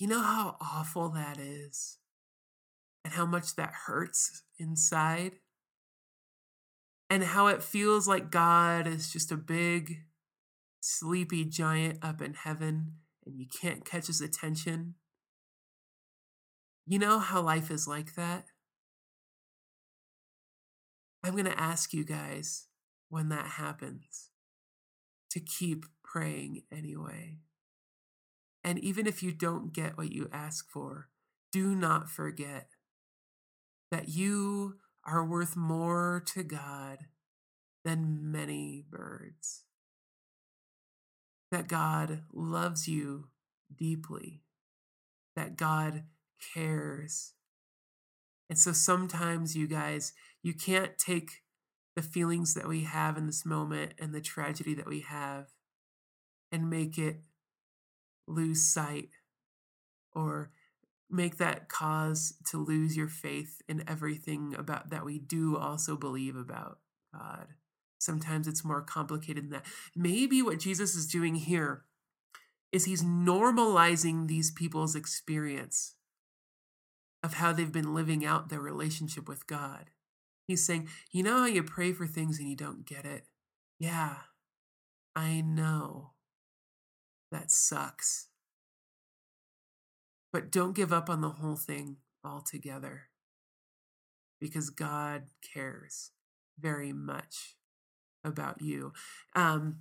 You 0.00 0.08
know 0.08 0.20
how 0.20 0.56
awful 0.60 1.10
that 1.10 1.38
is 1.38 1.98
and 3.04 3.14
how 3.14 3.24
much 3.24 3.54
that 3.54 3.72
hurts 3.86 4.42
inside? 4.58 5.34
And 7.08 7.22
how 7.22 7.46
it 7.46 7.62
feels 7.62 8.08
like 8.08 8.32
God 8.32 8.88
is 8.88 9.12
just 9.12 9.30
a 9.30 9.36
big, 9.36 9.98
sleepy 10.80 11.44
giant 11.44 12.00
up 12.02 12.20
in 12.20 12.34
heaven 12.34 12.94
and 13.24 13.38
you 13.38 13.46
can't 13.46 13.84
catch 13.84 14.08
his 14.08 14.20
attention? 14.20 14.96
You 16.84 16.98
know 16.98 17.20
how 17.20 17.40
life 17.42 17.70
is 17.70 17.86
like 17.86 18.16
that? 18.16 18.46
I'm 21.22 21.34
going 21.34 21.44
to 21.44 21.60
ask 21.60 21.92
you 21.94 22.04
guys 22.04 22.66
when 23.08 23.28
that 23.28 23.46
happens 23.46 24.30
to 25.30 25.38
keep 25.38 25.84
praying 26.10 26.62
anyway. 26.72 27.38
And 28.64 28.78
even 28.78 29.06
if 29.06 29.22
you 29.22 29.32
don't 29.32 29.72
get 29.72 29.96
what 29.96 30.12
you 30.12 30.28
ask 30.32 30.68
for, 30.70 31.08
do 31.52 31.74
not 31.74 32.10
forget 32.10 32.68
that 33.90 34.08
you 34.08 34.74
are 35.06 35.24
worth 35.24 35.56
more 35.56 36.22
to 36.34 36.42
God 36.42 37.06
than 37.84 38.30
many 38.30 38.84
birds. 38.90 39.64
That 41.50 41.68
God 41.68 42.24
loves 42.32 42.86
you 42.86 43.28
deeply, 43.74 44.42
that 45.34 45.56
God 45.56 46.04
cares. 46.52 47.32
And 48.50 48.58
so 48.58 48.72
sometimes, 48.72 49.56
you 49.56 49.66
guys, 49.66 50.12
you 50.42 50.52
can't 50.52 50.98
take 50.98 51.42
the 51.96 52.02
feelings 52.02 52.54
that 52.54 52.68
we 52.68 52.84
have 52.84 53.16
in 53.16 53.26
this 53.26 53.46
moment 53.46 53.94
and 53.98 54.14
the 54.14 54.20
tragedy 54.20 54.74
that 54.74 54.86
we 54.86 55.00
have 55.00 55.46
and 56.50 56.70
make 56.70 56.98
it 56.98 57.20
lose 58.26 58.62
sight 58.62 59.10
or 60.12 60.50
make 61.10 61.38
that 61.38 61.68
cause 61.68 62.34
to 62.44 62.58
lose 62.58 62.96
your 62.96 63.08
faith 63.08 63.62
in 63.68 63.82
everything 63.88 64.54
about 64.58 64.90
that 64.90 65.04
we 65.04 65.18
do 65.18 65.56
also 65.56 65.96
believe 65.96 66.36
about 66.36 66.78
God. 67.12 67.48
Sometimes 67.98 68.46
it's 68.46 68.64
more 68.64 68.82
complicated 68.82 69.44
than 69.44 69.50
that. 69.50 69.66
Maybe 69.96 70.42
what 70.42 70.60
Jesus 70.60 70.94
is 70.94 71.06
doing 71.06 71.34
here 71.34 71.84
is 72.70 72.84
he's 72.84 73.02
normalizing 73.02 74.28
these 74.28 74.50
people's 74.50 74.94
experience 74.94 75.94
of 77.22 77.34
how 77.34 77.52
they've 77.52 77.72
been 77.72 77.94
living 77.94 78.24
out 78.24 78.48
their 78.48 78.60
relationship 78.60 79.28
with 79.28 79.46
God. 79.46 79.90
He's 80.46 80.64
saying, 80.64 80.88
You 81.10 81.22
know 81.22 81.38
how 81.38 81.46
you 81.46 81.62
pray 81.62 81.92
for 81.92 82.06
things 82.06 82.38
and 82.38 82.48
you 82.48 82.56
don't 82.56 82.86
get 82.86 83.04
it? 83.04 83.24
Yeah, 83.78 84.16
I 85.16 85.40
know. 85.40 86.12
That 87.30 87.50
sucks. 87.50 88.28
But 90.32 90.50
don't 90.50 90.76
give 90.76 90.92
up 90.92 91.08
on 91.08 91.20
the 91.20 91.30
whole 91.30 91.56
thing 91.56 91.96
altogether 92.24 93.08
because 94.40 94.70
God 94.70 95.24
cares 95.54 96.10
very 96.58 96.92
much 96.92 97.56
about 98.24 98.60
you. 98.60 98.92
Um, 99.34 99.80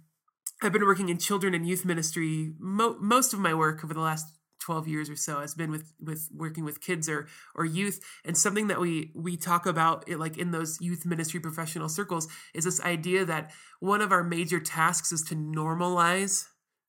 I've 0.62 0.74
been 0.74 0.86
working 0.86 1.10
in 1.10 1.18
children 1.18 1.54
and 1.54 1.68
youth 1.68 1.86
ministry. 1.86 2.54
Mo- 2.60 2.98
most 3.00 3.34
of 3.34 3.40
my 3.40 3.54
work 3.54 3.84
over 3.84 3.94
the 3.94 4.00
last 4.00 4.28
12 4.62 4.88
years 4.88 5.10
or 5.10 5.16
so 5.16 5.40
has 5.40 5.54
been 5.54 5.70
with 5.70 5.94
with 6.00 6.30
working 6.34 6.66
with 6.66 6.82
kids 6.82 7.08
or 7.08 7.28
or 7.56 7.64
youth 7.64 8.02
and 8.26 8.38
something 8.38 8.68
that 8.68 8.80
we 8.80 9.12
we 9.16 9.38
talk 9.38 9.66
about 9.66 10.04
it, 10.08 10.20
like 10.20 10.38
in 10.38 10.52
those 10.52 10.82
youth 10.82 11.06
ministry 11.06 11.40
professional 11.40 11.88
circles 11.88 12.28
is 12.54 12.66
this 12.66 12.82
idea 12.82 13.24
that 13.24 13.52
one 13.80 14.02
of 14.02 14.12
our 14.12 14.24
major 14.24 14.60
tasks 14.60 15.12
is 15.12 15.22
to 15.24 15.36
normalize 15.36 16.46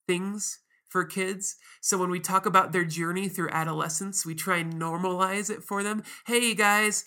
things 0.09 0.59
for 0.89 1.05
kids. 1.05 1.55
So 1.81 1.99
when 1.99 2.11
we 2.11 2.19
talk 2.19 2.47
about 2.47 2.73
their 2.73 2.85
journey 2.85 3.29
through 3.29 3.51
adolescence, 3.51 4.27
we 4.27 4.35
try 4.35 4.57
and 4.57 4.75
normalize 4.75 5.51
it 5.51 5.63
for 5.63 5.85
them. 5.85 6.03
Hey 6.27 6.55
guys, 6.55 7.05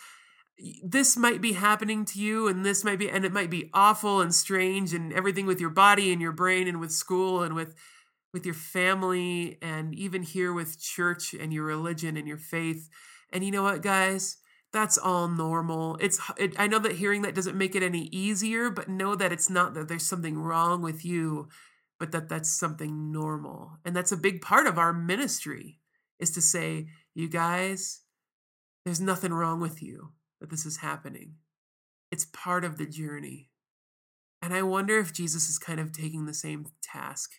this 0.84 1.18
might 1.18 1.42
be 1.42 1.54
happening 1.54 2.06
to 2.06 2.20
you 2.20 2.48
and 2.48 2.64
this 2.64 2.84
might 2.86 3.00
be 3.00 3.10
and 3.10 3.26
it 3.26 3.34
might 3.34 3.50
be 3.50 3.72
awful 3.74 4.22
and 4.22 4.34
strange 4.34 4.94
and 4.94 5.12
everything 5.12 5.48
with 5.48 5.60
your 5.60 5.72
body 5.72 6.14
and 6.14 6.22
your 6.22 6.32
brain 6.32 6.68
and 6.68 6.80
with 6.80 6.92
school 6.92 7.42
and 7.42 7.56
with 7.56 7.76
with 8.32 8.46
your 8.46 8.56
family 8.56 9.58
and 9.62 9.94
even 9.96 10.24
here 10.24 10.54
with 10.54 10.80
church 10.80 11.34
and 11.34 11.52
your 11.52 11.66
religion 11.66 12.16
and 12.16 12.28
your 12.28 12.38
faith. 12.38 12.88
And 13.34 13.44
you 13.44 13.52
know 13.52 13.64
what, 13.64 13.82
guys? 13.82 14.38
that's 14.74 14.98
all 14.98 15.28
normal. 15.28 15.98
It's 16.00 16.20
it, 16.38 16.54
I 16.58 16.68
know 16.68 16.80
that 16.80 16.94
hearing 16.94 17.24
that 17.24 17.36
doesn't 17.36 17.58
make 17.58 17.76
it 17.76 17.84
any 17.84 18.04
easier, 18.12 18.70
but 18.70 18.88
know 18.88 19.16
that 19.16 19.32
it's 19.32 19.50
not 19.50 19.74
that 19.74 19.88
there's 19.88 20.08
something 20.08 20.38
wrong 20.38 20.82
with 20.82 21.04
you, 21.04 21.50
but 22.02 22.12
that 22.14 22.30
that's 22.30 22.50
something 22.50 23.12
normal. 23.12 23.78
And 23.86 23.96
that's 23.96 24.12
a 24.12 24.18
big 24.18 24.42
part 24.42 24.66
of 24.66 24.80
our 24.80 24.92
ministry 24.92 25.78
is 26.20 26.32
to 26.32 26.42
say, 26.42 26.88
you 27.14 27.30
guys, 27.30 28.02
there's 28.84 29.00
nothing 29.00 29.32
wrong 29.32 29.60
with 29.60 29.84
you 29.84 30.10
that 30.40 30.50
this 30.50 30.66
is 30.66 30.78
happening. 30.78 31.36
It's 32.12 32.26
part 32.26 32.66
of 32.66 32.80
the 32.80 32.88
journey. 32.88 33.52
And 34.42 34.52
I 34.52 34.64
wonder 34.64 34.98
if 34.98 35.14
Jesus 35.14 35.48
is 35.48 35.60
kind 35.60 35.80
of 35.80 35.92
taking 35.92 36.26
the 36.26 36.34
same 36.34 36.66
task 36.82 37.34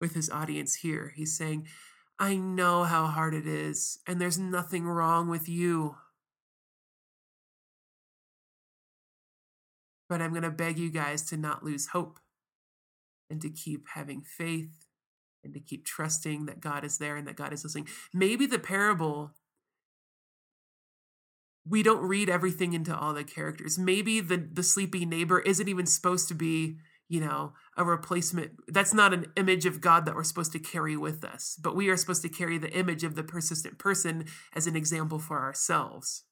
with 0.00 0.14
his 0.14 0.28
audience 0.28 0.74
here. 0.74 1.12
He's 1.14 1.38
saying, 1.38 1.68
I 2.18 2.34
know 2.34 2.82
how 2.82 3.06
hard 3.06 3.34
it 3.34 3.46
is, 3.46 4.00
and 4.04 4.20
there's 4.20 4.36
nothing 4.36 4.84
wrong 4.84 5.28
with 5.28 5.48
you. 5.48 5.94
But 10.08 10.20
I'm 10.20 10.30
going 10.30 10.42
to 10.42 10.50
beg 10.50 10.76
you 10.76 10.90
guys 10.90 11.22
to 11.26 11.36
not 11.36 11.62
lose 11.62 11.86
hope 11.86 12.18
and 13.30 13.40
to 13.42 13.50
keep 13.50 13.86
having 13.94 14.22
faith 14.22 14.86
and 15.44 15.54
to 15.54 15.60
keep 15.60 15.84
trusting 15.84 16.46
that 16.46 16.60
God 16.60 16.84
is 16.84 16.98
there 16.98 17.16
and 17.16 17.26
that 17.26 17.36
God 17.36 17.52
is 17.52 17.64
listening. 17.64 17.88
Maybe 18.12 18.46
the 18.46 18.58
parable, 18.58 19.32
we 21.66 21.82
don't 21.82 22.06
read 22.06 22.28
everything 22.28 22.72
into 22.72 22.96
all 22.96 23.14
the 23.14 23.24
characters. 23.24 23.78
Maybe 23.78 24.20
the, 24.20 24.36
the 24.36 24.62
sleepy 24.62 25.04
neighbor 25.04 25.40
isn't 25.40 25.68
even 25.68 25.86
supposed 25.86 26.28
to 26.28 26.34
be, 26.34 26.76
you 27.08 27.20
know, 27.20 27.52
a 27.76 27.84
replacement. 27.84 28.52
That's 28.66 28.94
not 28.94 29.14
an 29.14 29.26
image 29.36 29.66
of 29.66 29.80
God 29.80 30.06
that 30.06 30.14
we're 30.14 30.24
supposed 30.24 30.52
to 30.52 30.58
carry 30.58 30.96
with 30.96 31.24
us, 31.24 31.56
but 31.62 31.76
we 31.76 31.88
are 31.88 31.96
supposed 31.96 32.22
to 32.22 32.28
carry 32.28 32.58
the 32.58 32.72
image 32.72 33.04
of 33.04 33.14
the 33.14 33.22
persistent 33.22 33.78
person 33.78 34.24
as 34.54 34.66
an 34.66 34.76
example 34.76 35.18
for 35.18 35.38
ourselves 35.40 36.24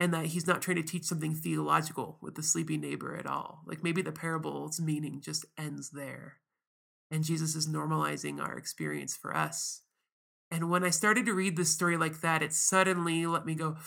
and 0.00 0.14
that 0.14 0.26
he's 0.26 0.46
not 0.46 0.62
trying 0.62 0.76
to 0.76 0.82
teach 0.82 1.04
something 1.04 1.34
theological 1.34 2.18
with 2.20 2.34
the 2.34 2.42
sleepy 2.42 2.76
neighbor 2.76 3.16
at 3.16 3.26
all. 3.26 3.62
Like 3.66 3.82
maybe 3.82 4.02
the 4.02 4.12
parable's 4.12 4.80
meaning 4.80 5.20
just 5.20 5.44
ends 5.56 5.90
there. 5.90 6.36
And 7.10 7.24
Jesus 7.24 7.54
is 7.54 7.68
normalizing 7.68 8.40
our 8.40 8.56
experience 8.56 9.16
for 9.16 9.36
us. 9.36 9.82
And 10.50 10.70
when 10.70 10.84
I 10.84 10.90
started 10.90 11.26
to 11.26 11.34
read 11.34 11.56
this 11.56 11.72
story 11.72 11.96
like 11.96 12.20
that, 12.20 12.42
it 12.42 12.52
suddenly 12.52 13.26
let 13.26 13.44
me 13.46 13.54
go. 13.54 13.76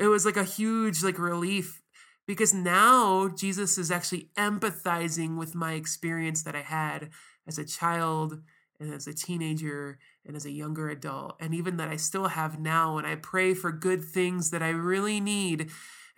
It 0.00 0.08
was 0.08 0.26
like 0.26 0.36
a 0.36 0.42
huge 0.42 1.04
like 1.04 1.16
relief 1.16 1.80
because 2.26 2.52
now 2.52 3.28
Jesus 3.28 3.78
is 3.78 3.92
actually 3.92 4.30
empathizing 4.36 5.38
with 5.38 5.54
my 5.54 5.74
experience 5.74 6.42
that 6.42 6.56
I 6.56 6.62
had 6.62 7.10
as 7.46 7.56
a 7.56 7.64
child 7.64 8.42
and 8.80 8.92
as 8.92 9.06
a 9.06 9.14
teenager 9.14 9.98
and 10.24 10.36
as 10.36 10.44
a 10.44 10.50
younger 10.50 10.88
adult, 10.88 11.36
and 11.40 11.54
even 11.54 11.76
that 11.76 11.88
I 11.88 11.96
still 11.96 12.28
have 12.28 12.58
now. 12.58 12.98
And 12.98 13.06
I 13.06 13.16
pray 13.16 13.54
for 13.54 13.72
good 13.72 14.04
things 14.04 14.50
that 14.50 14.62
I 14.62 14.70
really 14.70 15.20
need, 15.20 15.70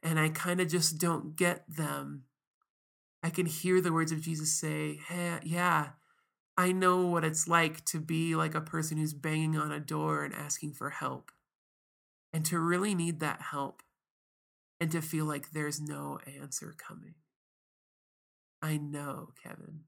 and 0.02 0.18
I 0.18 0.28
kind 0.28 0.60
of 0.60 0.68
just 0.68 0.98
don't 0.98 1.36
get 1.36 1.64
them. 1.68 2.24
I 3.22 3.30
can 3.30 3.46
hear 3.46 3.80
the 3.80 3.92
words 3.92 4.12
of 4.12 4.20
Jesus 4.20 4.52
say, 4.52 5.00
hey, 5.08 5.38
Yeah, 5.42 5.90
I 6.56 6.72
know 6.72 7.06
what 7.06 7.24
it's 7.24 7.48
like 7.48 7.84
to 7.86 8.00
be 8.00 8.34
like 8.34 8.54
a 8.54 8.60
person 8.60 8.98
who's 8.98 9.14
banging 9.14 9.56
on 9.56 9.72
a 9.72 9.80
door 9.80 10.24
and 10.24 10.34
asking 10.34 10.72
for 10.72 10.90
help, 10.90 11.30
and 12.32 12.44
to 12.46 12.58
really 12.58 12.94
need 12.94 13.20
that 13.20 13.42
help, 13.42 13.82
and 14.80 14.90
to 14.92 15.02
feel 15.02 15.24
like 15.24 15.50
there's 15.50 15.80
no 15.80 16.18
answer 16.40 16.74
coming. 16.76 17.14
I 18.60 18.76
know, 18.76 19.30
Kevin 19.40 19.82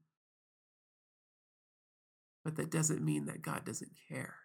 but 2.43 2.55
that 2.55 2.71
doesn't 2.71 3.03
mean 3.03 3.25
that 3.25 3.41
God 3.41 3.65
doesn't 3.65 3.91
care. 4.09 4.35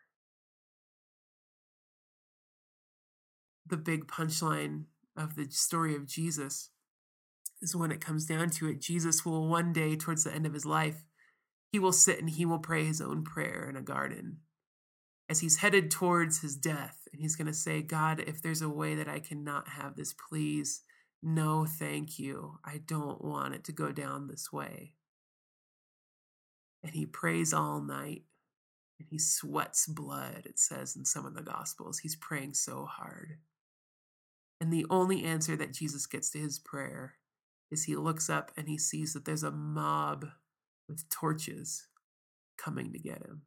The 3.67 3.77
big 3.77 4.07
punchline 4.07 4.85
of 5.17 5.35
the 5.35 5.51
story 5.51 5.95
of 5.97 6.07
Jesus 6.07 6.71
is 7.63 7.75
when 7.75 7.91
it 7.91 8.01
comes 8.01 8.27
down 8.27 8.51
to 8.51 8.69
it, 8.69 8.81
Jesus 8.81 9.25
will 9.25 9.49
one 9.49 9.73
day, 9.73 9.97
towards 9.97 10.25
the 10.25 10.33
end 10.33 10.47
of 10.47 10.53
his 10.53 10.67
life, 10.67 11.05
he 11.73 11.79
will 11.79 11.93
sit 11.93 12.21
and 12.21 12.31
he 12.31 12.47
will 12.47 12.59
pray 12.59 12.85
his 12.85 13.01
own 13.01 13.25
prayer 13.25 13.67
in 13.69 13.77
a 13.77 13.83
garden 13.83 14.39
as 15.29 15.41
he's 15.41 15.59
headed 15.59 15.91
towards 15.91 16.41
his 16.41 16.55
death. 16.55 17.09
And 17.13 17.21
he's 17.21 17.35
going 17.35 17.49
to 17.49 17.53
say, 17.53 17.83
God, 17.83 18.21
if 18.21 18.41
there's 18.41 18.63
a 18.63 18.69
way 18.69 18.95
that 18.95 19.09
I 19.09 19.19
cannot 19.19 19.69
have 19.69 19.97
this, 19.97 20.15
please, 20.29 20.83
no, 21.23 21.67
thank 21.67 22.19
you. 22.19 22.59
I 22.65 22.79
don't 22.87 23.25
want 23.25 23.55
it 23.55 23.65
to 23.65 23.73
go 23.73 23.91
down 23.91 24.29
this 24.29 24.53
way 24.53 24.93
and 26.87 26.95
he 26.95 27.05
prays 27.05 27.53
all 27.53 27.81
night 27.81 28.23
and 29.01 29.09
he 29.11 29.19
sweats 29.19 29.87
blood, 29.87 30.43
it 30.45 30.59
says 30.59 30.95
in 30.95 31.05
some 31.05 31.27
of 31.27 31.35
the 31.35 31.43
Gospels. 31.43 31.99
He's 31.99 32.15
praying 32.15 32.55
so 32.55 32.87
hard. 32.87 33.39
And 34.61 34.73
the 34.73 34.87
only 34.89 35.25
answer 35.25 35.57
that 35.57 35.73
Jesus 35.73 36.07
gets 36.07 36.31
to 36.31 36.39
his 36.39 36.61
prayer 36.61 37.15
is 37.73 37.85
he 37.85 37.97
looks 37.97 38.31
up 38.31 38.53
and 38.57 38.69
he 38.69 38.79
sees 38.79 39.13
that 39.13 39.25
there's 39.25 39.43
a 39.43 39.51
mob 39.51 40.27
with 40.89 41.09
torches 41.11 41.89
coming 42.57 42.93
to 42.93 42.99
get 43.01 43.19
him. 43.19 43.43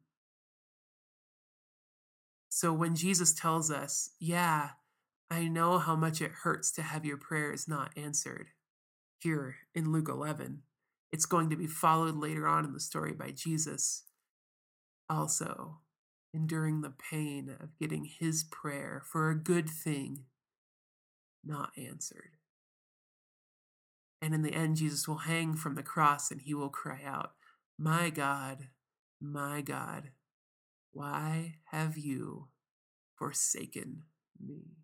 So 2.50 2.74
when 2.74 2.94
Jesus 2.94 3.32
tells 3.32 3.70
us, 3.70 4.10
Yeah, 4.20 4.70
I 5.30 5.48
know 5.48 5.78
how 5.78 5.96
much 5.96 6.20
it 6.20 6.30
hurts 6.42 6.70
to 6.72 6.82
have 6.82 7.06
your 7.06 7.16
prayers 7.16 7.66
not 7.66 7.92
answered, 7.96 8.48
here 9.18 9.56
in 9.74 9.92
Luke 9.92 10.08
11, 10.08 10.62
it's 11.12 11.26
going 11.26 11.50
to 11.50 11.56
be 11.56 11.66
followed 11.66 12.16
later 12.16 12.46
on 12.46 12.64
in 12.64 12.72
the 12.72 12.80
story 12.80 13.12
by 13.12 13.30
Jesus 13.30 14.04
also 15.08 15.78
enduring 16.32 16.80
the 16.80 16.94
pain 17.10 17.56
of 17.60 17.76
getting 17.78 18.04
his 18.04 18.44
prayer 18.44 19.02
for 19.04 19.30
a 19.30 19.38
good 19.38 19.68
thing 19.68 20.24
not 21.44 21.72
answered. 21.76 22.36
And 24.22 24.34
in 24.34 24.42
the 24.42 24.54
end, 24.54 24.76
Jesus 24.76 25.08
will 25.08 25.18
hang 25.18 25.54
from 25.54 25.74
the 25.74 25.82
cross 25.82 26.30
and 26.30 26.40
he 26.40 26.54
will 26.54 26.68
cry 26.68 27.00
out, 27.04 27.32
My 27.78 28.10
God, 28.10 28.68
my 29.20 29.62
God, 29.62 30.10
why 30.92 31.56
have 31.70 31.96
you 31.96 32.48
forsaken 33.16 34.02
me? 34.38 34.79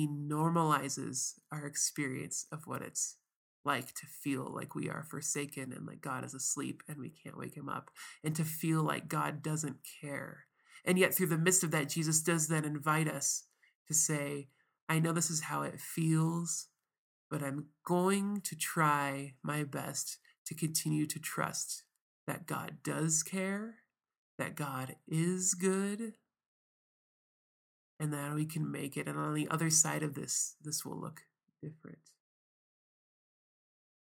He 0.00 0.08
normalizes 0.08 1.34
our 1.52 1.66
experience 1.66 2.46
of 2.50 2.66
what 2.66 2.80
it's 2.80 3.18
like 3.66 3.92
to 3.96 4.06
feel 4.06 4.50
like 4.50 4.74
we 4.74 4.88
are 4.88 5.04
forsaken 5.04 5.74
and 5.76 5.86
like 5.86 6.00
God 6.00 6.24
is 6.24 6.32
asleep 6.32 6.82
and 6.88 6.96
we 6.96 7.10
can't 7.10 7.36
wake 7.36 7.54
him 7.54 7.68
up, 7.68 7.90
and 8.24 8.34
to 8.34 8.42
feel 8.42 8.82
like 8.82 9.08
God 9.08 9.42
doesn't 9.42 9.76
care. 10.00 10.46
And 10.86 10.98
yet, 10.98 11.14
through 11.14 11.26
the 11.26 11.36
midst 11.36 11.62
of 11.62 11.70
that, 11.72 11.90
Jesus 11.90 12.22
does 12.22 12.48
then 12.48 12.64
invite 12.64 13.08
us 13.08 13.44
to 13.88 13.92
say, 13.92 14.48
I 14.88 15.00
know 15.00 15.12
this 15.12 15.28
is 15.28 15.42
how 15.42 15.64
it 15.64 15.78
feels, 15.78 16.68
but 17.30 17.42
I'm 17.42 17.66
going 17.84 18.40
to 18.44 18.56
try 18.56 19.34
my 19.42 19.64
best 19.64 20.16
to 20.46 20.54
continue 20.54 21.04
to 21.04 21.18
trust 21.18 21.82
that 22.26 22.46
God 22.46 22.78
does 22.82 23.22
care, 23.22 23.74
that 24.38 24.54
God 24.54 24.96
is 25.06 25.52
good, 25.52 26.14
and 28.00 28.12
that 28.14 28.34
we 28.34 28.46
can 28.46 28.68
make 28.72 28.96
it. 28.96 29.06
And 29.06 29.18
on 29.18 29.34
the 29.34 29.46
other 29.50 29.68
side 29.68 30.02
of 30.02 30.14
this, 30.14 30.56
this 30.64 30.84
will 30.84 30.98
look 30.98 31.20
different. 31.62 31.98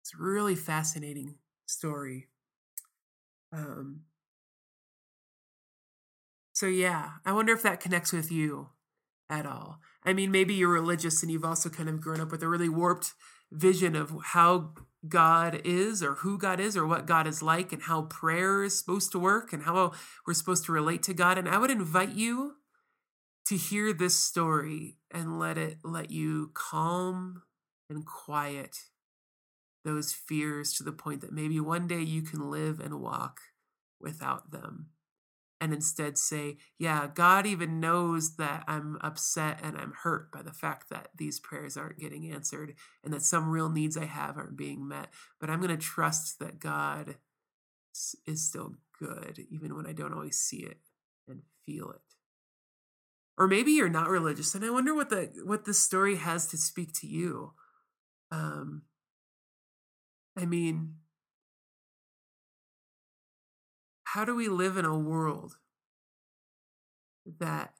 It's 0.01 0.13
a 0.15 0.21
really 0.21 0.55
fascinating 0.55 1.35
story. 1.67 2.27
Um, 3.53 4.01
so, 6.51 6.65
yeah, 6.65 7.11
I 7.23 7.31
wonder 7.31 7.53
if 7.53 7.61
that 7.61 7.79
connects 7.79 8.11
with 8.11 8.31
you 8.31 8.69
at 9.29 9.45
all. 9.45 9.79
I 10.03 10.13
mean, 10.13 10.31
maybe 10.31 10.55
you're 10.55 10.69
religious 10.69 11.21
and 11.21 11.31
you've 11.31 11.45
also 11.45 11.69
kind 11.69 11.87
of 11.87 12.01
grown 12.01 12.19
up 12.19 12.31
with 12.31 12.43
a 12.43 12.49
really 12.49 12.69
warped 12.69 13.13
vision 13.51 13.95
of 13.95 14.11
how 14.23 14.73
God 15.07 15.61
is 15.63 16.01
or 16.01 16.15
who 16.15 16.37
God 16.37 16.59
is 16.59 16.75
or 16.75 16.87
what 16.87 17.05
God 17.05 17.27
is 17.27 17.41
like 17.43 17.71
and 17.71 17.83
how 17.83 18.03
prayer 18.03 18.63
is 18.63 18.77
supposed 18.77 19.11
to 19.11 19.19
work 19.19 19.53
and 19.53 19.63
how 19.63 19.91
we're 20.25 20.33
supposed 20.33 20.65
to 20.65 20.71
relate 20.71 21.03
to 21.03 21.13
God. 21.13 21.37
And 21.37 21.47
I 21.47 21.57
would 21.57 21.71
invite 21.71 22.15
you 22.15 22.55
to 23.45 23.57
hear 23.57 23.93
this 23.93 24.15
story 24.15 24.97
and 25.11 25.39
let 25.39 25.57
it 25.57 25.77
let 25.83 26.11
you 26.11 26.51
calm 26.53 27.43
and 27.89 28.05
quiet 28.05 28.77
those 29.83 30.13
fears 30.13 30.73
to 30.73 30.83
the 30.83 30.91
point 30.91 31.21
that 31.21 31.33
maybe 31.33 31.59
one 31.59 31.87
day 31.87 32.01
you 32.01 32.21
can 32.21 32.49
live 32.49 32.79
and 32.79 33.01
walk 33.01 33.41
without 33.99 34.51
them 34.51 34.87
and 35.63 35.73
instead 35.73 36.17
say, 36.17 36.57
Yeah, 36.77 37.07
God 37.13 37.45
even 37.45 37.79
knows 37.79 38.35
that 38.35 38.65
I'm 38.67 38.97
upset 38.99 39.59
and 39.63 39.77
I'm 39.77 39.93
hurt 40.03 40.29
by 40.29 40.41
the 40.41 40.51
fact 40.51 40.89
that 40.89 41.07
these 41.15 41.39
prayers 41.39 41.77
aren't 41.77 41.99
getting 41.99 42.29
answered 42.29 42.75
and 43.01 43.13
that 43.13 43.21
some 43.21 43.49
real 43.49 43.69
needs 43.69 43.95
I 43.95 44.03
have 44.03 44.37
aren't 44.37 44.57
being 44.57 44.85
met. 44.85 45.07
But 45.39 45.49
I'm 45.49 45.61
going 45.61 45.71
to 45.71 45.77
trust 45.77 46.39
that 46.39 46.59
God 46.59 47.15
is 48.27 48.45
still 48.45 48.75
good, 48.99 49.45
even 49.49 49.73
when 49.75 49.87
I 49.87 49.93
don't 49.93 50.13
always 50.13 50.37
see 50.37 50.63
it 50.63 50.79
and 51.29 51.43
feel 51.65 51.91
it 51.91 52.12
or 53.37 53.47
maybe 53.47 53.71
you're 53.71 53.89
not 53.89 54.09
religious 54.09 54.55
and 54.55 54.63
i 54.63 54.69
wonder 54.69 54.93
what 54.93 55.09
the 55.09 55.31
what 55.45 55.65
this 55.65 55.79
story 55.79 56.15
has 56.15 56.47
to 56.47 56.57
speak 56.57 56.93
to 56.93 57.07
you 57.07 57.53
um 58.31 58.83
i 60.37 60.45
mean 60.45 60.95
how 64.05 64.23
do 64.23 64.35
we 64.35 64.47
live 64.47 64.77
in 64.77 64.85
a 64.85 64.97
world 64.97 65.57
that 67.39 67.73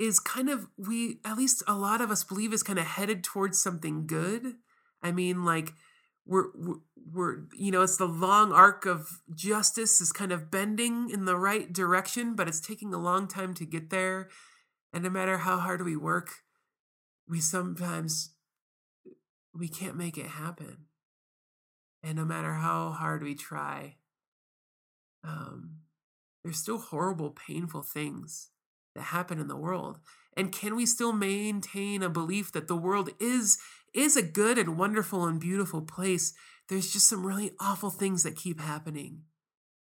is 0.00 0.18
kind 0.18 0.48
of 0.48 0.66
we 0.76 1.18
at 1.24 1.36
least 1.36 1.62
a 1.68 1.74
lot 1.74 2.00
of 2.00 2.10
us 2.10 2.24
believe 2.24 2.52
is 2.52 2.62
kind 2.62 2.78
of 2.78 2.86
headed 2.86 3.22
towards 3.22 3.62
something 3.62 4.06
good. 4.06 4.54
I 5.02 5.12
mean, 5.12 5.44
like 5.44 5.74
we're 6.26 6.46
we're 7.12 7.44
you 7.56 7.70
know 7.70 7.82
it's 7.82 7.98
the 7.98 8.06
long 8.06 8.50
arc 8.52 8.86
of 8.86 9.20
justice 9.34 10.00
is 10.00 10.10
kind 10.10 10.32
of 10.32 10.50
bending 10.50 11.10
in 11.10 11.26
the 11.26 11.36
right 11.36 11.70
direction, 11.70 12.34
but 12.34 12.48
it's 12.48 12.60
taking 12.60 12.94
a 12.94 12.98
long 12.98 13.28
time 13.28 13.52
to 13.54 13.66
get 13.66 13.90
there. 13.90 14.30
And 14.92 15.04
no 15.04 15.10
matter 15.10 15.38
how 15.38 15.58
hard 15.58 15.84
we 15.84 15.96
work, 15.96 16.30
we 17.28 17.40
sometimes 17.40 18.30
we 19.54 19.68
can't 19.68 19.96
make 19.96 20.18
it 20.18 20.26
happen. 20.26 20.86
And 22.02 22.16
no 22.16 22.24
matter 22.24 22.54
how 22.54 22.90
hard 22.90 23.22
we 23.22 23.34
try, 23.34 23.96
um, 25.22 25.80
there's 26.42 26.58
still 26.58 26.78
horrible, 26.78 27.30
painful 27.30 27.82
things 27.82 28.50
that 28.94 29.02
happen 29.02 29.38
in 29.38 29.48
the 29.48 29.56
world. 29.56 30.00
And 30.36 30.52
can 30.52 30.74
we 30.74 30.86
still 30.86 31.12
maintain 31.12 32.02
a 32.02 32.08
belief 32.08 32.52
that 32.52 32.68
the 32.68 32.76
world 32.76 33.10
is 33.20 33.58
is 33.92 34.16
a 34.16 34.22
good 34.22 34.56
and 34.56 34.78
wonderful 34.78 35.26
and 35.26 35.40
beautiful 35.40 35.82
place? 35.82 36.32
There's 36.68 36.92
just 36.92 37.08
some 37.08 37.26
really 37.26 37.52
awful 37.60 37.90
things 37.90 38.22
that 38.22 38.36
keep 38.36 38.60
happening 38.60 39.22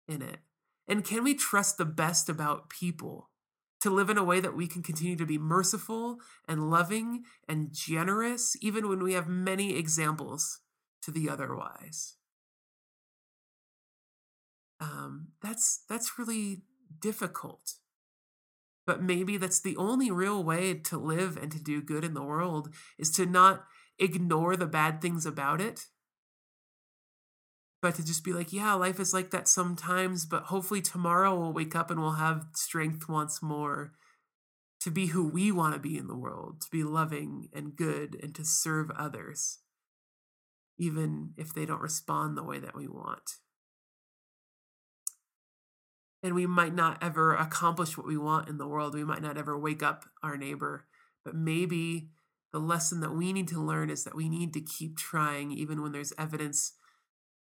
in 0.08 0.22
it. 0.22 0.38
And 0.88 1.03
can 1.03 1.24
we 1.24 1.36
trust 1.36 1.78
the 1.78 1.86
best 1.86 2.30
about 2.30 2.70
people 2.70 3.30
to 3.82 3.89
live 3.89 4.09
in 4.09 4.17
a 4.17 4.23
way 4.23 4.39
that 4.39 4.55
we 4.55 4.67
can 4.67 4.82
continue 4.82 5.15
to 5.15 5.25
be 5.25 5.38
merciful 5.38 6.17
and 6.47 6.69
loving 6.69 7.23
and 7.47 7.71
generous, 7.71 8.55
even 8.61 8.88
when 8.89 9.03
we 9.03 9.13
have 9.13 9.28
many 9.28 9.78
examples 9.78 10.61
to 11.03 11.11
the 11.11 11.30
otherwise? 11.30 12.15
Um, 14.80 15.30
that's 15.41 15.84
that's 15.89 16.19
really 16.19 16.61
difficult 16.99 17.73
but 18.88 19.03
maybe 19.03 19.38
that's 19.38 19.59
the 19.59 19.75
only 19.75 20.09
real 20.09 20.43
way 20.43 20.73
to 20.73 20.97
live 20.97 21.38
and 21.38 21.51
to 21.51 21.61
do 21.61 21.82
good 21.82 22.05
in 22.05 22.13
the 22.13 22.23
world 22.23 22.73
is 22.97 23.11
to 23.11 23.25
not 23.25 23.65
ignore 23.99 24.55
the 24.55 24.65
bad 24.65 25.01
things 25.01 25.25
about 25.25 25.59
it, 25.59 25.88
but 27.82 27.95
to 27.95 28.05
just 28.05 28.23
be 28.23 28.34
like, 28.34 28.51
yeah, 28.51 28.73
life 28.73 28.99
is 28.99 29.13
like 29.13 29.32
that 29.32 29.47
sometimes, 29.47 30.25
but 30.25 30.43
hopefully 30.43 30.82
tomorrow 30.82 31.38
we'll 31.38 31.53
wake 31.53 31.75
up 31.75 31.91
and 31.91 31.99
we'll 31.99 32.13
have 32.13 32.45
strength 32.53 33.07
once 33.07 33.41
more 33.41 33.93
to 34.82 34.91
be 34.91 35.07
who 35.07 35.28
we 35.28 35.51
want 35.51 35.73
to 35.73 35.80
be 35.80 35.97
in 35.97 36.07
the 36.07 36.17
world, 36.17 36.61
to 36.61 36.67
be 36.71 36.84
loving 36.84 37.49
and 37.53 37.75
good 37.75 38.17
and 38.21 38.34
to 38.36 38.45
serve 38.45 38.91
others, 38.91 39.59
even 40.78 41.34
if 41.38 41.53
they 41.53 41.65
don't 41.65 41.82
respond 41.82 42.38
the 42.38 42.43
way 42.43 42.59
that 42.59 42.75
we 42.75 42.88
want 42.88 43.38
and 46.23 46.36
we 46.36 46.47
might 46.47 46.73
not 46.73 47.01
ever 47.01 47.36
accomplish 47.36 47.97
what 47.97 48.07
we 48.07 48.17
want 48.17 48.49
in 48.49 48.57
the 48.57 48.67
world. 48.67 48.93
We 48.93 49.03
might 49.03 49.21
not 49.21 49.38
ever 49.38 49.57
wake 49.57 49.84
up 49.84 50.05
our 50.23 50.38
neighbor, 50.38 50.86
but 51.23 51.36
maybe 51.36 52.09
the 52.51 52.59
lesson 52.59 53.01
that 53.01 53.15
we 53.15 53.34
need 53.34 53.47
to 53.49 53.63
learn 53.63 53.89
is 53.89 54.03
that 54.03 54.15
we 54.15 54.30
need 54.30 54.53
to 54.53 54.61
keep 54.61 54.97
trying, 54.97 55.51
even 55.51 55.82
when 55.82 55.91
there's 55.91 56.13
evidence 56.17 56.73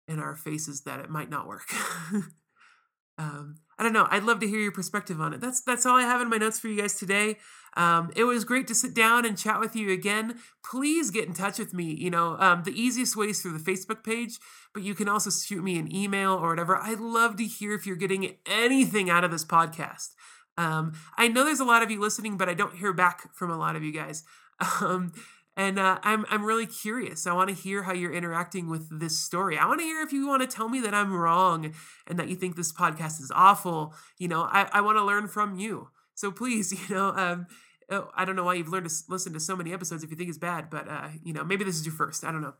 in 0.08 0.18
our 0.18 0.36
faces 0.36 0.82
that 0.82 1.00
it 1.00 1.10
might 1.10 1.30
not 1.30 1.46
work. 1.46 1.72
um, 3.18 3.56
I 3.78 3.82
don't 3.82 3.92
know. 3.92 4.06
I'd 4.10 4.24
love 4.24 4.40
to 4.40 4.48
hear 4.48 4.60
your 4.60 4.72
perspective 4.72 5.20
on 5.20 5.32
it. 5.32 5.40
That's 5.40 5.60
that's 5.62 5.86
all 5.86 5.96
I 5.96 6.02
have 6.02 6.20
in 6.20 6.28
my 6.28 6.36
notes 6.36 6.60
for 6.60 6.68
you 6.68 6.80
guys 6.80 6.94
today. 6.94 7.38
Um, 7.76 8.10
it 8.14 8.24
was 8.24 8.44
great 8.44 8.66
to 8.68 8.74
sit 8.74 8.94
down 8.94 9.24
and 9.24 9.36
chat 9.36 9.58
with 9.58 9.74
you 9.74 9.90
again. 9.90 10.38
Please 10.64 11.10
get 11.10 11.26
in 11.26 11.32
touch 11.32 11.58
with 11.58 11.72
me. 11.72 11.94
You 11.94 12.10
know, 12.10 12.36
um, 12.38 12.62
the 12.64 12.78
easiest 12.78 13.16
way 13.16 13.26
is 13.26 13.40
through 13.40 13.56
the 13.58 13.72
Facebook 13.72 14.04
page, 14.04 14.38
but 14.74 14.82
you 14.82 14.94
can 14.94 15.08
also 15.08 15.30
shoot 15.30 15.64
me 15.64 15.78
an 15.78 15.94
email 15.94 16.32
or 16.32 16.50
whatever. 16.50 16.76
I'd 16.76 17.00
love 17.00 17.36
to 17.36 17.44
hear 17.44 17.72
if 17.74 17.86
you're 17.86 17.96
getting 17.96 18.36
anything 18.46 19.08
out 19.08 19.24
of 19.24 19.30
this 19.30 19.44
podcast. 19.44 20.10
Um, 20.58 20.92
I 21.16 21.28
know 21.28 21.44
there's 21.44 21.60
a 21.60 21.64
lot 21.64 21.82
of 21.82 21.90
you 21.90 22.00
listening, 22.00 22.36
but 22.36 22.48
I 22.48 22.54
don't 22.54 22.76
hear 22.76 22.92
back 22.92 23.34
from 23.34 23.50
a 23.50 23.56
lot 23.56 23.74
of 23.74 23.82
you 23.82 23.92
guys. 23.92 24.24
And 25.54 25.78
uh, 25.78 25.98
I'm 26.02 26.24
I'm 26.30 26.44
really 26.44 26.66
curious. 26.66 27.26
I 27.26 27.34
want 27.34 27.50
to 27.50 27.54
hear 27.54 27.82
how 27.82 27.92
you're 27.92 28.12
interacting 28.12 28.70
with 28.70 29.00
this 29.00 29.18
story. 29.18 29.58
I 29.58 29.66
want 29.66 29.80
to 29.80 29.84
hear 29.84 30.00
if 30.00 30.12
you 30.12 30.26
want 30.26 30.40
to 30.40 30.48
tell 30.48 30.68
me 30.68 30.80
that 30.80 30.94
I'm 30.94 31.12
wrong 31.12 31.74
and 32.06 32.18
that 32.18 32.28
you 32.28 32.36
think 32.36 32.56
this 32.56 32.72
podcast 32.72 33.20
is 33.20 33.30
awful. 33.34 33.94
You 34.18 34.28
know, 34.28 34.44
I, 34.44 34.68
I 34.72 34.80
want 34.80 34.96
to 34.96 35.04
learn 35.04 35.28
from 35.28 35.58
you. 35.58 35.88
So 36.14 36.30
please, 36.30 36.72
you 36.88 36.94
know, 36.94 37.08
um, 37.10 37.46
oh, 37.90 38.08
I 38.16 38.24
don't 38.24 38.36
know 38.36 38.44
why 38.44 38.54
you've 38.54 38.68
learned 38.68 38.88
to 38.88 38.94
listen 39.10 39.34
to 39.34 39.40
so 39.40 39.54
many 39.54 39.74
episodes 39.74 40.02
if 40.02 40.10
you 40.10 40.16
think 40.16 40.30
it's 40.30 40.38
bad, 40.38 40.70
but 40.70 40.88
uh, 40.88 41.08
you 41.22 41.34
know, 41.34 41.44
maybe 41.44 41.64
this 41.64 41.76
is 41.76 41.84
your 41.84 41.94
first. 41.94 42.24
I 42.24 42.32
don't 42.32 42.42
know. 42.42 42.54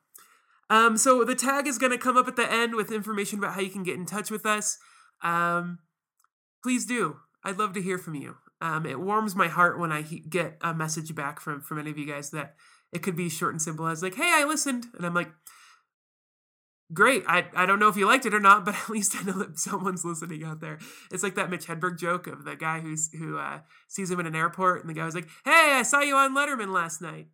Um, 0.69 0.97
so 0.97 1.25
the 1.25 1.35
tag 1.35 1.67
is 1.67 1.79
going 1.79 1.93
to 1.93 1.99
come 1.99 2.17
up 2.17 2.29
at 2.29 2.37
the 2.37 2.51
end 2.51 2.75
with 2.75 2.93
information 2.93 3.39
about 3.39 3.55
how 3.55 3.61
you 3.61 3.71
can 3.71 3.83
get 3.83 3.97
in 3.97 4.07
touch 4.07 4.31
with 4.31 4.47
us. 4.47 4.79
Um, 5.23 5.81
please 6.63 6.87
do. 6.87 7.17
I'd 7.45 7.59
love 7.59 7.73
to 7.75 7.83
hear 7.83 7.99
from 7.99 8.15
you. 8.15 8.37
Um, 8.61 8.87
it 8.87 9.01
warms 9.01 9.35
my 9.35 9.49
heart 9.49 9.79
when 9.79 9.91
I 9.91 10.03
he- 10.03 10.21
get 10.21 10.57
a 10.61 10.73
message 10.73 11.15
back 11.15 11.41
from 11.41 11.61
from 11.61 11.79
any 11.79 11.91
of 11.91 11.99
you 11.99 12.07
guys 12.07 12.31
that 12.31 12.55
it 12.93 13.03
could 13.03 13.17
be 13.17 13.29
short 13.29 13.55
and 13.55 13.63
simple 13.63 13.87
as 13.87 14.03
like, 14.03 14.15
"Hey, 14.15 14.31
I 14.33 14.45
listened," 14.45 14.87
and 14.97 15.07
I'm 15.07 15.15
like, 15.15 15.31
great. 16.93 17.25
I, 17.27 17.47
I 17.55 17.67
don't 17.67 17.79
know 17.79 17.89
if 17.89 17.97
you 17.97 18.07
liked 18.07 18.27
it 18.27 18.35
or 18.35 18.41
not, 18.41 18.65
but 18.65 18.75
at 18.75 18.91
least 18.91 19.17
I 19.17 19.23
know 19.23 19.39
that 19.39 19.59
someone's 19.59 20.05
listening 20.05 20.45
out 20.45 20.61
there. 20.61 20.79
It's 21.11 21.23
like 21.23 21.35
that 21.37 21.51
Mitch 21.51 21.67
Hedberg 21.67 21.99
joke 21.99 22.27
of 22.27 22.45
the 22.45 22.57
guy 22.57 22.81
who's 22.81 23.13
who 23.13 23.39
uh, 23.39 23.61
sees 23.89 24.11
him 24.11 24.21
in 24.21 24.27
an 24.27 24.37
airport, 24.37 24.81
and 24.81 24.91
the 24.91 24.95
guy 24.95 25.05
was 25.05 25.15
like, 25.15 25.29
"Hey, 25.45 25.73
I 25.75 25.83
saw 25.83 26.01
you 26.01 26.17
on 26.17 26.35
Letterman 26.35 26.73
last 26.73 27.01
night," 27.01 27.29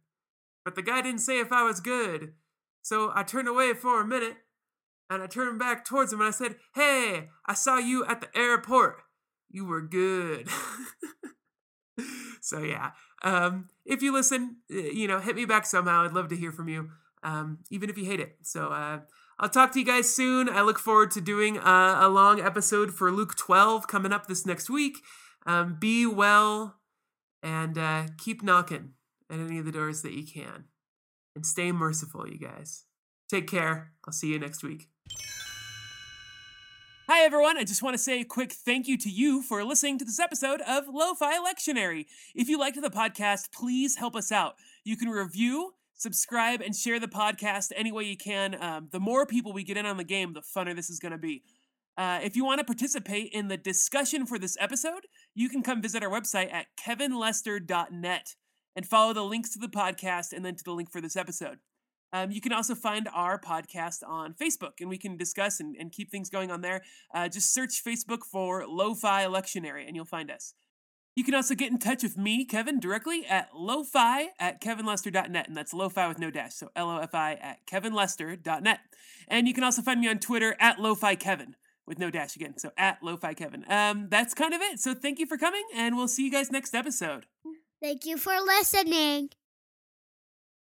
but 0.65 0.75
the 0.75 0.83
guy 0.83 1.03
didn't 1.03 1.21
say 1.21 1.41
if 1.41 1.53
I 1.53 1.63
was 1.63 1.81
good, 1.81 2.35
so 2.83 3.13
I 3.15 3.23
turned 3.23 3.49
away 3.49 3.75
for 3.75 4.01
a 4.01 4.07
minute, 4.07 4.37
and 5.11 5.23
I 5.23 5.27
turned 5.27 5.59
back 5.59 5.85
towards 5.85 6.13
him 6.13 6.21
and 6.21 6.29
I 6.29 6.33
said, 6.33 6.57
"Hey, 6.75 7.29
I 7.47 7.55
saw 7.55 7.79
you 7.79 8.05
at 8.07 8.21
the 8.21 8.37
airport. 8.39 9.03
You 9.51 9.65
were 9.65 9.83
good." 9.83 10.49
so 12.41 12.63
yeah, 12.63 12.93
um, 13.23 13.69
if 13.89 14.03
you 14.03 14.13
listen, 14.13 14.59
you 14.69 15.09
know, 15.09 15.19
hit 15.19 15.35
me 15.35 15.45
back 15.45 15.67
somehow. 15.67 16.05
I'd 16.05 16.13
love 16.13 16.29
to 16.29 16.37
hear 16.37 16.53
from 16.53 16.69
you, 16.69 16.91
um, 17.23 17.59
even 17.71 17.91
if 17.91 17.99
you 17.99 18.05
hate 18.05 18.21
it. 18.21 18.37
So. 18.43 18.69
Uh, 18.69 19.01
I'll 19.41 19.49
talk 19.49 19.71
to 19.73 19.79
you 19.79 19.85
guys 19.85 20.13
soon. 20.13 20.49
I 20.49 20.63
look 20.63 20.81
forward 20.81 21.13
to 21.13 21.21
doing 21.21 21.59
a, 21.59 21.99
a 22.01 22.09
long 22.09 22.41
episode 22.41 22.93
for 22.93 23.13
Luke 23.13 23.37
12 23.37 23.87
coming 23.87 24.13
up 24.13 24.27
this 24.27 24.45
next 24.45 24.69
week. 24.69 24.99
Um, 25.47 25.77
be 25.79 26.07
well 26.07 26.81
and 27.41 27.79
uh, 27.79 28.07
keep 28.19 28.43
knocking 28.43 28.95
at 29.31 29.39
any 29.39 29.59
of 29.59 29.65
the 29.65 29.71
doors 29.73 30.03
that 30.03 30.13
you 30.13 30.27
can. 30.27 30.65
And 31.37 31.47
stay 31.47 31.71
merciful, 31.71 32.29
you 32.29 32.39
guys. 32.39 32.85
Take 33.31 33.47
care. 33.47 33.93
I'll 34.07 34.13
see 34.13 34.33
you 34.33 34.41
next 34.41 34.65
week. 34.65 34.89
Hi, 37.11 37.23
everyone. 37.23 37.57
I 37.57 37.65
just 37.65 37.83
want 37.83 37.95
to 37.95 37.99
say 37.99 38.21
a 38.21 38.25
quick 38.25 38.53
thank 38.53 38.87
you 38.87 38.99
to 38.99 39.09
you 39.09 39.41
for 39.41 39.65
listening 39.65 39.97
to 39.97 40.05
this 40.05 40.21
episode 40.21 40.61
of 40.61 40.89
Lo-Fi 40.93 41.39
Lectionary. 41.39 42.05
If 42.35 42.51
you 42.51 42.59
liked 42.59 42.79
the 42.79 42.91
podcast, 42.91 43.51
please 43.51 43.97
help 43.97 44.15
us 44.15 44.31
out. 44.31 44.57
You 44.85 44.95
can 44.95 45.09
review 45.09 45.73
subscribe 45.95 46.61
and 46.61 46.77
share 46.77 47.01
the 47.01 47.09
podcast 47.09 47.73
any 47.75 47.91
way 47.91 48.05
you 48.05 48.17
can. 48.19 48.63
Um, 48.63 48.89
the 48.93 49.01
more 49.01 49.25
people 49.25 49.55
we 49.55 49.65
get 49.65 49.79
in 49.79 49.87
on 49.87 49.97
the 49.97 50.05
game, 50.05 50.35
the 50.35 50.43
funner 50.43 50.77
this 50.77 50.91
is 50.91 50.99
going 50.99 51.13
to 51.13 51.19
be. 51.19 51.45
Uh, 51.97 52.21
if 52.23 52.37
you 52.37 52.45
want 52.45 52.59
to 52.59 52.65
participate 52.65 53.33
in 53.33 53.49
the 53.49 53.57
discussion 53.57 54.27
for 54.27 54.39
this 54.39 54.59
episode, 54.61 55.07
you 55.35 55.49
can 55.49 55.63
come 55.63 55.81
visit 55.81 56.03
our 56.03 56.11
website 56.11 56.53
at 56.53 56.67
kevinlester.net 56.79 58.35
and 58.77 58.87
follow 58.87 59.15
the 59.15 59.25
links 59.25 59.49
to 59.55 59.59
the 59.59 59.67
podcast 59.67 60.35
and 60.35 60.45
then 60.45 60.57
to 60.57 60.63
the 60.63 60.73
link 60.73 60.93
for 60.93 61.01
this 61.01 61.17
episode. 61.17 61.59
Um, 62.13 62.31
you 62.31 62.41
can 62.41 62.53
also 62.53 62.75
find 62.75 63.09
our 63.13 63.39
podcast 63.39 64.03
on 64.07 64.35
Facebook, 64.35 64.81
and 64.81 64.89
we 64.89 64.99
can 64.99 65.17
discuss 65.17 65.61
and, 65.61 65.77
and 65.77 65.93
keep 65.93 66.11
things 66.11 66.31
going 66.31 66.51
on 66.51 66.61
there. 66.61 66.83
Uh, 67.13 67.29
just 67.29 67.53
search 67.53 67.83
Facebook 67.85 68.25
for 68.25 68.67
Lo-Fi 68.67 69.25
Lectionary, 69.25 69.87
and 69.87 69.95
you'll 69.95 70.05
find 70.05 70.31
us. 70.31 70.55
You 71.19 71.25
can 71.25 71.35
also 71.35 71.57
get 71.57 71.73
in 71.73 71.79
touch 71.79 72.05
with 72.05 72.17
me, 72.17 72.45
Kevin, 72.45 72.79
directly 72.79 73.27
at 73.27 73.53
lofi 73.53 74.27
at 74.39 74.61
kevinlester.net, 74.61 75.49
and 75.49 75.57
that's 75.57 75.75
lofi 75.75 76.07
with 76.07 76.21
no 76.21 76.31
dash, 76.31 76.55
so 76.55 76.71
L-O-F-I 76.77 77.33
at 77.33 77.67
kevinlester.net. 77.67 78.79
And 79.27 79.49
you 79.49 79.53
can 79.53 79.65
also 79.65 79.83
find 79.83 80.01
me 80.01 80.09
on 80.09 80.21
Twitter 80.21 80.55
at 80.61 80.79
lofi 80.79 81.19
kevin 81.19 81.57
with 81.89 81.99
no 81.99 82.09
dash 82.09 82.37
again, 82.37 82.57
so 82.57 82.71
at 82.79 83.03
lofi 83.03 83.37
kevin. 83.37 83.65
Um, 83.69 84.07
that's 84.09 84.33
kind 84.33 84.55
of 84.55 84.61
it. 84.61 84.79
So 84.79 84.95
thank 84.95 85.19
you 85.19 85.27
for 85.27 85.37
coming, 85.37 85.65
and 85.75 85.97
we'll 85.97 86.07
see 86.07 86.25
you 86.25 86.31
guys 86.31 86.53
next 86.53 86.73
episode. 86.73 87.27
Thank 87.83 88.07
you 88.07 88.17
for 88.17 88.39
listening. 88.41 89.31